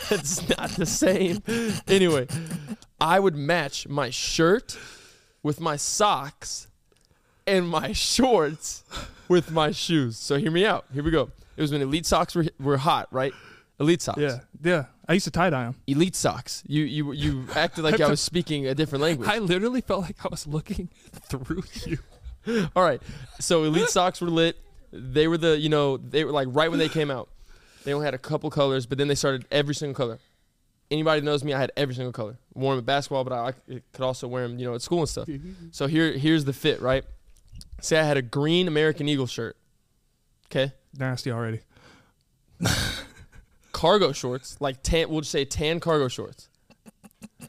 That's 0.08 0.48
not 0.48 0.70
the 0.70 0.86
same. 0.86 1.42
Anyway, 1.86 2.26
I 3.00 3.20
would 3.20 3.36
match 3.36 3.88
my 3.88 4.10
shirt 4.10 4.78
with 5.42 5.60
my 5.60 5.76
socks 5.76 6.68
and 7.46 7.68
my 7.68 7.92
shorts 7.92 8.84
with 9.28 9.50
my 9.50 9.70
shoes. 9.70 10.16
So 10.16 10.36
hear 10.36 10.50
me 10.50 10.64
out. 10.64 10.84
Here 10.92 11.02
we 11.02 11.10
go. 11.10 11.30
It 11.56 11.62
was 11.62 11.72
when 11.72 11.82
elite 11.82 12.06
socks 12.06 12.34
were 12.34 12.46
were 12.58 12.78
hot, 12.78 13.08
right? 13.10 13.32
Elite 13.78 14.02
socks. 14.02 14.18
Yeah, 14.18 14.40
yeah. 14.62 14.84
I 15.08 15.14
used 15.14 15.24
to 15.24 15.30
tie 15.30 15.50
dye 15.50 15.64
them. 15.64 15.76
Elite 15.86 16.14
socks. 16.14 16.62
You 16.66 16.84
you 16.84 17.12
you 17.12 17.46
acted 17.54 17.84
like 17.84 18.00
I 18.00 18.08
was 18.08 18.20
speaking 18.20 18.66
a 18.66 18.74
different 18.74 19.02
language. 19.02 19.28
I 19.28 19.38
literally 19.38 19.80
felt 19.80 20.02
like 20.02 20.24
I 20.24 20.28
was 20.28 20.46
looking 20.46 20.88
through 21.12 21.64
you. 21.84 21.98
All 22.76 22.82
right. 22.82 23.02
So 23.38 23.64
elite 23.64 23.88
socks 23.88 24.20
were 24.20 24.30
lit. 24.30 24.56
They 24.92 25.28
were 25.28 25.38
the, 25.38 25.58
you 25.58 25.68
know, 25.68 25.96
they 25.96 26.24
were 26.24 26.32
like 26.32 26.48
right 26.50 26.70
when 26.70 26.78
they 26.78 26.88
came 26.88 27.10
out. 27.10 27.28
They 27.84 27.94
only 27.94 28.04
had 28.04 28.14
a 28.14 28.18
couple 28.18 28.50
colors, 28.50 28.86
but 28.86 28.98
then 28.98 29.08
they 29.08 29.14
started 29.14 29.46
every 29.50 29.74
single 29.74 29.94
color. 29.94 30.18
Anybody 30.90 31.22
knows 31.22 31.44
me, 31.44 31.54
I 31.54 31.60
had 31.60 31.72
every 31.76 31.94
single 31.94 32.12
color. 32.12 32.38
Wore 32.54 32.72
them 32.72 32.80
at 32.80 32.86
basketball, 32.86 33.24
but 33.24 33.32
I, 33.32 33.48
I 33.48 33.52
could 33.92 34.02
also 34.02 34.26
wear 34.26 34.46
them, 34.46 34.58
you 34.58 34.66
know, 34.66 34.74
at 34.74 34.82
school 34.82 35.00
and 35.00 35.08
stuff. 35.08 35.28
So 35.70 35.86
here, 35.86 36.12
here's 36.12 36.44
the 36.44 36.52
fit, 36.52 36.80
right? 36.80 37.04
Say 37.80 37.98
I 37.98 38.02
had 38.02 38.16
a 38.16 38.22
green 38.22 38.66
American 38.68 39.08
Eagle 39.08 39.26
shirt. 39.26 39.56
Okay. 40.46 40.72
Nasty 40.98 41.30
already. 41.30 41.60
Cargo 43.72 44.12
shorts, 44.12 44.56
like 44.60 44.82
tan, 44.82 45.08
we'll 45.08 45.20
just 45.20 45.30
say 45.30 45.44
tan 45.44 45.80
cargo 45.80 46.08
shorts. 46.08 46.48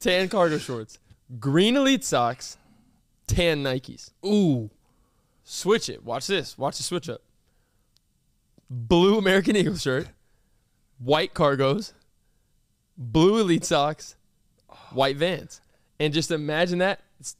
tan 0.00 0.28
cargo 0.28 0.56
shorts. 0.56 0.98
Green 1.38 1.76
elite 1.76 2.04
socks, 2.04 2.56
tan 3.26 3.62
Nikes. 3.62 4.12
Ooh. 4.24 4.70
Switch 5.54 5.90
it. 5.90 6.02
Watch 6.02 6.28
this. 6.28 6.56
Watch 6.56 6.78
the 6.78 6.82
switch 6.82 7.10
up. 7.10 7.20
Blue 8.70 9.18
American 9.18 9.54
Eagle 9.54 9.76
shirt, 9.76 10.08
white 10.98 11.34
cargos, 11.34 11.92
blue 12.96 13.38
elite 13.38 13.66
socks, 13.66 14.16
white 14.92 15.18
vans. 15.18 15.60
And 16.00 16.14
just 16.14 16.30
imagine 16.30 16.78
that. 16.78 17.00
It's- 17.20 17.36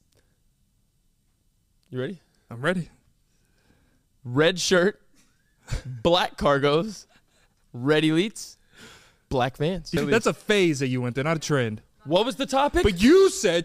you 1.89 1.99
ready? 1.99 2.21
I'm 2.51 2.61
ready. 2.61 2.91
Red 4.25 4.61
shirt, 4.61 5.01
black 5.87 6.37
cargos, 6.37 7.07
red 7.73 8.05
elites, 8.05 8.59
black 9.31 9.57
vans. 9.57 9.91
That's 9.91 10.27
a 10.27 10.35
phase 10.35 10.81
that 10.81 10.89
you 10.89 11.01
went 11.01 11.15
through, 11.15 11.25
not 11.25 11.39
a 11.39 11.41
trend. 11.41 11.81
what 12.05 12.27
was 12.27 12.37
the 12.37 12.45
topic? 12.47 12.83
But 12.83 13.01
you 13.01 13.31
said 13.31 13.65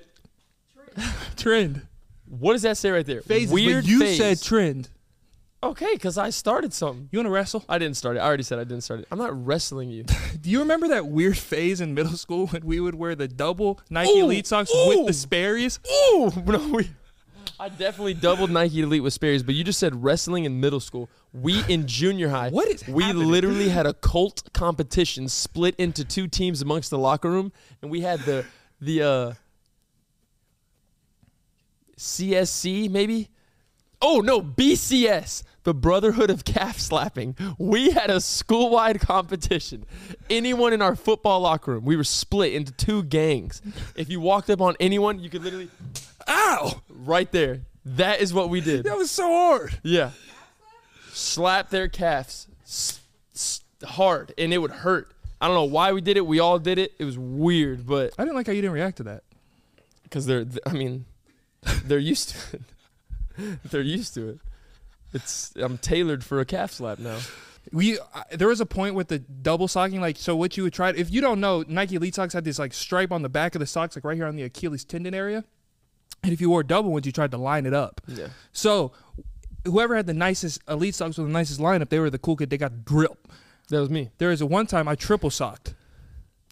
trend. 1.36 1.86
What 2.30 2.54
does 2.54 2.62
that 2.64 2.78
say 2.78 2.92
right 2.92 3.06
there? 3.06 3.22
Phases, 3.22 3.52
Weird 3.54 3.86
you 3.86 4.00
phase. 4.00 4.18
said 4.18 4.42
trend. 4.42 4.90
okay, 5.64 5.94
because 5.94 6.18
I 6.18 6.30
started 6.30 6.74
something. 6.74 7.10
You 7.12 7.20
want 7.20 7.28
to 7.28 7.32
wrestle? 7.32 7.66
I 7.68 7.78
didn't 7.80 7.98
start 7.98 8.18
it. 8.18 8.20
I 8.20 8.26
already 8.26 8.44
said 8.44 8.60
I 8.60 8.64
didn't 8.64 8.82
start 8.82 9.00
it. 9.02 9.08
I'm 9.12 9.18
not 9.18 9.46
wrestling 9.46 9.90
you. 9.90 10.04
Do 10.42 10.50
you 10.50 10.60
remember 10.60 10.88
that 10.90 11.08
weird 11.08 11.38
phase 11.38 11.82
in 11.82 11.94
middle 11.94 12.14
school 12.18 12.48
when 12.48 12.66
we 12.66 12.80
would 12.80 12.96
wear 12.96 13.16
the 13.16 13.28
double 13.28 13.80
Nike 13.90 14.12
Ooh, 14.20 14.24
Elite 14.26 14.48
socks 14.48 14.72
ooh. 14.74 14.90
with 14.90 15.08
the 15.08 15.14
Sperry's? 15.14 15.80
Ooh, 16.14 16.32
no, 16.46 16.68
we. 16.70 16.90
I 17.60 17.70
definitely 17.70 18.14
doubled 18.14 18.52
Nike 18.52 18.82
Elite 18.82 19.02
with 19.02 19.14
Sperry's, 19.14 19.42
but 19.42 19.56
you 19.56 19.64
just 19.64 19.80
said 19.80 20.04
wrestling 20.04 20.46
in 20.46 20.60
middle 20.60 20.80
school. 20.80 21.10
We 21.34 21.64
in 21.68 21.88
junior 21.88 22.30
high. 22.30 22.50
What 22.50 22.68
is 22.68 22.88
We 22.88 23.06
happening? 23.06 23.28
literally 23.30 23.70
had 23.70 23.88
a 23.88 23.96
cult 23.96 24.44
competition 24.54 25.28
split 25.28 25.74
into 25.80 26.06
two 26.06 26.28
teams 26.28 26.62
amongst 26.62 26.92
the 26.92 27.00
locker 27.00 27.32
room, 27.32 27.52
and 27.82 27.90
we 27.90 28.02
had 28.02 28.20
the 28.22 28.46
the 28.80 29.02
uh, 29.02 29.34
CSC 31.98 32.90
maybe. 32.90 33.30
Oh 34.02 34.20
no, 34.20 34.42
BCS, 34.42 35.42
the 35.64 35.74
Brotherhood 35.74 36.30
of 36.30 36.46
Calf 36.46 36.78
Slapping. 36.80 37.36
We 37.58 37.90
had 37.90 38.12
a 38.12 38.22
school-wide 38.22 39.00
competition. 39.02 39.86
Anyone 40.30 40.74
in 40.74 40.84
our 40.84 40.96
football 40.96 41.40
locker 41.40 41.72
room, 41.74 41.84
we 41.86 41.96
were 41.96 42.04
split 42.04 42.54
into 42.54 42.72
two 42.74 43.02
gangs. 43.04 43.62
If 43.96 44.10
you 44.10 44.20
walked 44.20 44.52
up 44.52 44.62
on 44.62 44.76
anyone, 44.80 45.20
you 45.20 45.32
could 45.32 45.44
literally 45.44 45.70
Ow! 46.28 46.82
right 46.90 47.32
there. 47.32 47.62
That 47.86 48.22
is 48.22 48.34
what 48.34 48.50
we 48.50 48.62
did. 48.62 48.84
That 48.86 48.98
was 48.98 49.10
so 49.10 49.26
hard. 49.28 49.80
Yeah. 49.82 50.12
Slap 51.14 51.70
their 51.72 51.88
calves 51.88 52.48
s- 52.64 53.00
s- 53.34 53.62
hard, 53.84 54.34
and 54.38 54.54
it 54.54 54.60
would 54.60 54.72
hurt. 54.72 55.12
I 55.42 55.48
don't 55.48 55.56
know 55.56 55.64
why 55.64 55.92
we 55.94 56.02
did 56.02 56.18
it. 56.18 56.26
We 56.26 56.40
all 56.40 56.60
did 56.60 56.78
it. 56.78 56.94
It 57.00 57.06
was 57.06 57.18
weird, 57.18 57.88
but 57.88 58.14
I 58.18 58.24
didn't 58.24 58.36
like 58.36 58.46
how 58.48 58.54
you 58.54 58.62
didn't 58.62 58.74
react 58.76 58.98
to 58.98 59.04
that. 59.04 59.24
because 60.04 60.26
they're, 60.28 60.46
th- 60.46 60.60
I 60.66 60.74
mean, 60.74 61.06
they're 61.86 62.00
used 62.00 62.30
to 62.30 62.58
it. 62.58 62.62
they're 63.66 63.82
used 63.82 64.14
to 64.16 64.30
it. 64.30 64.40
It's 65.14 65.54
I'm 65.56 65.78
tailored 65.78 66.24
for 66.24 66.40
a 66.40 66.46
calf 66.46 66.72
slap 66.72 67.00
now. 67.00 67.20
We 67.72 68.00
I, 68.14 68.24
there 68.32 68.48
was 68.48 68.62
a 68.62 68.66
point 68.66 68.96
with 68.96 69.08
the 69.10 69.20
double 69.20 69.68
socking, 69.68 70.02
like 70.02 70.18
so. 70.18 70.36
What 70.36 70.58
you 70.58 70.64
would 70.64 70.74
try 70.74 70.90
if 70.90 71.12
you 71.12 71.22
don't 71.22 71.40
know, 71.40 71.64
Nike 71.68 71.96
Elite 71.96 72.16
socks 72.16 72.34
had 72.34 72.46
this 72.46 72.60
like 72.60 72.74
stripe 72.74 73.12
on 73.12 73.22
the 73.22 73.30
back 73.30 73.56
of 73.56 73.60
the 73.60 73.66
socks, 73.66 73.96
like 73.96 74.04
right 74.06 74.16
here 74.16 74.26
on 74.26 74.36
the 74.36 74.44
Achilles 74.44 74.84
tendon 74.84 75.14
area. 75.14 75.44
And 76.24 76.34
if 76.34 76.42
you 76.42 76.50
wore 76.50 76.64
double 76.64 76.92
ones, 76.92 77.06
you 77.06 77.12
tried 77.12 77.32
to 77.32 77.38
line 77.38 77.66
it 77.66 77.74
up. 77.74 78.02
Yeah. 78.08 78.28
So 78.52 78.92
whoever 79.66 79.96
had 79.96 80.08
the 80.08 80.14
nicest 80.14 80.62
Elite 80.68 80.96
socks 80.96 81.18
with 81.18 81.28
the 81.28 81.34
nicest 81.34 81.60
lineup, 81.60 81.90
they 81.90 82.00
were 82.00 82.10
the 82.10 82.18
cool 82.18 82.36
kid. 82.36 82.50
They 82.50 82.58
got 82.58 82.86
drilled. 82.86 83.18
That 83.70 83.80
was 83.80 83.90
me. 83.90 84.10
There 84.18 84.30
was 84.30 84.42
a 84.42 84.46
one 84.46 84.66
time 84.66 84.88
I 84.88 84.96
triple 84.96 85.30
socked. 85.30 85.74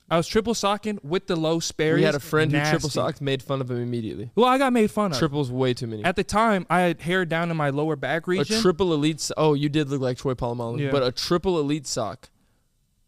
I 0.09 0.17
was 0.17 0.27
triple 0.27 0.53
socking 0.53 0.99
with 1.01 1.25
the 1.25 1.35
low 1.35 1.59
Sperry's. 1.59 2.01
We 2.01 2.03
had 2.05 2.13
a 2.13 2.19
friend 2.19 2.51
who 2.51 2.59
triple 2.63 2.89
socked, 2.91 3.21
made 3.21 3.41
fun 3.41 3.59
of 3.59 3.71
him 3.71 3.77
immediately. 3.81 4.29
Well, 4.35 4.45
I 4.47 4.59
got 4.59 4.71
made 4.71 4.91
fun 4.91 5.11
of. 5.11 5.17
Triples 5.17 5.51
way 5.51 5.73
too 5.73 5.87
many. 5.87 6.03
At 6.03 6.15
the 6.15 6.23
time, 6.23 6.67
I 6.69 6.81
had 6.81 7.01
hair 7.01 7.25
down 7.25 7.49
in 7.49 7.57
my 7.57 7.71
lower 7.71 7.95
back 7.95 8.27
region. 8.27 8.57
a 8.57 8.61
triple 8.61 8.93
elite. 8.93 9.19
So- 9.19 9.33
oh, 9.35 9.53
you 9.55 9.67
did 9.67 9.89
look 9.89 10.01
like 10.01 10.17
Troy 10.17 10.35
Polamalu, 10.35 10.79
Yeah. 10.79 10.91
but 10.91 11.01
a 11.01 11.11
triple 11.11 11.59
elite 11.59 11.87
sock 11.87 12.29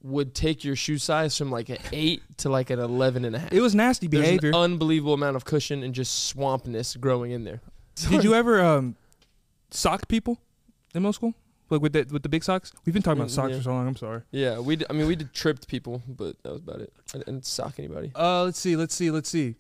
would 0.02 0.34
take 0.34 0.64
your 0.64 0.76
shoe 0.76 0.98
size 0.98 1.38
from 1.38 1.52
like 1.52 1.70
an 1.70 1.78
eight 1.92 2.22
to 2.38 2.50
like 2.50 2.70
an 2.72 2.80
eleven 2.80 3.26
and 3.26 3.36
a 3.36 3.40
half. 3.40 3.52
it 3.54 3.62
was 3.62 3.76
nasty 3.76 4.08
behavior. 4.08 4.50
an 4.50 4.56
unbelievable 4.56 5.14
amount 5.14 5.36
of 5.36 5.44
cushion 5.46 5.84
and 5.84 5.94
just 5.94 6.34
swampness 6.34 6.96
growing 7.00 7.32
in 7.32 7.44
there. 7.44 7.62
Did 8.10 8.24
you 8.24 8.34
ever 8.42 8.62
um, 8.62 8.96
sock 9.70 10.08
people 10.08 10.40
in 10.96 11.02
middle 11.04 11.14
school? 11.14 11.34
Like 11.70 11.82
with 11.82 11.94
the 11.94 12.08
with 12.12 12.24
the 12.24 12.30
big 12.30 12.44
socks? 12.44 12.72
We've 12.86 12.94
been 12.94 13.04
talking 13.04 13.20
about 13.20 13.30
Mm, 13.30 13.36
socks 13.36 13.52
yeah. 13.52 13.58
for 13.58 13.64
so 13.64 13.72
long. 13.72 13.88
I'm 13.88 13.96
sorry. 13.96 14.22
Yeah, 14.32 14.60
we. 14.60 14.78
d- 14.78 14.86
I 14.90 14.94
mean, 14.94 15.08
we 15.08 15.16
did 15.16 15.34
tripped 15.34 15.68
people, 15.68 16.02
but 16.08 16.42
that 16.44 16.52
was 16.54 16.62
about 16.62 16.80
it. 16.82 16.94
I 17.14 17.18
didn't 17.20 17.46
sock 17.46 17.76
anybody. 17.80 18.12
Uh, 18.16 18.44
let's 18.44 18.60
see, 18.60 18.76
let's 18.76 18.96
see, 18.96 19.12
let's 19.12 19.30
see. 19.30 19.56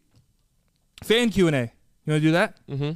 Fan 1.03 1.29
Q 1.29 1.47
and 1.47 1.55
A. 1.55 1.71
You 2.05 2.13
want 2.13 2.21
to 2.23 2.27
do 2.27 2.31
that? 2.31 2.57
Mm-hmm. 2.69 2.91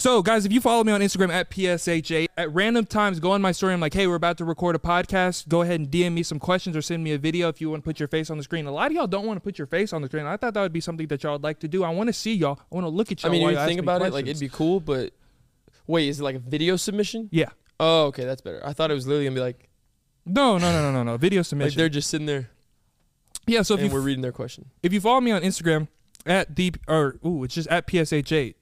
So, 0.00 0.22
guys, 0.22 0.46
if 0.46 0.52
you 0.52 0.60
follow 0.60 0.84
me 0.84 0.92
on 0.92 1.00
Instagram 1.00 1.30
at 1.30 1.50
psh8, 1.50 2.28
at 2.36 2.52
random 2.54 2.86
times 2.86 3.18
go 3.18 3.32
on 3.32 3.42
my 3.42 3.50
story. 3.50 3.74
I'm 3.74 3.80
like, 3.80 3.94
hey, 3.94 4.06
we're 4.06 4.14
about 4.14 4.38
to 4.38 4.44
record 4.44 4.76
a 4.76 4.78
podcast. 4.78 5.48
Go 5.48 5.62
ahead 5.62 5.80
and 5.80 5.90
DM 5.90 6.12
me 6.12 6.22
some 6.22 6.38
questions 6.38 6.76
or 6.76 6.82
send 6.82 7.02
me 7.02 7.10
a 7.10 7.18
video 7.18 7.48
if 7.48 7.60
you 7.60 7.68
want 7.68 7.82
to 7.82 7.84
put 7.84 7.98
your 7.98 8.06
face 8.06 8.30
on 8.30 8.36
the 8.36 8.44
screen. 8.44 8.66
A 8.66 8.70
lot 8.70 8.86
of 8.86 8.92
y'all 8.92 9.08
don't 9.08 9.26
want 9.26 9.38
to 9.38 9.40
put 9.40 9.58
your 9.58 9.66
face 9.66 9.92
on 9.92 10.00
the 10.00 10.06
screen. 10.06 10.24
I 10.24 10.36
thought 10.36 10.54
that 10.54 10.62
would 10.62 10.72
be 10.72 10.80
something 10.80 11.08
that 11.08 11.24
y'all 11.24 11.32
would 11.32 11.42
like 11.42 11.58
to 11.60 11.68
do. 11.68 11.82
I 11.82 11.90
want 11.90 12.06
to 12.06 12.12
see 12.12 12.32
y'all. 12.32 12.60
I 12.70 12.74
want 12.76 12.84
to 12.84 12.90
look 12.90 13.10
at 13.10 13.24
y'all. 13.24 13.30
I 13.30 13.32
mean, 13.32 13.42
you 13.50 13.56
think 13.56 13.80
me 13.80 13.84
about 13.84 14.02
it, 14.02 14.12
like 14.12 14.26
it'd 14.28 14.38
be 14.38 14.48
cool, 14.48 14.78
but 14.78 15.12
wait, 15.88 16.08
is 16.08 16.20
it 16.20 16.22
like 16.22 16.36
a 16.36 16.40
video 16.40 16.76
submission? 16.76 17.28
Yeah. 17.32 17.48
Oh, 17.80 18.06
okay, 18.06 18.24
that's 18.24 18.40
better. 18.40 18.60
I 18.64 18.72
thought 18.72 18.90
it 18.90 18.94
was 18.94 19.06
literally 19.06 19.26
gonna 19.26 19.34
be 19.36 19.40
like, 19.40 19.68
No, 20.26 20.58
no, 20.58 20.72
no, 20.72 20.82
no, 20.82 20.92
no, 20.92 21.02
no. 21.02 21.16
Video 21.16 21.40
like 21.40 21.46
submission. 21.46 21.78
they're 21.78 21.88
just 21.88 22.10
sitting 22.10 22.26
there 22.26 22.50
yeah. 23.48 23.62
So 23.62 23.74
if 23.74 23.80
and 23.80 23.88
you 23.88 23.94
we're 23.94 24.02
reading 24.02 24.22
their 24.22 24.32
question. 24.32 24.66
if 24.82 24.92
you 24.92 25.00
follow 25.00 25.20
me 25.20 25.30
on 25.30 25.42
Instagram 25.42 25.88
at 26.26 26.54
deep 26.54 26.76
or 26.86 27.18
ooh, 27.24 27.44
it's 27.44 27.54
just 27.54 27.68
at 27.68 27.86
psh8 27.86 28.54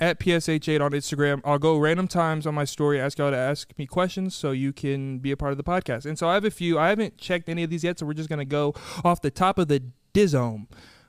at 0.00 0.18
psh8 0.18 0.80
on 0.80 0.90
Instagram. 0.90 1.40
I'll 1.44 1.58
go 1.58 1.78
random 1.78 2.08
times 2.08 2.46
on 2.46 2.54
my 2.54 2.64
story, 2.64 3.00
ask 3.00 3.18
y'all 3.18 3.30
to 3.30 3.36
ask 3.36 3.70
me 3.78 3.86
questions 3.86 4.34
so 4.34 4.50
you 4.50 4.72
can 4.72 5.18
be 5.18 5.30
a 5.30 5.36
part 5.36 5.52
of 5.52 5.58
the 5.58 5.64
podcast. 5.64 6.04
And 6.04 6.18
so 6.18 6.28
I 6.28 6.34
have 6.34 6.44
a 6.44 6.50
few. 6.50 6.78
I 6.78 6.88
haven't 6.88 7.18
checked 7.18 7.48
any 7.48 7.62
of 7.62 7.70
these 7.70 7.84
yet, 7.84 7.98
so 7.98 8.06
we're 8.06 8.14
just 8.14 8.28
gonna 8.28 8.44
go 8.44 8.74
off 9.04 9.22
the 9.22 9.30
top 9.30 9.58
of 9.58 9.68
the 9.68 9.82
dizome. 10.12 10.66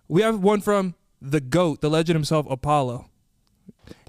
We 0.08 0.22
have 0.22 0.40
one 0.40 0.62
from 0.62 0.96
the 1.22 1.42
goat, 1.42 1.82
the 1.82 1.90
legend 1.90 2.16
himself, 2.16 2.46
Apollo. 2.50 3.10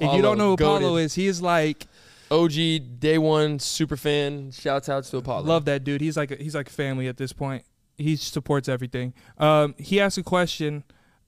if 0.00 0.12
you 0.12 0.20
don't 0.20 0.36
know 0.36 0.48
who 0.48 0.54
Apollo, 0.54 0.76
Apollo 0.76 0.92
goated. 0.96 1.04
is, 1.04 1.14
he 1.14 1.26
is 1.26 1.40
like 1.40 1.86
OG 2.34 2.98
day 2.98 3.18
one 3.18 3.58
super 3.58 3.96
fan. 3.96 4.50
Shouts 4.50 4.88
outs 4.88 5.10
to 5.10 5.18
Apollo. 5.18 5.44
Love 5.44 5.64
that 5.66 5.84
dude. 5.84 6.00
He's 6.00 6.16
like 6.16 6.30
a, 6.30 6.36
he's 6.36 6.54
like 6.54 6.68
family 6.68 7.06
at 7.06 7.16
this 7.16 7.32
point. 7.32 7.64
He 7.96 8.16
supports 8.16 8.68
everything. 8.68 9.14
Um, 9.38 9.74
he 9.78 10.00
asked 10.00 10.18
a 10.18 10.22
question. 10.22 10.84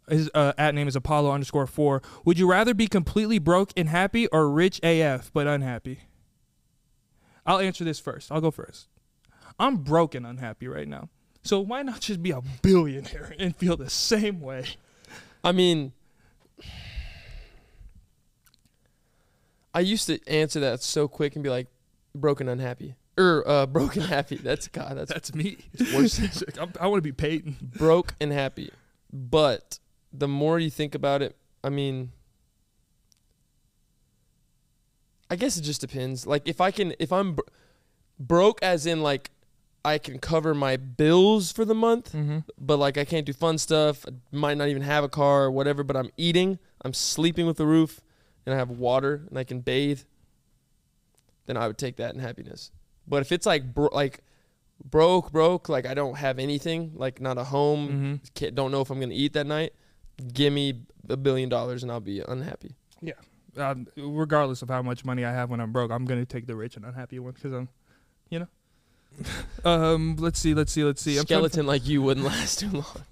His 0.08 0.30
uh, 0.34 0.52
at 0.58 0.74
name 0.74 0.88
is 0.88 0.96
Apollo 0.96 1.30
underscore 1.32 1.66
four. 1.66 2.02
Would 2.24 2.38
you 2.38 2.48
rather 2.48 2.74
be 2.74 2.86
completely 2.86 3.38
broke 3.38 3.72
and 3.76 3.88
happy 3.88 4.26
or 4.28 4.50
rich 4.50 4.80
AF 4.82 5.32
but 5.32 5.46
unhappy? 5.46 6.00
I'll 7.44 7.58
answer 7.58 7.84
this 7.84 8.00
first. 8.00 8.32
I'll 8.32 8.40
go 8.40 8.50
first. 8.50 8.88
I'm 9.58 9.78
broke 9.78 10.14
and 10.14 10.26
unhappy 10.26 10.68
right 10.68 10.88
now. 10.88 11.08
So 11.42 11.60
why 11.60 11.82
not 11.82 12.00
just 12.00 12.22
be 12.22 12.32
a 12.32 12.42
billionaire 12.62 13.34
and 13.38 13.54
feel 13.54 13.76
the 13.76 13.90
same 13.90 14.40
way? 14.40 14.66
I 15.44 15.52
mean, 15.52 15.92
I 19.76 19.80
used 19.80 20.06
to 20.06 20.18
answer 20.28 20.58
that 20.60 20.82
so 20.82 21.06
quick 21.06 21.34
and 21.36 21.42
be 21.44 21.50
like, 21.50 21.66
broken 22.14 22.48
unhappy. 22.48 22.94
Or 23.18 23.44
uh, 23.46 23.66
broken 23.78 24.02
happy. 24.02 24.36
That's 24.36 24.68
God. 24.68 24.96
That's 24.96 25.12
That's 25.12 25.34
me. 25.34 25.58
worse. 25.94 26.18
I'm- 26.58 26.72
I 26.80 26.86
want 26.86 26.98
to 26.98 27.02
be 27.02 27.12
Peyton. 27.12 27.56
broke 27.76 28.14
and 28.20 28.32
happy. 28.32 28.70
But 29.12 29.78
the 30.12 30.28
more 30.28 30.58
you 30.58 30.70
think 30.70 30.94
about 30.94 31.20
it, 31.22 31.36
I 31.62 31.68
mean, 31.68 32.10
I 35.30 35.36
guess 35.36 35.56
it 35.56 35.62
just 35.62 35.80
depends. 35.80 36.26
Like 36.26 36.46
if 36.48 36.60
I 36.60 36.70
can, 36.70 36.94
if 36.98 37.12
I'm 37.12 37.34
br- 37.34 37.42
broke, 38.18 38.62
as 38.62 38.86
in 38.86 39.02
like 39.02 39.30
I 39.84 39.98
can 39.98 40.18
cover 40.18 40.54
my 40.54 40.76
bills 40.76 41.52
for 41.52 41.64
the 41.64 41.74
month, 41.74 42.12
Mm-hmm. 42.12 42.38
but 42.58 42.78
like 42.78 42.96
I 42.98 43.04
can't 43.04 43.26
do 43.26 43.32
fun 43.32 43.58
stuff. 43.58 44.04
I 44.06 44.12
might 44.36 44.56
not 44.56 44.68
even 44.68 44.82
have 44.82 45.04
a 45.04 45.08
car 45.08 45.44
or 45.44 45.50
whatever, 45.50 45.82
but 45.84 45.96
I'm 45.96 46.10
eating, 46.16 46.58
I'm 46.82 46.92
sleeping 46.94 47.46
with 47.46 47.56
the 47.56 47.66
roof, 47.66 48.00
and 48.46 48.54
I 48.54 48.58
have 48.58 48.70
water 48.70 49.24
and 49.28 49.38
I 49.38 49.44
can 49.44 49.60
bathe. 49.60 50.00
Then 51.46 51.56
I 51.56 51.66
would 51.66 51.78
take 51.78 51.96
that 51.96 52.14
in 52.14 52.20
happiness. 52.20 52.70
But 53.06 53.22
if 53.22 53.30
it's 53.32 53.46
like 53.46 53.74
bro- 53.74 53.90
like 53.92 54.20
broke, 54.84 55.30
broke, 55.32 55.68
like 55.68 55.86
I 55.86 55.94
don't 55.94 56.16
have 56.16 56.38
anything, 56.38 56.92
like 56.94 57.20
not 57.20 57.38
a 57.38 57.44
home, 57.44 58.20
Mm-hmm. 58.38 58.54
don't 58.54 58.70
know 58.72 58.80
if 58.80 58.90
I'm 58.90 58.98
gonna 59.00 59.14
eat 59.14 59.32
that 59.34 59.46
night, 59.46 59.72
give 60.32 60.52
me 60.52 60.82
a 61.08 61.16
billion 61.16 61.48
dollars 61.48 61.82
and 61.82 61.92
I'll 61.92 62.00
be 62.00 62.20
unhappy. 62.20 62.74
Um, 63.58 63.86
regardless 63.96 64.60
of 64.60 64.68
how 64.68 64.82
much 64.82 65.02
money 65.02 65.24
I 65.24 65.32
have 65.32 65.48
when 65.48 65.60
I'm 65.60 65.72
broke, 65.72 65.90
I'm 65.90 66.04
gonna 66.04 66.26
take 66.26 66.46
the 66.46 66.54
rich 66.54 66.76
and 66.76 66.84
unhappy 66.84 67.18
one 67.18 67.32
because 67.32 67.52
I'm, 67.52 67.68
you 68.28 68.40
know. 68.40 68.48
um, 69.64 70.16
let's 70.18 70.38
see, 70.38 70.52
let's 70.52 70.70
see, 70.72 70.84
let's 70.84 71.00
see. 71.00 71.12
I'm 71.12 71.24
trying 71.24 71.38
Skeleton 71.38 71.66
like 71.66 71.86
you 71.86 72.02
wouldn't 72.02 72.26
last 72.34 72.58
too 72.58 72.68
long. 72.70 73.04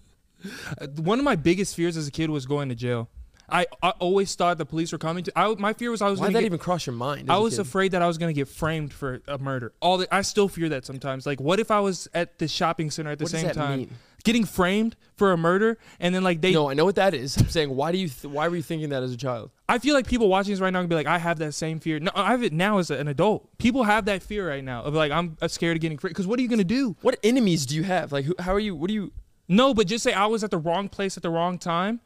Uh, 0.78 0.87
one 0.97 1.18
of 1.18 1.24
my 1.24 1.35
biggest 1.37 1.74
fears 1.74 1.97
as 1.97 2.07
a 2.07 2.11
kid 2.11 2.28
was 2.28 2.45
going 2.45 2.68
to 2.68 2.74
jail. 2.74 3.09
I, 3.49 3.66
I 3.82 3.90
always 3.99 4.34
thought 4.34 4.57
the 4.59 4.66
police 4.66 4.92
were 4.92 4.99
coming 4.99 5.24
to. 5.24 5.32
I, 5.36 5.55
my 5.55 5.72
fear 5.72 5.90
was 5.90 6.01
I 6.01 6.09
was 6.09 6.18
Why 6.20 6.26
did 6.28 6.36
that 6.36 6.40
get. 6.40 6.47
even 6.47 6.59
cross 6.59 6.86
your 6.86 6.95
mind? 6.95 7.30
I 7.30 7.38
was 7.38 7.55
kid? 7.55 7.61
afraid 7.61 7.92
that 7.92 8.03
I 8.03 8.07
was 8.07 8.16
going 8.18 8.34
to 8.34 8.38
get 8.38 8.49
framed 8.49 8.92
for 8.92 9.20
a 9.28 9.38
murder. 9.38 9.72
All 9.80 9.99
the, 9.99 10.12
I 10.14 10.22
still 10.22 10.49
fear 10.49 10.68
that 10.70 10.84
sometimes. 10.86 11.26
Like, 11.26 11.40
what 11.40 11.61
if 11.61 11.70
I 11.70 11.80
was 11.80 12.09
at 12.14 12.38
the 12.38 12.49
shopping 12.49 12.90
center 12.90 13.11
at 13.11 13.18
the 13.18 13.24
What 13.24 13.32
same 13.32 13.47
does 13.47 13.57
that 13.57 13.61
time, 13.62 13.78
mean? 13.80 13.90
getting 14.24 14.47
framed 14.47 14.97
for 15.16 15.32
a 15.32 15.36
murder, 15.36 15.76
and 16.01 16.14
then 16.14 16.24
like 16.24 16.40
they. 16.40 16.53
no, 16.53 16.70
I 16.70 16.74
know 16.74 16.86
what 16.86 16.95
that 16.97 17.12
is. 17.12 17.36
I'm 17.36 17.49
saying, 17.49 17.68
why 17.68 17.92
do 17.92 17.99
you? 17.99 18.09
Th- 18.09 18.32
why 18.32 18.49
were 18.49 18.57
you 18.57 18.62
thinking 18.62 18.88
that 18.88 19.03
as 19.03 19.12
a 19.12 19.16
child? 19.16 19.51
I 19.68 19.78
feel 19.78 19.95
like 19.95 20.07
people 20.07 20.28
watching 20.28 20.53
this 20.53 20.61
right 20.61 20.72
now 20.72 20.80
can 20.80 20.88
be 20.88 20.95
like, 20.95 21.07
I 21.07 21.18
have 21.18 21.38
that 21.40 21.53
same 21.53 21.80
fear. 21.80 22.01
No, 22.01 22.11
I 22.14 22.30
have 22.30 22.42
it 22.42 22.53
now 22.53 22.78
as 22.78 22.90
an 22.90 23.09
adult. 23.09 23.47
People 23.59 23.84
have 23.84 24.07
that 24.07 24.22
fear 24.22 24.49
right 24.49 24.64
now 24.64 24.82
of 24.82 24.95
like, 24.95 25.12
I'm 25.12 25.36
uh, 25.42 25.49
scared 25.49 25.76
of 25.76 25.80
getting 25.82 25.99
framed. 25.99 26.12
Because 26.14 26.26
what 26.26 26.38
are 26.38 26.42
you 26.42 26.49
going 26.49 26.59
to 26.59 26.64
do? 26.64 26.97
What 27.03 27.18
enemies 27.22 27.66
do 27.66 27.74
you 27.76 27.82
have? 27.82 28.11
Like, 28.12 28.24
who, 28.24 28.34
how 28.38 28.53
are 28.55 28.59
you? 28.59 28.74
What 28.74 28.88
do 28.88 28.95
you? 28.95 29.12
No, 29.49 29.74
but 29.74 29.86
just 29.86 30.03
say 30.03 30.14
I 30.14 30.24
was 30.26 30.42
at 30.42 30.51
the 30.51 30.57
wrong 30.59 30.88
place 30.88 31.18
at 31.18 31.22
the 31.22 31.28
wrong 31.30 31.59
time. 31.59 32.01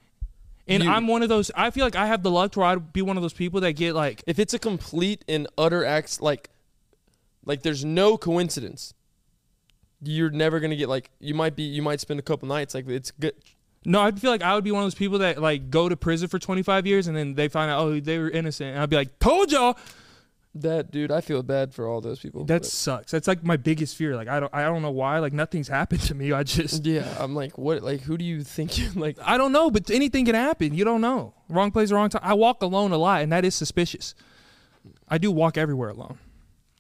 And 0.69 0.83
You- 0.85 0.91
I'm 0.91 1.07
one 1.07 1.23
of 1.23 1.29
those. 1.29 1.51
I 1.55 1.71
feel 1.71 1.85
like 1.85 1.97
I 1.97 2.07
have 2.07 2.23
the 2.23 2.31
luck 2.31 2.53
to 2.53 2.59
where 2.61 2.69
I'd 2.69 2.93
be 2.93 3.03
one 3.03 3.17
of 3.17 3.23
those 3.23 3.33
people 3.33 3.61
that 3.63 3.73
get 3.73 3.95
like 3.95 4.23
If 4.27 4.39
it's 4.39 4.53
a 4.55 4.59
complete 4.59 5.25
and 5.29 5.47
utter 5.57 5.85
act, 5.85 6.21
like, 6.21 6.51
like 7.45 7.63
there's 7.63 7.85
no 7.85 8.19
coincidence. 8.19 8.93
You're 10.03 10.31
never 10.31 10.61
gonna 10.61 10.77
get 10.77 10.89
like 10.89 11.11
you 11.19 11.35
might 11.35 11.57
be. 11.57 11.65
You 11.65 11.83
might 11.83 12.01
spend 12.01 12.21
a 12.21 12.23
couple 12.23 12.47
nights 12.47 12.75
like 12.75 12.89
it's 12.89 13.11
good. 13.11 13.33
No, 13.85 14.01
I 14.01 14.11
feel 14.13 14.31
like 14.31 14.43
I 14.43 14.55
would 14.55 14.63
be 14.65 14.71
one 14.71 14.83
of 14.83 14.87
those 14.87 14.95
people 14.95 15.19
that 15.21 15.41
like 15.41 15.71
go 15.71 15.89
to 15.89 15.97
prison 15.97 16.29
for 16.29 16.39
25 16.39 16.87
years 16.87 17.07
and 17.09 17.17
then 17.17 17.35
they 17.35 17.49
find 17.49 17.71
out 17.71 17.81
oh 17.81 17.99
they 17.99 18.19
were 18.19 18.29
innocent 18.31 18.71
and 18.75 18.81
I'd 18.81 18.91
be 18.91 18.97
like 18.97 19.19
told 19.19 19.51
y'all 19.51 19.77
That 20.61 20.91
dude, 20.91 21.11
I 21.11 21.21
feel 21.21 21.43
bad 21.43 21.75
for 21.75 21.87
all 21.87 22.01
those 22.01 22.19
people. 22.19 22.45
that 22.47 22.65
sucks. 22.65 23.13
That's 23.13 23.29
like 23.29 23.45
my 23.45 23.57
biggest 23.57 23.97
fear. 23.97 24.17
Like 24.17 24.29
I 24.29 24.41
don't 24.41 24.53
I 24.55 24.63
don't 24.63 24.83
know 24.83 24.91
why 24.91 25.19
like 25.19 25.33
nothing's 25.33 25.69
happened 25.81 26.01
to 26.03 26.15
me. 26.15 26.33
I 26.33 26.43
just 26.43 26.85
yeah, 26.85 27.15
I'm 27.19 27.35
like, 27.35 27.57
what? 27.59 27.83
Like, 27.83 28.01
who 28.03 28.19
do 28.19 28.25
you 28.25 28.43
think 28.43 28.79
you 28.79 28.91
like? 28.95 29.19
I 29.23 29.39
don't 29.39 29.53
know, 29.53 29.71
but 29.71 29.91
anything 29.91 30.25
can 30.25 30.35
happen. 30.35 30.75
You 30.75 30.85
don't 30.85 31.01
know. 31.01 31.35
Wrong 31.49 31.71
place, 31.71 31.93
wrong 31.93 32.09
time. 32.09 32.23
I 32.25 32.35
walk 32.35 32.63
alone 32.63 32.93
a 32.93 32.99
lot 32.99 33.23
and 33.23 33.33
that 33.33 33.45
is 33.45 33.55
suspicious. 33.55 34.15
I 35.09 35.19
do 35.19 35.31
walk 35.31 35.57
everywhere 35.57 35.91
alone. 35.91 36.19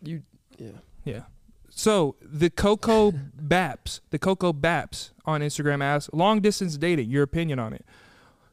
You, 0.02 0.22
yeah. 0.58 0.70
Yeah. 1.04 1.22
So 1.70 2.16
the 2.20 2.50
Coco 2.50 3.12
Baps, 3.40 4.00
the 4.10 4.18
Coco 4.18 4.52
Baps 4.52 5.10
on 5.24 5.40
Instagram 5.40 5.82
asks 5.82 6.12
long 6.12 6.40
distance 6.40 6.76
dating. 6.76 7.10
Your 7.10 7.22
opinion 7.22 7.58
on 7.58 7.72
it? 7.72 7.84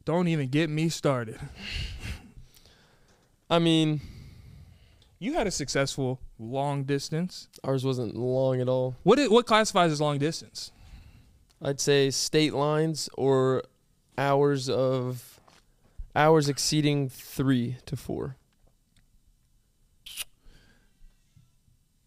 Don't 0.05 0.27
even 0.27 0.49
get 0.49 0.69
me 0.69 0.89
started. 0.89 1.39
I 3.49 3.59
mean, 3.59 4.01
You 5.19 5.33
had 5.33 5.47
a 5.47 5.51
successful 5.51 6.19
long 6.37 6.83
distance. 6.83 7.47
ours 7.63 7.85
wasn't 7.85 8.15
long 8.15 8.59
at 8.59 8.67
all. 8.67 8.95
What 9.03 9.19
what 9.31 9.45
classifies 9.45 9.91
as 9.91 10.01
long 10.01 10.17
distance? 10.17 10.71
I'd 11.61 11.79
say 11.79 12.11
state 12.11 12.53
lines 12.53 13.09
or 13.13 13.63
hours 14.17 14.69
of 14.69 15.39
hours 16.15 16.49
exceeding 16.49 17.09
three 17.09 17.77
to 17.85 17.95
four. 17.95 18.35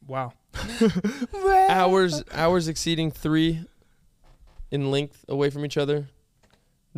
Wow. 0.07 0.33
hours 1.69 2.23
hours 2.33 2.69
exceeding 2.69 3.11
three 3.11 3.65
in 4.71 4.91
length 4.91 5.25
away 5.29 5.51
from 5.51 5.65
each 5.65 5.77
other, 5.77 6.09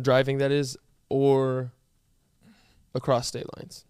driving 0.01 0.37
that 0.39 0.51
is, 0.51 0.77
or 1.09 1.71
across 2.93 3.27
state 3.27 3.45
lines. 3.57 3.85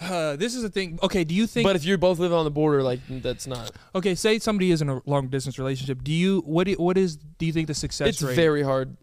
Uh, 0.00 0.36
this 0.36 0.54
is 0.54 0.62
a 0.62 0.68
thing. 0.68 0.98
Okay, 1.02 1.24
do 1.24 1.34
you 1.34 1.46
think? 1.46 1.64
but 1.64 1.74
if 1.74 1.84
you're 1.84 1.98
both 1.98 2.18
live 2.18 2.32
on 2.32 2.44
the 2.44 2.50
border, 2.50 2.82
like 2.82 3.00
that's 3.08 3.46
not. 3.46 3.72
okay, 3.94 4.14
say 4.14 4.38
somebody 4.38 4.70
is 4.70 4.80
in 4.80 4.88
a 4.88 5.02
long 5.06 5.28
distance 5.28 5.58
relationship. 5.58 6.02
Do 6.04 6.12
you 6.12 6.40
what? 6.46 6.66
Do, 6.66 6.74
what 6.74 6.96
is? 6.96 7.16
Do 7.16 7.46
you 7.46 7.52
think 7.52 7.66
the 7.66 7.74
success 7.74 8.08
it's 8.08 8.22
rate? 8.22 8.36
very 8.36 8.62
hard. 8.62 8.96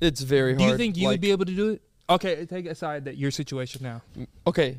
It's 0.00 0.20
very 0.20 0.54
hard. 0.54 0.58
do 0.58 0.64
you 0.66 0.76
think 0.76 0.96
you 0.96 1.04
like, 1.04 1.14
would 1.14 1.20
be 1.20 1.30
able 1.30 1.44
to 1.44 1.54
do 1.54 1.70
it? 1.70 1.82
Okay, 2.10 2.46
take 2.46 2.66
aside 2.66 3.04
that 3.04 3.16
your 3.16 3.30
situation 3.30 3.82
now. 3.82 4.02
okay, 4.46 4.78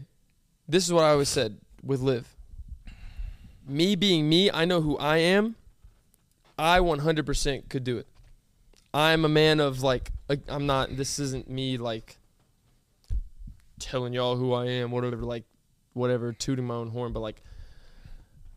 this 0.68 0.86
is 0.86 0.92
what 0.92 1.04
I 1.04 1.12
always 1.12 1.30
said 1.30 1.58
with 1.84 2.02
Liv. 2.02 2.36
Me 3.68 3.96
being 3.96 4.28
me, 4.28 4.50
I 4.52 4.66
know 4.66 4.82
who 4.82 4.98
I 4.98 5.18
am. 5.18 5.56
I 6.58 6.80
100% 6.80 7.70
could 7.70 7.84
do 7.84 7.98
it. 7.98 8.08
I'm 8.94 9.24
a 9.24 9.30
man 9.30 9.60
of 9.60 9.84
like, 9.84 10.12
like 10.28 10.42
I'm 10.48 10.66
not. 10.66 10.98
This 10.98 11.20
isn't 11.20 11.50
me 11.50 11.78
like 11.78 12.18
telling 13.80 14.14
y'all 14.14 14.36
who 14.36 14.54
I 14.54 14.66
am, 14.68 14.92
whatever. 14.92 15.18
Like, 15.24 15.44
whatever, 15.94 16.32
tooting 16.34 16.66
my 16.66 16.76
own 16.76 16.90
horn. 16.90 17.14
But 17.14 17.22
like, 17.22 17.42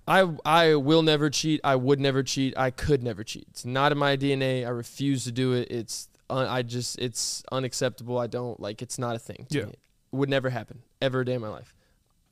I 0.07 0.29
I 0.45 0.75
will 0.75 1.03
never 1.03 1.31
cheat. 1.31 1.61
I 1.65 1.77
would 1.77 2.01
never 2.01 2.23
cheat. 2.23 2.55
I 2.57 2.71
could 2.71 3.03
never 3.03 3.23
cheat. 3.25 3.47
It's 3.51 3.65
not 3.65 3.93
in 3.93 3.99
my 3.99 4.17
DNA. 4.17 4.67
I 4.67 4.71
refuse 4.71 5.25
to 5.25 5.33
do 5.33 5.53
it. 5.53 5.71
It's 5.71 6.09
un, 6.29 6.47
I 6.47 6.63
just 6.63 6.99
it's 6.99 7.43
unacceptable. 7.53 8.19
I 8.19 8.27
don't 8.27 8.59
like. 8.61 8.83
It's 8.83 8.99
not 8.99 9.17
a 9.17 9.19
thing. 9.19 9.47
To 9.51 9.59
Yeah. 9.59 9.65
me. 9.67 9.75
would 10.11 10.29
never 10.29 10.51
happen 10.51 10.83
ever 11.01 11.21
a 11.21 11.25
day 11.25 11.35
in 11.35 11.41
my 11.41 11.49
life. 11.49 11.75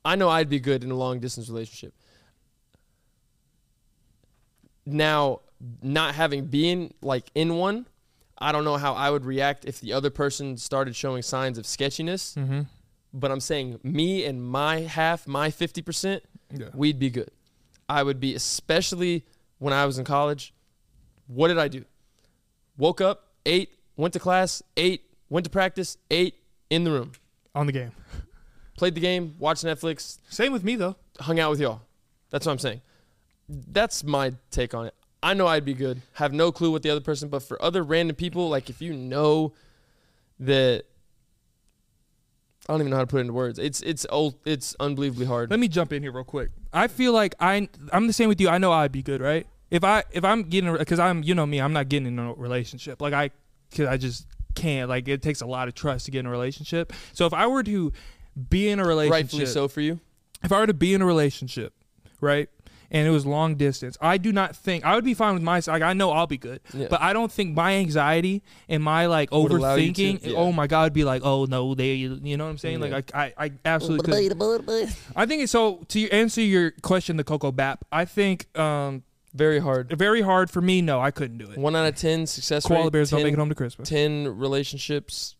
I 0.05 0.15
know 0.15 0.29
I'd 0.29 0.49
be 0.49 0.59
good 0.59 0.83
in 0.83 0.91
a 0.91 0.95
long 0.95 1.19
distance 1.19 1.47
relationship. 1.49 1.93
Now, 4.85 5.41
not 5.81 6.15
having 6.15 6.45
been 6.45 6.93
like 7.01 7.29
in 7.35 7.55
one, 7.55 7.85
I 8.37 8.51
don't 8.51 8.63
know 8.63 8.77
how 8.77 8.93
I 8.93 9.09
would 9.11 9.25
react 9.25 9.65
if 9.65 9.79
the 9.79 9.93
other 9.93 10.09
person 10.09 10.57
started 10.57 10.95
showing 10.95 11.21
signs 11.21 11.57
of 11.57 11.65
sketchiness. 11.67 12.35
Mm-hmm. 12.35 12.61
But 13.13 13.31
I'm 13.31 13.39
saying 13.41 13.79
me 13.83 14.23
and 14.25 14.41
my 14.43 14.81
half, 14.81 15.27
my 15.27 15.49
50%, 15.49 16.21
Yeah. 16.57 16.69
we'd 16.73 16.97
be 16.99 17.09
good. 17.09 17.29
I 17.89 18.03
would 18.03 18.19
be, 18.19 18.35
especially 18.35 19.25
when 19.59 19.73
I 19.73 19.85
was 19.85 19.97
in 19.99 20.05
college. 20.05 20.53
What 21.27 21.49
did 21.49 21.57
I 21.57 21.67
do? 21.67 21.83
Woke 22.77 23.01
up, 23.01 23.27
ate, 23.45 23.77
went 23.97 24.13
to 24.13 24.19
class, 24.19 24.63
ate, 24.77 25.03
went 25.29 25.43
to 25.45 25.49
practice, 25.49 25.97
ate, 26.09 26.35
in 26.69 26.83
the 26.85 26.91
room. 26.91 27.11
On 27.53 27.65
the 27.65 27.71
game. 27.73 27.91
Played 28.77 28.95
the 28.95 29.01
game, 29.01 29.35
watched 29.39 29.63
Netflix, 29.65 30.17
Same 30.29 30.53
with 30.53 30.63
me 30.63 30.75
though. 30.77 30.95
hung 31.19 31.39
out 31.39 31.51
with 31.51 31.59
y'all. 31.59 31.81
That's 32.29 32.45
what 32.45 32.53
I'm 32.53 32.59
saying. 32.59 32.81
That's 33.49 34.03
my 34.05 34.33
take 34.51 34.73
on 34.73 34.85
it. 34.87 34.95
I 35.21 35.33
know 35.33 35.45
I'd 35.47 35.65
be 35.65 35.73
good. 35.73 36.01
Have 36.13 36.33
no 36.33 36.51
clue 36.51 36.71
what 36.71 36.81
the 36.81 36.89
other 36.89 37.01
person, 37.01 37.27
but 37.29 37.43
for 37.43 37.61
other 37.61 37.83
random 37.83 38.15
people, 38.15 38.49
like 38.49 38.69
if 38.69 38.81
you 38.81 38.93
know 38.93 39.53
that 40.39 40.85
I 42.69 42.73
don't 42.73 42.81
even 42.81 42.91
know 42.91 42.97
how 42.97 43.03
to 43.03 43.07
put 43.07 43.17
it 43.17 43.21
into 43.21 43.33
words. 43.33 43.57
It's 43.59 43.81
it's 43.81 44.05
old. 44.09 44.35
It's 44.45 44.75
unbelievably 44.79 45.25
hard. 45.25 45.49
Let 45.49 45.59
me 45.59 45.67
jump 45.67 45.91
in 45.93 46.03
here 46.03 46.11
real 46.11 46.23
quick. 46.23 46.51
I 46.71 46.87
feel 46.87 47.11
like 47.11 47.35
I 47.39 47.67
I'm 47.91 48.07
the 48.07 48.13
same 48.13 48.29
with 48.29 48.39
you. 48.39 48.49
I 48.49 48.57
know 48.59 48.71
I'd 48.71 48.91
be 48.91 49.01
good, 49.01 49.19
right? 49.21 49.47
If 49.71 49.83
I 49.83 50.03
if 50.11 50.23
I'm 50.23 50.43
getting 50.43 50.75
because 50.77 50.99
I'm 50.99 51.23
you 51.23 51.33
know 51.33 51.45
me, 51.45 51.59
I'm 51.59 51.73
not 51.73 51.89
getting 51.89 52.07
in 52.07 52.19
a 52.19 52.33
relationship. 52.33 53.01
Like 53.01 53.13
I 53.13 53.31
cause 53.75 53.87
I 53.87 53.97
just 53.97 54.27
can't. 54.53 54.89
Like 54.89 55.07
it 55.07 55.21
takes 55.21 55.41
a 55.41 55.45
lot 55.47 55.67
of 55.67 55.73
trust 55.73 56.05
to 56.05 56.11
get 56.11 56.19
in 56.19 56.25
a 56.27 56.29
relationship. 56.31 56.93
So 57.13 57.25
if 57.25 57.33
I 57.33 57.47
were 57.47 57.63
to 57.63 57.91
be 58.49 58.69
in 58.69 58.79
a 58.79 58.85
relationship, 58.85 59.11
Rightfully 59.23 59.45
so 59.47 59.67
for 59.67 59.81
you. 59.81 59.99
if 60.43 60.51
I 60.51 60.59
were 60.59 60.67
to 60.67 60.73
be 60.73 60.93
in 60.93 61.01
a 61.01 61.05
relationship, 61.05 61.73
right? 62.19 62.49
And 62.93 63.07
it 63.07 63.11
was 63.11 63.25
long 63.25 63.55
distance. 63.55 63.97
I 64.01 64.17
do 64.17 64.33
not 64.33 64.53
think 64.53 64.83
I 64.83 64.95
would 64.95 65.05
be 65.05 65.13
fine 65.13 65.33
with 65.33 65.43
my 65.43 65.61
like 65.65 65.81
I 65.81 65.93
know 65.93 66.11
I'll 66.11 66.27
be 66.27 66.37
good. 66.37 66.59
Yeah. 66.73 66.87
But 66.89 67.01
I 67.01 67.13
don't 67.13 67.31
think 67.31 67.55
my 67.55 67.75
anxiety 67.75 68.43
and 68.67 68.83
my 68.83 69.05
like 69.05 69.31
Would 69.31 69.49
allow 69.53 69.75
you 69.75 69.93
to, 69.93 70.01
overthinking, 70.03 70.25
yeah. 70.27 70.37
oh 70.37 70.51
my 70.51 70.67
god, 70.67 70.83
would 70.87 70.93
be 70.93 71.05
like, 71.05 71.21
oh 71.23 71.45
no, 71.45 71.73
they, 71.73 71.93
you 71.93 72.35
know 72.35 72.43
what 72.43 72.51
I'm 72.51 72.57
saying? 72.57 72.81
Yeah. 72.83 72.89
Like 72.89 73.15
I, 73.15 73.33
I, 73.37 73.45
I 73.45 73.51
absolutely 73.63 74.11
could. 74.11 74.93
I 75.15 75.25
think 75.25 75.41
it's 75.41 75.53
so. 75.53 75.85
To 75.87 76.09
answer 76.09 76.41
your 76.41 76.71
question, 76.81 77.15
the 77.15 77.23
Coco 77.23 77.53
Bap, 77.53 77.85
I 77.93 78.03
think 78.03 78.55
um, 78.59 79.03
Very 79.33 79.59
hard. 79.59 79.97
very 79.97 80.21
hard 80.21 80.49
for 80.51 80.59
me. 80.61 80.81
No, 80.81 80.99
I 80.99 81.11
couldn't 81.11 81.37
do 81.37 81.49
it. 81.49 81.57
One 81.57 81.77
out 81.77 81.87
of 81.87 81.95
ten 81.95 82.27
success 82.27 82.65
Koala 82.65 82.83
rate. 82.85 82.91
bears 82.91 83.09
10, 83.11 83.19
don't 83.19 83.23
make 83.25 83.33
it 83.33 83.39
home 83.39 83.49
to 83.49 83.55
Christmas. 83.55 83.87
Ten 83.87 84.27
relationships 84.37 85.35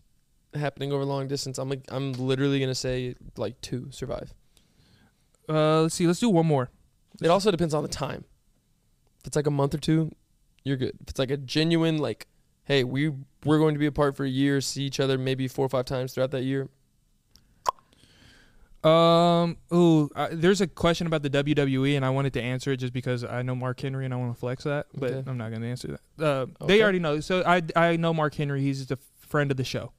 happening 0.53 0.93
over 0.93 1.03
long 1.03 1.27
distance. 1.27 1.57
I'm 1.57 1.69
like, 1.69 1.83
I'm 1.89 2.13
literally 2.13 2.61
gonna 2.61 2.75
say 2.75 3.15
like 3.35 3.59
two 3.59 3.87
survive. 3.91 4.33
Uh, 5.49 5.81
let's 5.81 5.95
see. 5.95 6.07
Let's 6.07 6.19
do 6.21 6.29
one 6.29 6.45
more. 6.45 6.69
It 7.22 7.28
also 7.28 7.51
depends 7.51 7.74
on 7.74 7.84
the 7.84 7.89
time. 7.89 8.26
If 9.22 9.28
it's 9.28 9.36
like 9.36 9.47
a 9.47 9.51
month 9.51 9.74
or 9.76 9.78
two, 9.78 10.11
you're 10.63 10.78
good. 10.78 10.97
If 11.01 11.09
it's 11.11 11.19
like 11.19 11.30
a 11.32 11.38
genuine 11.38 11.97
like, 11.99 12.28
hey, 12.65 12.84
we 12.84 13.09
we're 13.45 13.59
going 13.59 13.76
to 13.76 13.80
be 13.80 13.86
apart 13.86 14.15
for 14.17 14.26
a 14.26 14.30
year, 14.30 14.59
see 14.61 14.84
each 14.84 14.99
other 14.99 15.17
maybe 15.17 15.47
four 15.47 15.65
or 15.65 15.69
five 15.69 15.86
times 15.86 16.13
throughout 16.13 16.32
that 16.32 16.43
year. 16.43 16.67
Um. 18.84 19.57
Ooh. 19.72 20.09
Uh, 20.15 20.30
there's 20.32 20.59
a 20.59 20.65
question 20.65 21.05
about 21.05 21.22
the 21.22 21.30
WWE, 21.30 21.95
and 21.95 22.03
I 22.03 22.09
wanted 22.09 22.34
to 22.34 22.41
answer 22.41 22.72
it 22.72 22.78
just 22.78 22.93
because 22.93 23.24
I 23.24 23.43
know 23.43 23.53
Mark 23.53 23.80
Henry 23.80 24.05
and 24.05 24.13
I 24.13 24.17
want 24.17 24.34
to 24.34 24.39
flex 24.39 24.63
that, 24.63 24.88
but 24.95 25.11
Okay. 25.11 25.30
I'm 25.30 25.38
not 25.38 25.49
going 25.51 25.61
to 25.61 25.67
answer 25.67 25.99
that. 26.17 26.26
Uh, 26.26 26.45
Okay. 26.63 26.65
They 26.78 26.82
already 26.82 26.97
know. 26.97 27.19
So 27.19 27.43
I 27.45 27.61
I 27.76 27.95
know 27.97 28.11
Mark 28.11 28.34
Henry. 28.34 28.61
He's 28.61 28.80
just 28.80 28.89
a 28.91 28.97
friend 29.19 29.51
of 29.51 29.57
the 29.57 29.63
show, 29.63 29.91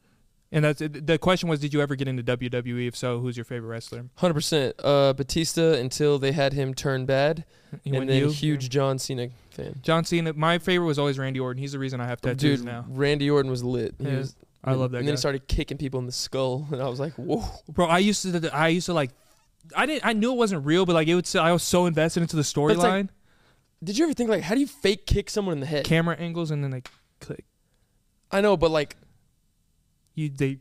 and 0.53 0.65
that's 0.65 0.81
the 0.81 1.19
question 1.19 1.49
was, 1.49 1.59
did 1.61 1.73
you 1.75 1.81
ever 1.81 1.97
get 1.97 2.07
into 2.09 2.23
WWE? 2.23 2.87
If 2.87 2.95
so, 2.97 3.19
who's 3.21 3.37
your 3.37 3.45
favorite 3.45 3.69
wrestler? 3.69 4.05
Hundred 4.17 4.35
percent. 4.35 4.75
Uh, 4.83 5.13
Batista 5.15 5.73
until 5.73 6.19
they 6.19 6.33
had 6.33 6.53
him 6.53 6.75
turn 6.75 7.07
bad, 7.07 7.45
He 7.83 7.97
and 7.97 8.09
then 8.09 8.17
you? 8.19 8.29
huge 8.31 8.69
John 8.71 8.99
Cena 8.99 9.29
fan. 9.51 9.81
John 9.83 10.05
Cena. 10.05 10.33
My 10.35 10.59
favorite 10.59 10.87
was 10.87 10.99
always 10.99 11.19
Randy 11.19 11.41
Orton. 11.41 11.61
He's 11.61 11.73
the 11.73 11.79
reason 11.79 12.01
I 12.01 12.07
have 12.07 12.21
tattoos 12.21 12.59
Dude, 12.61 12.67
now. 12.67 12.85
Randy 12.89 13.29
Orton 13.31 13.51
was 13.51 13.65
lit. 13.65 13.95
He 13.99 14.05
Yeah, 14.05 14.19
was, 14.19 14.37
I 14.63 14.75
love 14.75 14.93
that 14.93 14.99
And 14.99 15.05
guy. 15.05 15.07
then 15.07 15.15
he 15.15 15.19
started 15.19 15.49
kicking 15.49 15.79
people 15.79 15.99
in 16.01 16.07
the 16.07 16.13
skull, 16.13 16.69
and 16.73 16.81
I 16.83 16.89
was 16.89 17.01
like, 17.01 17.15
whoa. 17.15 17.45
Bro, 17.69 17.87
I 17.87 17.99
used 17.99 18.23
to. 18.23 18.51
I 18.55 18.69
used 18.69 18.87
to 18.87 18.93
like. 18.95 19.11
I 19.77 19.87
didn't. 19.87 20.05
I 20.05 20.13
knew 20.13 20.33
it 20.33 20.37
wasn't 20.37 20.67
real, 20.67 20.85
but 20.87 20.93
like 20.95 21.09
it 21.09 21.15
would. 21.15 21.35
I 21.37 21.53
was 21.53 21.63
so 21.63 21.87
invested 21.87 22.21
into 22.23 22.37
the 22.37 22.41
it's 22.41 22.57
like- 22.57 22.77
storyline, 22.77 23.09
Did 23.83 23.97
you 23.99 24.05
ever 24.05 24.13
think 24.13 24.29
like, 24.29 24.43
how 24.43 24.55
do 24.55 24.61
you 24.61 24.67
fake 24.67 25.07
kick 25.07 25.31
someone 25.31 25.55
in 25.55 25.61
the 25.61 25.67
head? 25.67 25.85
camera 25.85 26.15
angles, 26.17 26.51
and 26.51 26.63
then 26.63 26.71
like 26.73 26.89
click. 27.21 27.45
I 28.31 28.41
know, 28.41 28.57
but 28.57 28.71
like, 28.71 28.97
You 30.15 30.29
they. 30.29 30.59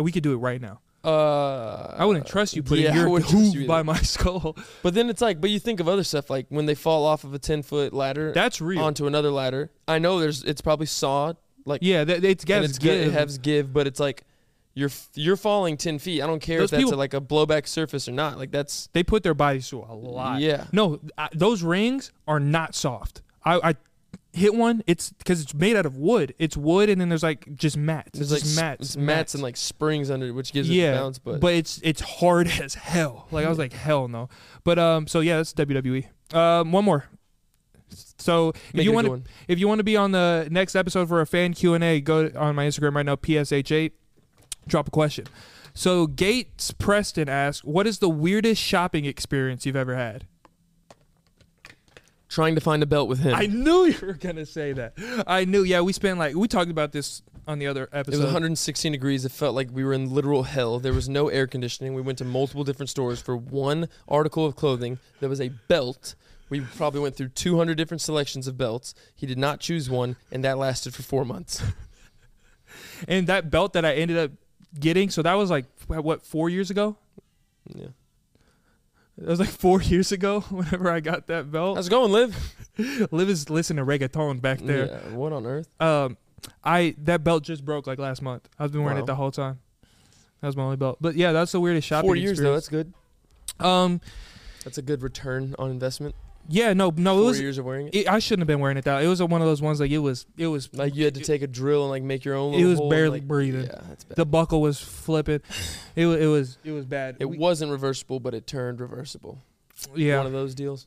We 0.00 0.10
could 0.12 0.22
do 0.22 0.32
it 0.32 0.38
right 0.38 0.60
now. 0.60 0.80
uh, 1.04 1.94
I 1.96 2.04
wouldn't 2.06 2.26
trust 2.26 2.56
you 2.56 2.62
putting 2.62 2.84
yeah, 2.86 2.94
your 3.06 3.20
hoof 3.20 3.54
you 3.54 3.66
by 3.66 3.82
my 3.82 3.98
skull. 3.98 4.56
But 4.82 4.94
then 4.94 5.08
it's 5.10 5.20
like, 5.20 5.40
but 5.40 5.50
you 5.50 5.58
think 5.60 5.78
of 5.80 5.88
other 5.88 6.02
stuff 6.04 6.28
like 6.30 6.46
when 6.48 6.66
they 6.66 6.74
fall 6.74 7.04
off 7.04 7.24
of 7.24 7.34
a 7.34 7.38
ten 7.38 7.62
foot 7.62 7.92
ladder 7.92 8.32
That's 8.32 8.60
real. 8.60 8.82
onto 8.82 9.06
another 9.06 9.30
ladder. 9.30 9.70
I 9.86 9.98
know 9.98 10.18
there's 10.18 10.42
it's 10.44 10.60
probably 10.60 10.86
sawed 10.86 11.36
like 11.66 11.80
yeah, 11.82 12.04
that, 12.04 12.24
it's 12.24 12.44
gas. 12.44 12.64
it's 12.64 12.78
good. 12.78 13.06
It 13.08 13.12
has 13.12 13.38
give, 13.38 13.72
but 13.72 13.86
it's 13.86 14.00
like 14.00 14.24
you're 14.74 14.90
you're 15.14 15.36
falling 15.36 15.76
ten 15.76 15.98
feet. 16.00 16.20
I 16.22 16.26
don't 16.26 16.40
care 16.40 16.58
Those 16.58 16.68
if 16.68 16.70
that's 16.72 16.84
people- 16.84 16.98
a, 16.98 17.00
like 17.00 17.14
a 17.14 17.20
blowback 17.20 17.68
surface 17.68 18.08
or 18.08 18.12
not. 18.12 18.38
Like 18.38 18.50
that's 18.50 18.88
They 18.92 19.04
put 19.04 19.22
their 19.22 19.34
bodies 19.34 19.68
through 19.68 19.86
a 19.88 19.94
lot. 19.94 20.40
yeah. 20.40 20.66
No, 20.72 20.98
I, 21.16 21.28
those 21.32 21.62
rings 21.62 22.10
are 22.26 22.40
not 22.40 22.74
soft. 22.74 23.22
I, 23.44 23.70
I 23.70 23.74
hit 24.34 24.54
one. 24.54 24.82
It's 24.86 25.10
because 25.10 25.40
it's 25.40 25.54
made 25.54 25.76
out 25.76 25.86
of 25.86 25.96
wood. 25.96 26.34
It's 26.38 26.56
wood, 26.56 26.90
and 26.90 27.00
then 27.00 27.08
there's 27.08 27.22
like 27.22 27.54
just 27.54 27.76
mats. 27.76 28.10
There's 28.12 28.32
It's 28.32 28.56
like 28.56 28.64
mats, 28.64 28.80
it's 28.80 28.96
mats 28.96 29.34
and 29.34 29.42
like 29.42 29.56
springs 29.56 30.10
under 30.10 30.26
it, 30.26 30.32
which 30.32 30.52
gives 30.52 30.68
it 30.68 30.74
yeah, 30.74 30.92
the 30.92 30.98
bounce. 30.98 31.18
But, 31.18 31.40
but 31.40 31.54
it's 31.54 31.80
it's 31.82 32.00
hard 32.00 32.48
as 32.62 32.74
hell. 32.74 33.28
Like 33.30 33.46
I 33.46 33.48
was 33.48 33.58
like 33.58 33.72
hell 33.72 34.08
no. 34.08 34.28
But 34.64 34.78
um, 34.78 35.06
so 35.06 35.20
yeah, 35.20 35.36
that's 35.36 35.54
WWE. 35.54 36.06
Um, 36.34 36.72
one 36.72 36.84
more. 36.84 37.06
So 38.18 38.48
if 38.48 38.74
make 38.74 38.84
you 38.84 38.92
want 38.92 39.06
to 39.06 39.22
if 39.46 39.58
you 39.58 39.68
want 39.68 39.78
to 39.78 39.84
be 39.84 39.96
on 39.96 40.12
the 40.12 40.48
next 40.50 40.74
episode 40.74 41.08
for 41.08 41.20
a 41.20 41.26
fan 41.26 41.54
Q 41.54 41.74
and 41.74 41.84
A, 41.84 42.00
go 42.00 42.30
on 42.36 42.54
my 42.54 42.66
Instagram 42.66 42.94
right 42.94 43.06
now, 43.06 43.16
psh8. 43.16 43.92
Drop 44.66 44.88
a 44.88 44.90
question. 44.90 45.26
So 45.74 46.06
Gates 46.06 46.72
Preston 46.72 47.28
asks, 47.28 47.64
"What 47.64 47.86
is 47.86 47.98
the 47.98 48.08
weirdest 48.08 48.60
shopping 48.60 49.04
experience 49.04 49.66
you've 49.66 49.76
ever 49.76 49.94
had?" 49.94 50.26
Trying 52.34 52.56
to 52.56 52.60
find 52.60 52.82
a 52.82 52.86
belt 52.86 53.08
with 53.08 53.20
him. 53.20 53.34
I 53.34 53.46
knew 53.46 53.84
you 53.84 53.98
were 54.06 54.14
gonna 54.14 54.44
say 54.44 54.72
that. 54.72 54.94
I 55.26 55.44
knew. 55.44 55.62
Yeah, 55.62 55.82
we 55.82 55.92
spent 55.92 56.18
like 56.18 56.34
we 56.34 56.48
talked 56.48 56.70
about 56.70 56.90
this 56.92 57.22
on 57.46 57.58
the 57.60 57.68
other 57.68 57.88
episode. 57.92 58.14
it 58.14 58.18
was 58.18 58.26
116 58.26 58.92
degrees. 58.92 59.24
It 59.24 59.32
felt 59.32 59.54
like 59.54 59.68
we 59.72 59.84
were 59.84 59.92
in 59.92 60.12
literal 60.12 60.42
hell. 60.42 60.80
There 60.80 60.92
was 60.92 61.08
no 61.08 61.28
air 61.28 61.46
conditioning. 61.46 61.94
We 61.94 62.02
went 62.02 62.18
to 62.18 62.24
multiple 62.24 62.64
different 62.64 62.90
stores 62.90 63.20
for 63.20 63.36
one 63.36 63.88
article 64.08 64.44
of 64.44 64.56
clothing. 64.56 64.98
There 65.20 65.28
was 65.28 65.40
a 65.40 65.50
belt. 65.68 66.16
We 66.50 66.60
probably 66.60 67.00
went 67.00 67.16
through 67.16 67.28
200 67.28 67.76
different 67.76 68.00
selections 68.00 68.46
of 68.46 68.58
belts. 68.58 68.94
He 69.14 69.26
did 69.26 69.38
not 69.38 69.60
choose 69.60 69.88
one, 69.88 70.16
and 70.30 70.44
that 70.44 70.58
lasted 70.58 70.94
for 70.94 71.02
four 71.02 71.24
months. 71.24 71.62
and 73.08 73.26
that 73.28 73.50
belt 73.50 73.72
that 73.72 73.84
I 73.84 73.94
ended 73.94 74.18
up 74.18 74.32
getting. 74.78 75.08
So 75.08 75.22
that 75.22 75.34
was 75.34 75.50
like 75.50 75.66
what 75.86 76.26
four 76.26 76.50
years 76.50 76.70
ago. 76.70 76.96
Yeah. 77.74 77.88
That 79.18 79.28
was 79.28 79.40
like 79.40 79.48
four 79.48 79.80
years 79.92 80.12
ago. 80.12 80.40
Whenever 80.50 80.90
I 80.90 81.00
got 81.00 81.26
that 81.28 81.50
belt, 81.52 81.76
How's 81.76 81.86
it 81.86 81.90
going, 81.90 82.10
Liv? 82.12 82.54
Liv 83.12 83.28
is 83.28 83.48
listening 83.50 83.84
to 83.84 83.90
reggaeton 83.90 84.40
back 84.40 84.58
there. 84.60 84.86
Yeah, 84.86 85.14
what 85.16 85.32
on 85.32 85.46
earth? 85.46 85.68
Um, 85.80 86.16
I 86.64 86.94
that 87.04 87.22
belt 87.24 87.42
just 87.44 87.64
broke 87.64 87.86
like 87.86 87.98
last 87.98 88.20
month. 88.22 88.48
I've 88.58 88.72
been 88.72 88.82
wearing 88.82 88.98
Wow. 88.98 89.04
it 89.04 89.06
the 89.06 89.14
whole 89.14 89.30
time. 89.30 89.60
That 90.40 90.48
was 90.48 90.56
my 90.56 90.64
only 90.64 90.76
belt. 90.76 90.98
But 91.00 91.14
yeah, 91.14 91.32
that's 91.32 91.52
the 91.52 91.60
weirdest 91.60 91.86
shopping. 91.86 92.08
Four 92.08 92.16
years 92.16 92.38
though. 92.38 92.54
experience. 92.56 92.92
That's 93.48 93.60
good. 93.60 93.66
Um, 93.66 94.00
That's 94.64 94.78
a 94.78 94.82
good 94.82 95.02
return 95.02 95.54
on 95.58 95.70
investment. 95.70 96.14
Yeah, 96.48 96.72
no, 96.72 96.92
no, 96.96 97.18
it 97.20 97.24
was. 97.24 97.40
years 97.40 97.58
of 97.58 97.64
wearing 97.64 97.88
it. 97.88 97.94
It, 97.94 98.08
I 98.08 98.18
shouldn't 98.18 98.40
have 98.42 98.46
been 98.46 98.60
wearing 98.60 98.76
it. 98.76 98.84
though. 98.84 98.98
it 98.98 99.06
was 99.06 99.22
one 99.22 99.40
of 99.40 99.46
those 99.46 99.62
ones 99.62 99.80
like 99.80 99.90
it 99.90 99.98
was. 99.98 100.26
It 100.36 100.46
was. 100.48 100.72
Like 100.74 100.94
you 100.94 101.04
had 101.04 101.14
to 101.14 101.20
take 101.22 101.42
a 101.42 101.46
drill 101.46 101.82
and 101.82 101.90
like 101.90 102.02
make 102.02 102.24
your 102.24 102.34
own. 102.34 102.54
It 102.54 102.64
was 102.64 102.80
barely 102.80 103.20
like- 103.20 103.28
breathing. 103.28 103.64
Yeah, 103.66 103.80
that's 103.88 104.04
bad. 104.04 104.16
The 104.16 104.26
buckle 104.26 104.60
was 104.60 104.80
flipping. 104.80 105.40
It 105.96 106.06
was. 106.06 106.20
It 106.20 106.26
was. 106.26 106.58
It 106.64 106.72
was 106.72 106.84
bad. 106.86 107.16
it 107.20 107.26
We- 107.26 107.38
wasn't 107.38 107.70
reversible, 107.70 108.18
but 108.20 108.34
it 108.34 108.46
turned 108.46 108.80
reversible. 108.80 109.38
yeah. 109.94 110.18
One 110.18 110.26
of 110.26 110.32
those 110.32 110.54
deals. 110.54 110.86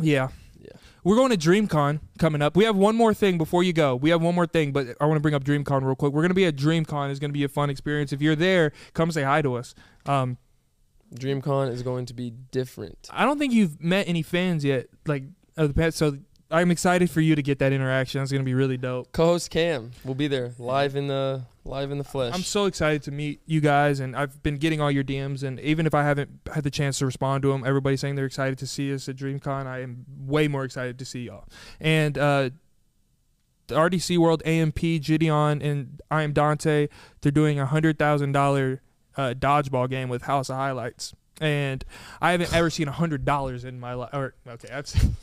Yeah. 0.00 0.28
Yeah. 0.60 0.70
We're 1.02 1.16
going 1.16 1.30
to 1.30 1.36
DreamCon 1.36 2.00
coming 2.18 2.40
up. 2.40 2.56
We 2.56 2.64
have 2.64 2.74
one 2.76 2.96
more 2.96 3.12
thing 3.12 3.36
before 3.36 3.62
you 3.62 3.72
go. 3.74 3.96
We 3.96 4.10
have 4.10 4.22
one 4.22 4.34
more 4.34 4.46
thing, 4.46 4.72
but 4.72 4.96
I 5.00 5.04
want 5.06 5.16
to 5.16 5.20
bring 5.20 5.34
up 5.34 5.44
DreamCon 5.44 5.82
real 5.84 5.94
quick. 5.94 6.12
We're 6.12 6.22
going 6.22 6.30
to 6.30 6.34
be 6.34 6.46
at 6.46 6.56
DreamCon. 6.56 7.10
It's 7.10 7.20
going 7.20 7.30
to 7.30 7.34
be 7.38 7.44
a 7.44 7.48
fun 7.48 7.68
experience. 7.68 8.12
If 8.12 8.22
you're 8.22 8.34
there, 8.36 8.72
come 8.94 9.10
say 9.10 9.22
hi 9.22 9.42
to 9.42 9.54
us. 9.56 9.74
Um, 10.06 10.38
DreamCon 11.16 11.70
is 11.70 11.82
going 11.82 12.06
to 12.06 12.14
be 12.14 12.30
different. 12.30 13.08
I 13.10 13.24
don't 13.24 13.38
think 13.38 13.52
you've 13.52 13.80
met 13.80 14.08
any 14.08 14.22
fans 14.22 14.64
yet, 14.64 14.86
like 15.06 15.24
of 15.56 15.68
the 15.68 15.74
past. 15.74 15.96
So 15.96 16.18
I'm 16.50 16.70
excited 16.70 17.10
for 17.10 17.20
you 17.20 17.34
to 17.34 17.42
get 17.42 17.58
that 17.60 17.72
interaction. 17.72 18.22
It's 18.22 18.30
going 18.30 18.42
to 18.42 18.46
be 18.46 18.54
really 18.54 18.76
dope. 18.76 19.12
Co-host 19.12 19.50
Cam 19.50 19.90
will 20.04 20.14
be 20.14 20.28
there 20.28 20.52
live 20.58 20.96
in 20.96 21.06
the 21.06 21.42
live 21.64 21.90
in 21.90 21.98
the 21.98 22.04
flesh. 22.04 22.34
I'm 22.34 22.42
so 22.42 22.66
excited 22.66 23.02
to 23.04 23.10
meet 23.10 23.40
you 23.46 23.60
guys, 23.60 24.00
and 24.00 24.14
I've 24.14 24.42
been 24.42 24.56
getting 24.56 24.80
all 24.80 24.90
your 24.90 25.04
DMs. 25.04 25.42
And 25.42 25.58
even 25.60 25.86
if 25.86 25.94
I 25.94 26.02
haven't 26.04 26.30
had 26.52 26.62
the 26.62 26.70
chance 26.70 26.98
to 26.98 27.06
respond 27.06 27.42
to 27.42 27.48
them, 27.48 27.64
everybody's 27.66 28.00
saying 28.00 28.16
they're 28.16 28.26
excited 28.26 28.58
to 28.58 28.66
see 28.66 28.92
us 28.92 29.08
at 29.08 29.16
DreamCon. 29.16 29.66
I 29.66 29.80
am 29.80 30.04
way 30.18 30.46
more 30.48 30.64
excited 30.64 30.98
to 30.98 31.04
see 31.04 31.24
y'all. 31.24 31.44
And 31.80 32.18
uh, 32.18 32.50
the 33.66 33.76
RDC 33.76 34.18
World, 34.18 34.42
AMP, 34.44 34.76
Gideon, 34.76 35.62
and 35.62 36.00
I 36.10 36.22
am 36.22 36.32
Dante. 36.32 36.88
They're 37.22 37.32
doing 37.32 37.58
a 37.58 37.66
hundred 37.66 37.98
thousand 37.98 38.32
dollar 38.32 38.82
uh, 39.16 39.34
dodgeball 39.36 39.88
game 39.90 40.08
with 40.08 40.22
House 40.22 40.48
of 40.50 40.56
Highlights. 40.56 41.14
And 41.40 41.84
I 42.20 42.30
haven't 42.32 42.54
ever 42.54 42.70
seen 42.70 42.88
a 42.88 42.92
hundred 42.92 43.24
dollars 43.24 43.64
in 43.64 43.80
my 43.80 43.94
life. 43.94 44.10
Or 44.12 44.34
okay, 44.46 44.68
I've 44.72 44.86
seen, 44.86 45.16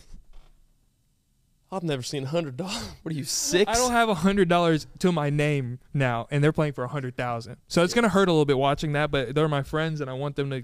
I've 1.71 1.83
never 1.83 2.01
seen 2.03 2.23
a 2.23 2.27
hundred 2.27 2.57
dollars. 2.57 2.89
What 3.03 3.13
are 3.13 3.17
you 3.17 3.23
six? 3.23 3.69
I 3.69 3.75
don't 3.75 3.91
have 3.93 4.09
a 4.09 4.13
hundred 4.15 4.49
dollars 4.49 4.87
to 4.99 5.11
my 5.11 5.29
name 5.29 5.79
now, 5.93 6.27
and 6.29 6.43
they're 6.43 6.51
playing 6.51 6.73
for 6.73 6.83
a 6.83 6.89
hundred 6.89 7.15
thousand. 7.15 7.57
So 7.67 7.83
it's 7.83 7.93
gonna 7.93 8.09
hurt 8.09 8.27
a 8.27 8.31
little 8.31 8.45
bit 8.45 8.57
watching 8.57 8.91
that, 8.93 9.09
but 9.09 9.33
they're 9.35 9.47
my 9.47 9.63
friends, 9.63 10.01
and 10.01 10.09
I 10.09 10.13
want 10.13 10.35
them 10.35 10.49
to 10.49 10.63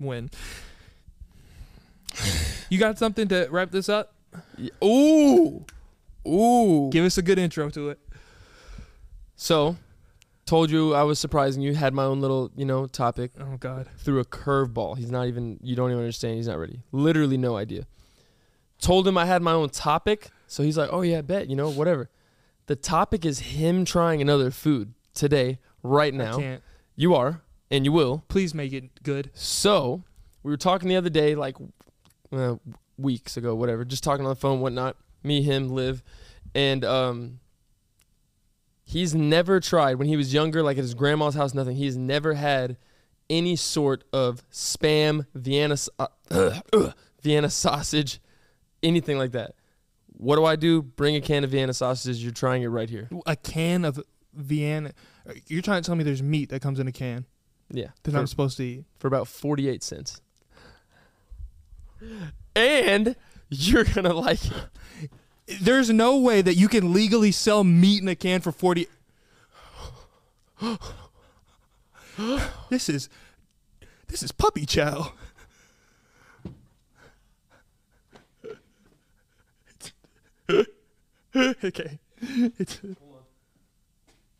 win. 0.00 0.30
You 2.70 2.78
got 2.78 2.98
something 2.98 3.28
to 3.28 3.46
wrap 3.50 3.70
this 3.70 3.88
up? 3.88 4.14
Y- 4.58 4.70
Ooh, 4.84 5.64
ooh. 6.26 6.90
Give 6.90 7.04
us 7.04 7.16
a 7.18 7.22
good 7.22 7.38
intro 7.38 7.70
to 7.70 7.90
it. 7.90 7.98
So, 9.36 9.76
told 10.48 10.70
you 10.70 10.94
I 10.94 11.02
was 11.02 11.18
surprising 11.18 11.62
you. 11.62 11.74
Had 11.74 11.92
my 11.92 12.04
own 12.04 12.20
little, 12.20 12.50
you 12.56 12.64
know, 12.64 12.86
topic. 12.86 13.32
Oh 13.38 13.56
God. 13.58 13.88
Threw 13.98 14.18
a 14.18 14.24
curveball. 14.24 14.96
He's 14.96 15.10
not 15.10 15.26
even. 15.26 15.58
You 15.62 15.76
don't 15.76 15.90
even 15.90 16.00
understand. 16.00 16.36
He's 16.36 16.48
not 16.48 16.58
ready. 16.58 16.80
Literally 16.90 17.36
no 17.36 17.56
idea. 17.56 17.86
Told 18.80 19.06
him 19.06 19.18
I 19.18 19.26
had 19.26 19.42
my 19.42 19.52
own 19.52 19.68
topic. 19.68 20.30
So 20.46 20.62
he's 20.62 20.78
like, 20.78 20.88
"Oh 20.92 21.02
yeah, 21.02 21.20
bet. 21.20 21.48
You 21.48 21.56
know, 21.56 21.70
whatever." 21.70 22.08
The 22.66 22.76
topic 22.76 23.24
is 23.24 23.40
him 23.40 23.84
trying 23.84 24.20
another 24.20 24.50
food 24.50 24.94
today, 25.14 25.58
right 25.82 26.14
now. 26.14 26.38
can't. 26.38 26.62
You 26.96 27.14
are, 27.14 27.42
and 27.70 27.84
you 27.84 27.92
will. 27.92 28.24
Please 28.28 28.54
make 28.54 28.72
it 28.72 29.02
good. 29.02 29.30
So 29.34 30.04
we 30.42 30.50
were 30.50 30.56
talking 30.56 30.88
the 30.88 30.96
other 30.96 31.10
day, 31.10 31.34
like 31.34 31.56
uh, 32.32 32.56
weeks 32.96 33.36
ago, 33.36 33.54
whatever, 33.54 33.84
just 33.84 34.04
talking 34.04 34.24
on 34.24 34.30
the 34.30 34.36
phone, 34.36 34.60
whatnot. 34.60 34.96
Me, 35.22 35.42
him, 35.42 35.68
Liv, 35.68 36.02
and 36.54 36.84
um, 36.84 37.40
he's 38.88 39.14
never 39.14 39.60
tried 39.60 39.96
when 39.96 40.08
he 40.08 40.16
was 40.16 40.32
younger, 40.32 40.62
like 40.62 40.78
at 40.78 40.82
his 40.82 40.94
grandma's 40.94 41.34
house, 41.34 41.52
nothing. 41.52 41.76
He's 41.76 41.96
never 41.96 42.34
had 42.34 42.78
any 43.28 43.54
sort 43.54 44.04
of 44.12 44.42
spam 44.50 45.26
Vienna 45.34 45.76
uh, 45.98 46.06
ugh, 46.72 46.94
Vienna 47.22 47.50
sausage, 47.50 48.20
anything 48.82 49.18
like 49.18 49.32
that. 49.32 49.54
What 50.06 50.36
do 50.36 50.44
I 50.46 50.56
do? 50.56 50.80
Bring 50.82 51.14
a 51.16 51.20
can 51.20 51.44
of 51.44 51.50
Vienna 51.50 51.74
sausages. 51.74 52.22
You're 52.22 52.32
trying 52.32 52.62
it 52.62 52.68
right 52.68 52.88
here. 52.88 53.08
A 53.26 53.36
can 53.36 53.84
of 53.84 54.00
Vienna. 54.34 54.92
You're 55.46 55.62
trying 55.62 55.82
to 55.82 55.86
tell 55.86 55.94
me 55.94 56.02
there's 56.02 56.22
meat 56.22 56.48
that 56.48 56.62
comes 56.62 56.80
in 56.80 56.88
a 56.88 56.92
can 56.92 57.26
Yeah, 57.70 57.88
that 58.02 58.10
for, 58.12 58.16
I'm 58.16 58.26
supposed 58.26 58.56
to 58.56 58.64
eat. 58.64 58.84
for 58.98 59.06
about 59.06 59.28
48 59.28 59.82
cents. 59.82 60.20
And 62.56 63.14
you're 63.50 63.84
gonna 63.84 64.14
like 64.14 64.44
it. 64.44 64.52
There's 65.60 65.88
no 65.90 66.18
way 66.18 66.42
that 66.42 66.54
you 66.54 66.68
can 66.68 66.92
legally 66.92 67.32
sell 67.32 67.64
meat 67.64 68.02
in 68.02 68.08
a 68.08 68.14
can 68.14 68.40
for 68.40 68.52
40 68.52 68.86
This 72.70 72.88
is 72.88 73.08
this 74.08 74.22
is 74.22 74.32
puppy 74.32 74.66
chow. 74.66 75.12
okay. 81.36 81.98
It's 82.58 82.80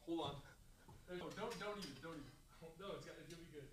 Hold 0.07 0.21
on. 0.21 0.35
No, 1.11 1.29
don't 1.37 1.55
don't 1.61 1.79
eat 1.79 1.85
it. 1.85 2.03
Don't 2.03 2.17
eat 2.17 2.27
it. 2.27 2.33
No, 2.81 2.87
it's, 2.97 3.07
got, 3.07 3.15
it's 3.21 3.29
gonna 3.31 3.43
be 3.45 3.53
good. 3.53 3.69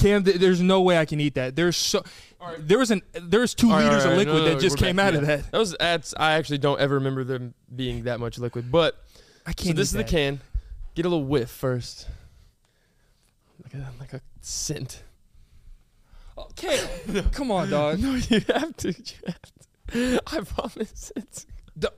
Cam, 0.00 0.24
th- 0.24 0.36
there's 0.36 0.60
no 0.60 0.80
way 0.80 0.98
I 0.98 1.04
can 1.04 1.20
eat 1.20 1.34
that. 1.34 1.56
There's 1.56 1.76
so 1.76 2.02
there 2.58 2.78
was 2.78 2.90
an 2.90 3.02
there's 3.12 3.54
two 3.54 3.68
All 3.68 3.74
right, 3.74 3.84
liters 3.84 4.04
all 4.06 4.12
of 4.12 4.18
liquid 4.18 4.36
no, 4.36 4.44
no, 4.44 4.54
that 4.54 4.60
just 4.60 4.78
came 4.78 4.96
back, 4.96 5.08
out 5.08 5.14
of 5.14 5.26
that. 5.26 5.50
That 5.52 5.58
was 5.58 5.76
that's. 5.78 6.14
I 6.16 6.32
actually 6.32 6.58
don't 6.58 6.80
ever 6.80 6.94
remember 6.94 7.24
them 7.24 7.54
being 7.74 8.04
that 8.04 8.18
much 8.20 8.38
liquid. 8.38 8.70
But 8.72 9.02
I 9.46 9.52
can't. 9.52 9.76
this 9.76 9.94
eat 9.94 10.00
is 10.00 10.04
the 10.04 10.04
can. 10.04 10.40
Get 10.94 11.04
a 11.04 11.08
little 11.08 11.24
whiff 11.24 11.50
first. 11.50 12.08
Like 13.62 13.74
a 13.74 13.92
like 14.00 14.12
a 14.14 14.20
scent. 14.40 15.02
Oh, 16.36 16.48
Cam, 16.56 16.88
come 17.32 17.50
on, 17.50 17.68
dog. 17.70 17.98
No, 18.00 18.14
you 18.14 18.40
have 18.48 18.76
to. 18.78 18.88
You 18.88 19.14
have 19.26 19.40
to. 19.92 20.22
I 20.26 20.40
promise. 20.40 21.12
It's. 21.14 21.46
D- 21.78 21.88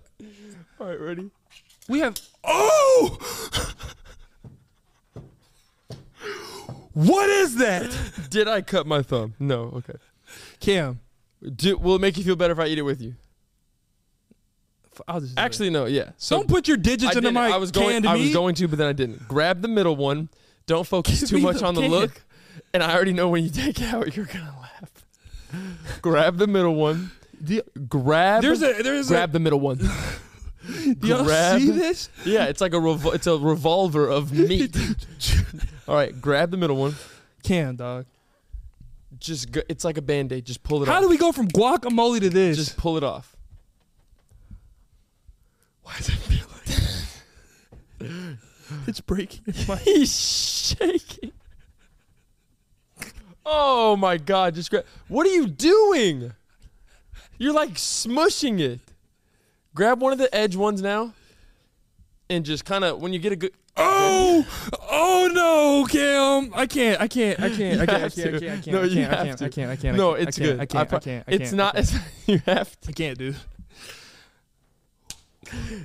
All 0.81 0.87
right, 0.89 1.01
ready? 1.01 1.31
We 1.89 2.01
have. 2.01 2.19
Oh! 2.43 3.19
what 6.95 7.29
is 7.31 7.57
that, 7.57 7.97
Did 8.31 8.49
I 8.49 8.61
cut 8.63 8.87
my 8.87 9.03
thumb? 9.03 9.35
No. 9.39 9.65
Okay. 9.77 9.95
Cam? 10.61 11.01
Do, 11.57 11.77
will 11.77 11.97
it 11.97 12.01
make 12.01 12.17
you 12.17 12.25
feel 12.25 12.37
better 12.37 12.53
if 12.53 12.59
I 12.59 12.67
eat 12.67 12.79
it 12.79 12.83
with 12.83 13.01
you? 13.01 13.15
I'll 15.09 15.21
just 15.21 15.35
do. 15.35 15.41
Actually, 15.41 15.71
no. 15.71 15.87
Yeah. 15.87 16.11
So 16.19 16.37
don't 16.37 16.49
put 16.49 16.69
your 16.69 16.77
I, 16.77 16.81
digits 16.81 17.05
into 17.17 17.21
didn't. 17.23 17.35
my 17.35 17.49
I 17.51 17.57
was 17.57 17.71
going. 17.71 18.03
to 18.03 18.09
I 18.09 18.17
was 18.17 18.33
going 18.33 18.55
to, 18.57 18.69
but 18.69 18.79
then 18.79 18.89
I 18.89 18.93
didn't. 18.93 19.27
Grab 19.27 19.63
the 19.63 19.69
middle 19.69 19.97
one. 19.97 20.29
Don't 20.67 20.87
focus 20.87 21.21
Give 21.21 21.29
too 21.31 21.37
me 21.37 21.43
much 21.43 21.59
the 21.61 21.67
on 21.67 21.75
the 21.75 21.81
can. 21.83 21.91
look. 21.91 22.23
And 22.75 22.83
I 22.83 22.95
already 22.95 23.13
know 23.15 23.29
when 23.29 23.43
you 23.43 23.51
take 23.51 23.81
it 23.81 23.87
out, 23.95 24.15
you're 24.17 24.27
gonna 24.27 24.55
laugh. 24.61 26.01
grab 26.03 26.37
the 26.37 26.47
middle 26.47 26.75
one. 26.75 27.11
Grab. 27.89 28.43
There's 28.43 28.63
a 28.63 28.83
there's 28.83 29.09
grab 29.09 29.33
the 29.33 29.41
middle 29.41 29.61
one. 29.61 29.81
a. 29.81 30.95
Do 30.95 31.09
y'all 31.09 31.25
grab- 31.25 31.61
see 31.61 31.71
this? 31.73 32.09
Yeah, 32.25 32.45
it's 32.45 32.61
like 32.61 32.73
a 32.73 32.77
revol- 32.77 33.15
it's 33.15 33.27
a 33.27 33.37
revolver 33.37 34.09
of 34.09 34.31
meat. 34.33 34.77
All 35.93 35.99
right, 35.99 36.19
grab 36.23 36.51
the 36.51 36.57
middle 36.57 36.77
one. 36.77 36.95
Cam, 37.43 37.77
dog. 37.77 38.07
Just 39.21 39.53
go, 39.53 39.61
it's 39.69 39.85
like 39.85 39.99
a 39.99 40.03
band-aid. 40.03 40.47
Just 40.47 40.63
pull 40.63 40.83
it 40.83 40.89
off. 40.89 40.89
How 40.89 40.97
off. 40.97 41.03
do 41.03 41.11
we 41.11 41.19
go 41.19 41.33
from 41.33 41.49
guacamole 41.49 42.19
to 42.19 42.31
this? 42.31 42.57
Just 42.57 42.79
pull 42.79 42.97
it 42.97 43.05
off. 43.05 43.37
Why 45.83 45.93
does 45.99 46.09
it 46.09 46.13
feel 46.15 46.47
like 48.01 48.39
it's 48.87 49.03
breaking? 49.03 49.55
my- 49.69 49.77
He's 49.85 50.19
shaking. 50.19 51.33
Oh 53.45 53.95
my 53.95 54.17
god, 54.17 54.55
just 54.55 54.71
grab 54.71 54.87
What 55.09 55.27
are 55.27 55.31
you 55.31 55.47
doing? 55.47 56.33
You're 57.37 57.53
like 57.53 57.75
smushing 57.75 58.61
it. 58.61 58.81
Grab 59.75 60.01
one 60.01 60.13
of 60.15 60.19
the 60.19 60.35
edge 60.35 60.57
ones 60.57 60.81
now. 60.81 61.13
And 62.31 62.47
just 62.47 62.65
kind 62.65 62.83
of 62.83 63.03
when 63.03 63.13
you 63.13 63.19
get 63.19 63.33
a 63.33 63.37
good 63.37 63.53
Oh, 63.77 64.47
oh 64.91 65.31
no, 65.33 65.87
Cam! 65.91 66.53
I 66.55 66.67
can't, 66.67 67.01
I 67.01 67.09
can't, 67.09 67.41
I 67.41 67.49
can't, 67.49 67.81
I 67.81 67.87
can't, 67.87 68.03
I 68.05 68.09
can't, 68.09 68.35
I 68.35 68.39
can't, 68.39 68.45
I 68.45 68.61
can't, 68.61 68.67
No, 68.67 68.83
I 68.83 68.85
you 68.85 68.95
can't, 68.95 69.13
I 69.13 69.17
have 69.17 69.27
can't, 69.27 69.39
to. 69.39 69.45
I 69.45 69.49
can't, 69.49 69.71
I 69.71 69.77
can't. 69.77 69.97
No, 69.97 70.13
it's 70.13 70.39
good. 70.39 70.61
I 70.61 70.67
can't, 70.67 70.93
I 70.93 70.99
can't, 70.99 71.25
it's 71.27 71.53
not 71.53 71.77
I 71.77 71.83
can't, 71.83 71.95
it's, 71.95 72.29
you 72.29 72.39
have 72.47 72.81
to. 72.83 72.89
I 72.89 72.93
can't, 72.93 73.19
dude. 73.19 73.37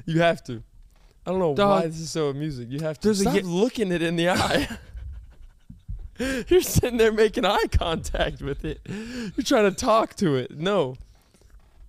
You 0.06 0.22
have 0.22 0.44
to. 0.46 0.64
I 1.26 1.32
don't 1.32 1.40
know 1.40 1.56
Dog. 1.56 1.82
why 1.82 1.88
this 1.88 2.00
is 2.00 2.10
so 2.12 2.30
amusing. 2.30 2.72
You 2.72 2.80
have 2.82 3.00
to 3.00 3.08
There's 3.10 3.22
stop 3.22 3.36
ye- 3.36 3.42
looking 3.42 3.92
it 3.92 4.02
in 4.02 4.16
the 4.16 4.30
eye. 4.30 4.68
You're 6.20 6.62
sitting 6.62 6.98
there 6.98 7.12
making 7.12 7.46
eye 7.46 7.66
contact 7.72 8.42
with 8.42 8.66
it. 8.66 8.80
You're 8.88 9.44
trying 9.44 9.70
to 9.70 9.76
talk 9.76 10.16
to 10.16 10.36
it. 10.36 10.58
No. 10.58 10.96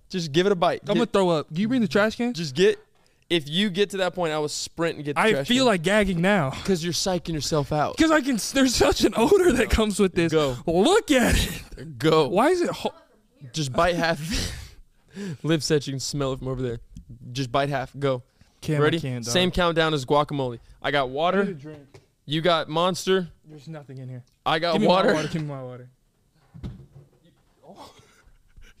Just 0.09 0.31
give 0.33 0.45
it 0.45 0.51
a 0.51 0.55
bite. 0.55 0.81
I'm 0.87 0.95
gonna 0.95 1.05
throw 1.05 1.29
up. 1.29 1.47
Can 1.47 1.57
you 1.57 1.67
bring 1.67 1.81
the 1.81 1.87
trash 1.87 2.15
can? 2.15 2.33
just 2.33 2.53
get 2.53 2.79
if 3.29 3.47
you 3.49 3.69
get 3.69 3.91
to 3.91 3.97
that 3.97 4.15
point, 4.15 4.33
I 4.33 4.39
will 4.39 4.47
sprint 4.49 4.95
and 4.95 5.05
get 5.05 5.15
the 5.15 5.21
I 5.21 5.43
feel 5.43 5.65
like 5.65 5.81
gagging 5.83 6.21
now 6.21 6.49
because 6.49 6.83
you're 6.83 6.93
psyching 6.93 7.33
yourself 7.33 7.71
out. 7.71 7.95
because 7.97 8.11
I 8.11 8.21
can. 8.21 8.37
There's 8.53 8.73
such 8.75 9.03
an 9.03 9.13
odor 9.15 9.51
that 9.53 9.69
comes 9.69 9.99
with 9.99 10.13
this. 10.15 10.31
Go. 10.31 10.57
Look 10.65 11.11
at 11.11 11.35
it. 11.37 11.99
Go. 11.99 12.27
Why 12.27 12.49
is 12.49 12.61
it? 12.61 12.69
Ho- 12.71 12.93
Just 13.53 13.71
bite 13.73 13.95
half. 13.95 14.19
Liv 15.43 15.63
said 15.63 15.85
you 15.87 15.93
can 15.93 15.99
smell 15.99 16.33
it 16.33 16.39
from 16.39 16.47
over 16.47 16.61
there. 16.61 16.79
Just 17.31 17.51
bite 17.51 17.69
half. 17.69 17.91
Go. 17.97 18.23
Cam, 18.61 18.81
I 18.81 18.83
Ready? 18.85 18.99
can't. 18.99 19.25
Same 19.25 19.51
countdown 19.51 19.93
as 19.93 20.05
guacamole. 20.05 20.59
I 20.81 20.91
got 20.91 21.03
I 21.03 21.05
need 21.07 21.11
a 21.11 21.15
water. 21.15 21.53
drink. 21.53 22.01
You 22.25 22.41
got 22.41 22.67
monster. 22.69 23.29
There's 23.45 23.67
nothing 23.67 23.97
in 23.97 24.09
here. 24.09 24.23
I 24.45 24.59
got 24.59 24.73
Give 24.73 24.81
me 24.81 24.87
water. 24.87 25.09
my 25.09 25.13
water. 25.15 25.27
Give 25.29 25.41
me 25.41 25.47
my 25.47 25.63
water. 25.63 25.89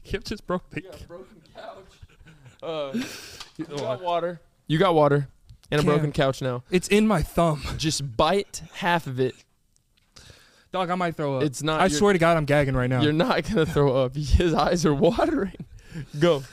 Kip 0.03 0.23
just 0.23 0.45
broke 0.47 0.69
the. 0.71 0.81
broken 1.07 1.41
couch. 1.55 1.75
Uh, 2.61 2.91
you 3.59 3.65
Oh, 3.71 3.77
got 3.77 4.01
water. 4.01 4.41
You 4.67 4.77
got 4.77 4.95
water 4.95 5.27
and 5.71 5.79
a 5.79 5.83
Cam. 5.83 5.93
broken 5.93 6.11
couch 6.11 6.41
now. 6.41 6.63
It's 6.71 6.87
in 6.87 7.05
my 7.07 7.21
thumb. 7.21 7.61
Just 7.77 8.15
bite 8.17 8.61
half 8.73 9.05
of 9.07 9.19
it. 9.19 9.35
Dog, 10.71 10.89
I 10.91 10.95
might 10.95 11.15
throw 11.15 11.37
up. 11.37 11.43
It's 11.43 11.63
not. 11.63 11.81
I 11.81 11.87
swear 11.87 12.13
to 12.13 12.19
God, 12.19 12.37
I'm 12.37 12.45
gagging 12.45 12.75
right 12.75 12.89
now. 12.89 13.01
You're 13.01 13.11
not 13.13 13.43
gonna 13.43 13.65
throw 13.65 13.95
up. 14.03 14.15
His 14.15 14.53
eyes 14.53 14.85
are 14.85 14.93
watering. 14.93 15.53
Go. 16.19 16.43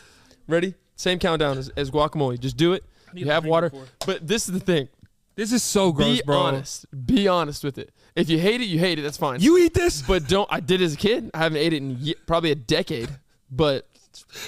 Ready? 0.49 0.75
Same 0.97 1.19
countdown 1.19 1.59
as, 1.59 1.69
as 1.77 1.91
guacamole. 1.91 2.39
Just 2.41 2.57
do 2.57 2.73
it. 2.73 2.83
You 3.13 3.27
have 3.27 3.45
water. 3.45 3.69
before. 3.71 3.87
But 4.07 4.27
this 4.27 4.49
is 4.49 4.55
the 4.55 4.61
thing. 4.61 4.89
This 5.35 5.53
is 5.53 5.63
so 5.63 5.93
gross, 5.93 6.17
Be 6.21 6.23
bro. 6.25 6.39
honest. 6.39 6.87
Be 7.07 7.29
honest 7.29 7.63
with 7.63 7.77
it. 7.77 7.93
If 8.15 8.31
you 8.31 8.39
hate 8.39 8.63
it, 8.63 8.67
you 8.69 8.79
hate 8.79 8.99
it. 8.99 9.03
That's 9.03 9.19
fine. 9.19 9.41
You 9.41 9.59
eat 9.59 9.75
this? 9.75 10.01
but 10.01 10.27
don't. 10.27 10.49
I 10.51 10.61
did 10.61 10.81
as 10.81 10.95
a 10.95 10.97
kid. 10.97 11.31
I 11.35 11.39
haven't 11.39 11.59
ate 11.59 11.75
it 11.75 11.77
in 11.79 11.99
ye- 12.01 12.15
probably 12.27 12.51
a 12.53 12.55
decade. 12.55 13.11
But 13.51 13.87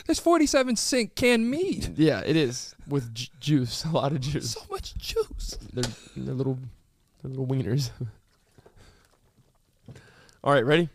There's 0.06 0.18
47 0.18 0.76
cent 0.76 1.14
canned 1.14 1.50
meat. 1.50 1.90
yeah, 1.96 2.22
it 2.24 2.36
is 2.36 2.74
with 2.88 3.12
ju- 3.14 3.28
juice. 3.40 3.84
A 3.84 3.90
lot 3.90 4.12
of 4.12 4.20
juice. 4.20 4.52
So 4.52 4.60
much 4.70 4.94
juice. 4.96 5.58
They're, 5.72 5.84
they're 6.16 6.34
little, 6.34 6.58
they're 7.22 7.30
little 7.30 7.46
wieners. 7.46 7.90
All 10.44 10.52
right, 10.52 10.64
ready? 10.64 10.88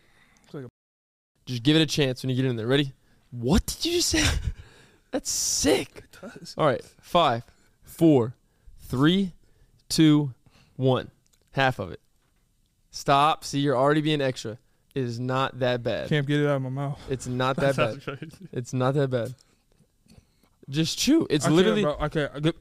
It's 0.44 0.54
like 0.54 0.64
a- 0.64 0.68
Just 1.46 1.62
give 1.62 1.76
it 1.76 1.82
a 1.82 1.86
chance 1.86 2.22
when 2.22 2.30
you 2.30 2.36
get 2.36 2.44
in 2.48 2.56
there. 2.56 2.66
Ready? 2.66 2.92
What 3.30 3.66
did 3.66 3.84
you 3.84 3.92
just 3.92 4.08
say? 4.08 4.24
That's 5.10 5.30
sick. 5.30 6.04
All 6.56 6.66
right, 6.66 6.82
five, 7.00 7.44
four, 7.82 8.34
three, 8.80 9.32
two, 9.88 10.32
one. 10.76 11.10
Half 11.52 11.78
of 11.78 11.92
it. 11.92 12.00
Stop. 12.90 13.44
See, 13.44 13.60
you're 13.60 13.76
already 13.76 14.00
being 14.00 14.20
extra. 14.20 14.58
Is 14.94 15.18
not 15.18 15.58
that 15.58 15.82
bad. 15.82 16.08
Can't 16.08 16.24
get 16.26 16.40
it 16.40 16.46
out 16.46 16.56
of 16.56 16.62
my 16.62 16.68
mouth. 16.68 17.00
It's 17.10 17.26
not 17.26 17.56
that 17.62 17.76
bad. 17.76 18.02
crazy. 18.02 18.30
It's 18.52 18.72
not 18.72 18.94
that 18.94 19.10
bad. 19.10 19.34
Just 20.70 20.98
chew. 20.98 21.26
It's 21.28 21.44
I 21.44 21.48
can't, 21.48 21.56
literally. 21.56 21.82
bro. 21.82 21.96
I 21.98 22.08
can't. 22.08 22.30
I 22.34 22.38
give, 22.40 22.54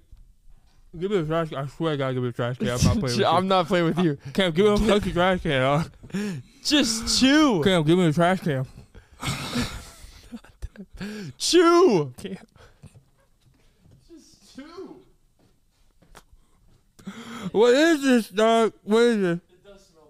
give 0.99 1.11
me 1.11 1.17
the 1.21 1.25
trash 1.27 1.49
can. 1.49 1.57
I 1.59 1.67
swear 1.67 1.93
I 1.93 1.95
gotta 1.95 2.13
give 2.15 2.23
me 2.23 2.29
the 2.29 2.33
trash 2.35 2.57
can. 2.57 2.69
I'm 2.69 2.77
not 2.77 2.87
playing 2.97 3.01
with 3.03 3.17
you. 3.19 3.25
I'm 3.25 3.43
you. 3.43 3.49
not 3.49 3.67
playing 3.67 3.85
with 3.85 3.99
you. 3.99 4.17
Cam, 4.33 4.51
give 4.51 4.65
me 4.65 4.87
the 4.87 4.93
fucking 4.93 5.13
trash 5.13 5.41
can. 5.41 5.61
dog. 5.61 5.91
Just 6.63 7.19
chew. 7.19 7.61
Cam, 7.63 7.83
give 7.83 7.97
me 7.97 8.07
the 8.07 8.13
trash 8.13 8.39
can. 8.41 8.65
Chew. 11.37 12.13
Cam. 12.17 12.37
Just 14.09 14.55
chew. 14.55 14.95
What 17.51 17.73
is 17.75 18.01
this, 18.01 18.29
dog? 18.29 18.73
What 18.83 19.01
is 19.03 19.21
this? 19.21 19.37
It 19.37 19.63
does 19.65 19.87
smell 19.87 20.09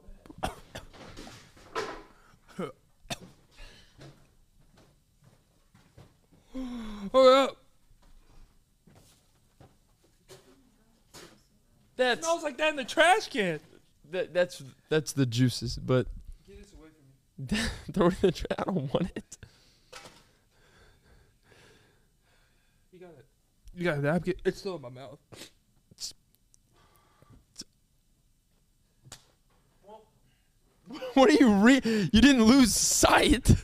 bad. 6.55 7.02
Hold 7.13 7.27
up. 7.27 7.57
That 11.95 12.23
smells 12.23 12.41
like 12.41 12.57
that 12.57 12.71
in 12.71 12.75
the 12.75 12.83
trash 12.83 13.27
can. 13.27 13.59
that, 14.11 14.33
that's 14.33 14.63
that's 14.89 15.13
the 15.13 15.27
juices, 15.27 15.77
but 15.77 16.07
Get 16.47 16.59
this 16.59 16.73
away 16.73 16.87
from 16.89 17.55
me. 17.55 17.63
throw 17.93 18.07
it 18.07 18.13
in 18.13 18.19
the 18.21 18.31
trash. 18.31 18.57
I 18.57 18.63
don't 18.63 18.91
want 18.91 19.11
it. 19.15 19.37
You 22.91 22.99
got 22.99 23.09
it. 23.11 23.25
You 23.75 23.83
got 23.83 23.97
a 23.99 24.01
napkin. 24.01 24.33
It's 24.43 24.59
still 24.59 24.77
in 24.77 24.81
my 24.81 24.89
mouth. 24.89 25.19
What 31.13 31.29
are 31.29 31.33
you 31.33 31.51
re? 31.53 31.81
You 31.83 32.21
didn't 32.21 32.43
lose 32.43 32.73
sight. 32.73 33.55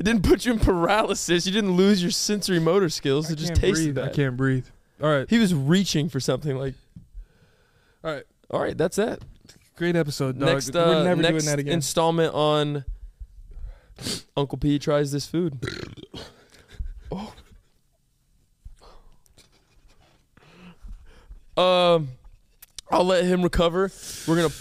It 0.00 0.04
didn't 0.04 0.24
put 0.24 0.46
you 0.46 0.54
in 0.54 0.58
paralysis. 0.58 1.44
You 1.44 1.52
didn't 1.52 1.72
lose 1.72 2.00
your 2.02 2.10
sensory 2.10 2.58
motor 2.58 2.88
skills. 2.88 3.30
It 3.30 3.36
just 3.36 3.54
tasted 3.54 3.94
breathe. 3.94 3.98
I 3.98 4.06
bad. 4.06 4.14
can't 4.16 4.36
breathe. 4.36 4.64
All 5.02 5.10
right. 5.10 5.28
He 5.28 5.38
was 5.38 5.54
reaching 5.54 6.08
for 6.08 6.20
something 6.20 6.56
like. 6.56 6.72
All 8.02 8.10
right. 8.14 8.24
All 8.50 8.60
right, 8.60 8.76
that's 8.76 8.96
that. 8.96 9.20
Great 9.76 9.96
episode, 9.96 10.38
dog. 10.38 10.48
Next, 10.48 10.74
uh, 10.74 10.84
We're 10.86 11.04
never 11.04 11.20
next 11.22 11.44
doing 11.44 11.44
that 11.44 11.58
again. 11.58 11.74
installment 11.74 12.34
on 12.34 12.84
Uncle 14.36 14.56
P 14.56 14.78
tries 14.78 15.12
this 15.12 15.26
food. 15.26 15.58
oh. 17.12 17.34
Um, 21.56 22.08
I'll 22.90 23.04
let 23.04 23.24
him 23.24 23.42
recover. 23.42 23.92
We're 24.26 24.36
gonna, 24.36 24.54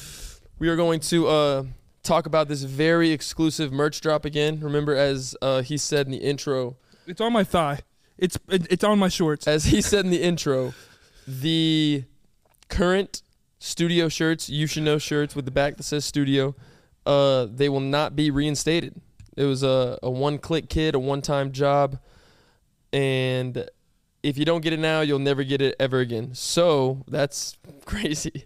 we 0.60 0.68
are 0.68 0.76
going 0.76 1.00
to 1.02 1.28
uh 1.28 1.64
talk 2.04 2.26
about 2.26 2.48
this 2.48 2.64
very 2.64 3.12
exclusive 3.12 3.72
merch 3.72 4.02
drop 4.02 4.26
again. 4.26 4.60
Remember, 4.60 4.96
as 4.96 5.36
uh, 5.42 5.62
he 5.62 5.78
said 5.78 6.06
in 6.06 6.12
the 6.12 6.20
intro, 6.20 6.78
it's 7.08 7.22
on 7.22 7.34
my 7.34 7.44
thigh. 7.44 7.80
It's 8.18 8.38
it, 8.50 8.68
it's 8.70 8.84
on 8.84 9.00
my 9.00 9.10
shorts. 9.10 9.48
as 9.48 9.66
he 9.66 9.82
said 9.82 10.06
in 10.06 10.12
the 10.12 10.22
intro, 10.22 10.74
the 11.28 12.04
current 12.70 13.22
studio 13.60 14.10
shirts, 14.10 14.50
you 14.50 14.68
should 14.68 14.84
know 14.84 14.98
shirts 14.98 15.36
with 15.36 15.46
the 15.46 15.52
back 15.52 15.78
that 15.78 15.84
says 15.84 16.06
studio, 16.06 16.56
uh, 17.06 17.48
they 17.50 17.70
will 17.70 17.80
not 17.80 18.16
be 18.16 18.32
reinstated. 18.32 19.00
It 19.36 19.46
was 19.46 19.64
a, 19.64 19.98
a 20.04 20.10
one 20.10 20.38
click 20.38 20.70
kid, 20.70 20.96
a 20.96 21.00
one 21.00 21.22
time 21.22 21.52
job. 21.52 22.00
And 22.92 23.70
if 24.24 24.38
you 24.38 24.46
don't 24.46 24.62
get 24.62 24.74
it 24.74 24.80
now, 24.80 25.02
you'll 25.02 25.20
never 25.20 25.44
get 25.44 25.62
it 25.62 25.76
ever 25.80 26.00
again. 26.00 26.34
So 26.34 27.04
that's 27.08 27.58
crazy. 27.86 28.46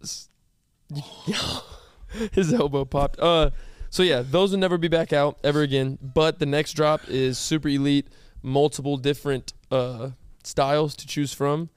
His 2.32 2.52
elbow 2.52 2.84
popped. 2.84 3.18
Uh, 3.18 3.50
so 3.90 4.02
yeah, 4.02 4.22
those 4.24 4.52
will 4.52 4.58
never 4.58 4.78
be 4.78 4.88
back 4.88 5.12
out 5.12 5.38
ever 5.44 5.62
again. 5.62 5.98
But 6.00 6.38
the 6.38 6.46
next 6.46 6.72
drop 6.72 7.02
is 7.08 7.38
super 7.38 7.68
elite, 7.68 8.08
multiple 8.42 8.96
different 8.96 9.52
uh, 9.70 10.10
styles 10.44 10.96
to 10.96 11.06
choose 11.06 11.32
from. 11.32 11.68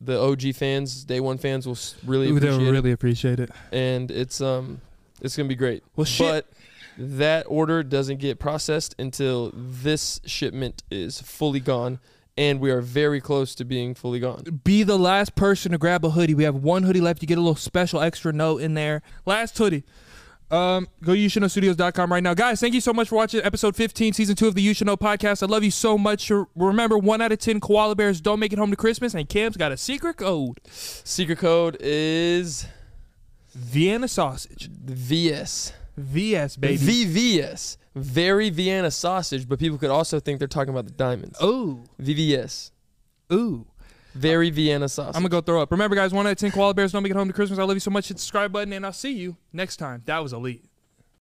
The 0.00 0.18
OG 0.18 0.54
fans, 0.54 1.04
day 1.04 1.20
one 1.20 1.36
fans 1.36 1.66
will 1.66 1.76
really 2.08 2.28
Ooh, 2.28 2.36
appreciate 2.36 2.58
they'll 2.58 2.68
it 2.68 2.72
really 2.72 2.92
appreciate 2.92 3.38
it. 3.38 3.50
and 3.70 4.10
it's 4.10 4.40
um 4.40 4.80
it's 5.20 5.36
gonna 5.36 5.48
be 5.48 5.54
great. 5.54 5.82
Well, 5.94 6.06
shit. 6.06 6.26
But 6.26 6.46
that 6.96 7.44
order 7.48 7.82
doesn't 7.82 8.18
get 8.18 8.38
processed 8.38 8.94
until 8.98 9.52
this 9.54 10.20
shipment 10.24 10.82
is 10.90 11.20
fully 11.20 11.60
gone, 11.60 11.98
and 12.40 12.58
we 12.58 12.70
are 12.70 12.80
very 12.80 13.20
close 13.20 13.54
to 13.54 13.66
being 13.66 13.94
fully 13.94 14.18
gone. 14.18 14.62
Be 14.64 14.82
the 14.82 14.98
last 14.98 15.34
person 15.34 15.72
to 15.72 15.78
grab 15.78 16.06
a 16.06 16.10
hoodie. 16.10 16.32
We 16.32 16.44
have 16.44 16.54
one 16.54 16.84
hoodie 16.84 17.02
left. 17.02 17.20
You 17.20 17.28
get 17.28 17.36
a 17.36 17.40
little 17.42 17.54
special 17.54 18.00
extra 18.00 18.32
note 18.32 18.62
in 18.62 18.72
there. 18.72 19.02
Last 19.26 19.58
hoodie. 19.58 19.84
Um, 20.50 20.88
go 21.04 21.14
to 21.14 21.20
YouShouldKnowStudios.com 21.20 22.10
right 22.10 22.22
now. 22.22 22.32
Guys, 22.32 22.58
thank 22.58 22.72
you 22.72 22.80
so 22.80 22.94
much 22.94 23.10
for 23.10 23.16
watching 23.16 23.42
episode 23.44 23.76
15, 23.76 24.14
season 24.14 24.36
2 24.36 24.48
of 24.48 24.54
the 24.54 24.66
Know 24.84 24.96
podcast. 24.96 25.42
I 25.42 25.46
love 25.46 25.62
you 25.62 25.70
so 25.70 25.98
much. 25.98 26.32
Remember, 26.56 26.96
1 26.96 27.20
out 27.20 27.30
of 27.30 27.38
10 27.38 27.60
koala 27.60 27.94
bears 27.94 28.22
don't 28.22 28.40
make 28.40 28.54
it 28.54 28.58
home 28.58 28.70
to 28.70 28.76
Christmas, 28.76 29.12
and 29.12 29.28
Cam's 29.28 29.58
got 29.58 29.70
a 29.70 29.76
secret 29.76 30.16
code. 30.16 30.60
Secret 30.64 31.38
code 31.38 31.76
is 31.78 32.66
Vienna 33.54 34.08
sausage. 34.08 34.70
VS. 34.70 35.74
VS, 35.98 36.56
baby. 36.56 37.04
VVS. 37.04 37.76
Very 37.94 38.50
Vienna 38.50 38.90
sausage, 38.90 39.48
but 39.48 39.58
people 39.58 39.78
could 39.78 39.90
also 39.90 40.20
think 40.20 40.38
they're 40.38 40.48
talking 40.48 40.70
about 40.70 40.86
the 40.86 40.92
diamonds. 40.92 41.38
Ooh. 41.42 41.84
VVS. 42.00 42.70
Ooh. 43.32 43.66
Very 44.14 44.50
Vienna 44.50 44.88
sausage. 44.88 45.16
I'm 45.16 45.22
gonna 45.22 45.28
go 45.30 45.40
throw 45.40 45.62
up. 45.62 45.70
Remember, 45.70 45.96
guys, 45.96 46.12
one 46.12 46.26
out 46.26 46.32
of 46.32 46.38
ten 46.38 46.50
koala 46.50 46.74
bears 46.74 46.92
don't 46.92 47.02
make 47.02 47.10
it 47.10 47.16
home 47.16 47.28
to 47.28 47.34
Christmas. 47.34 47.58
I 47.58 47.62
love 47.62 47.76
you 47.76 47.80
so 47.80 47.90
much. 47.90 48.08
Hit 48.08 48.16
the 48.16 48.20
subscribe 48.20 48.52
button, 48.52 48.72
and 48.72 48.84
I'll 48.84 48.92
see 48.92 49.12
you 49.12 49.36
next 49.52 49.76
time. 49.76 50.02
That 50.06 50.18
was 50.18 50.32
elite. 50.32 50.69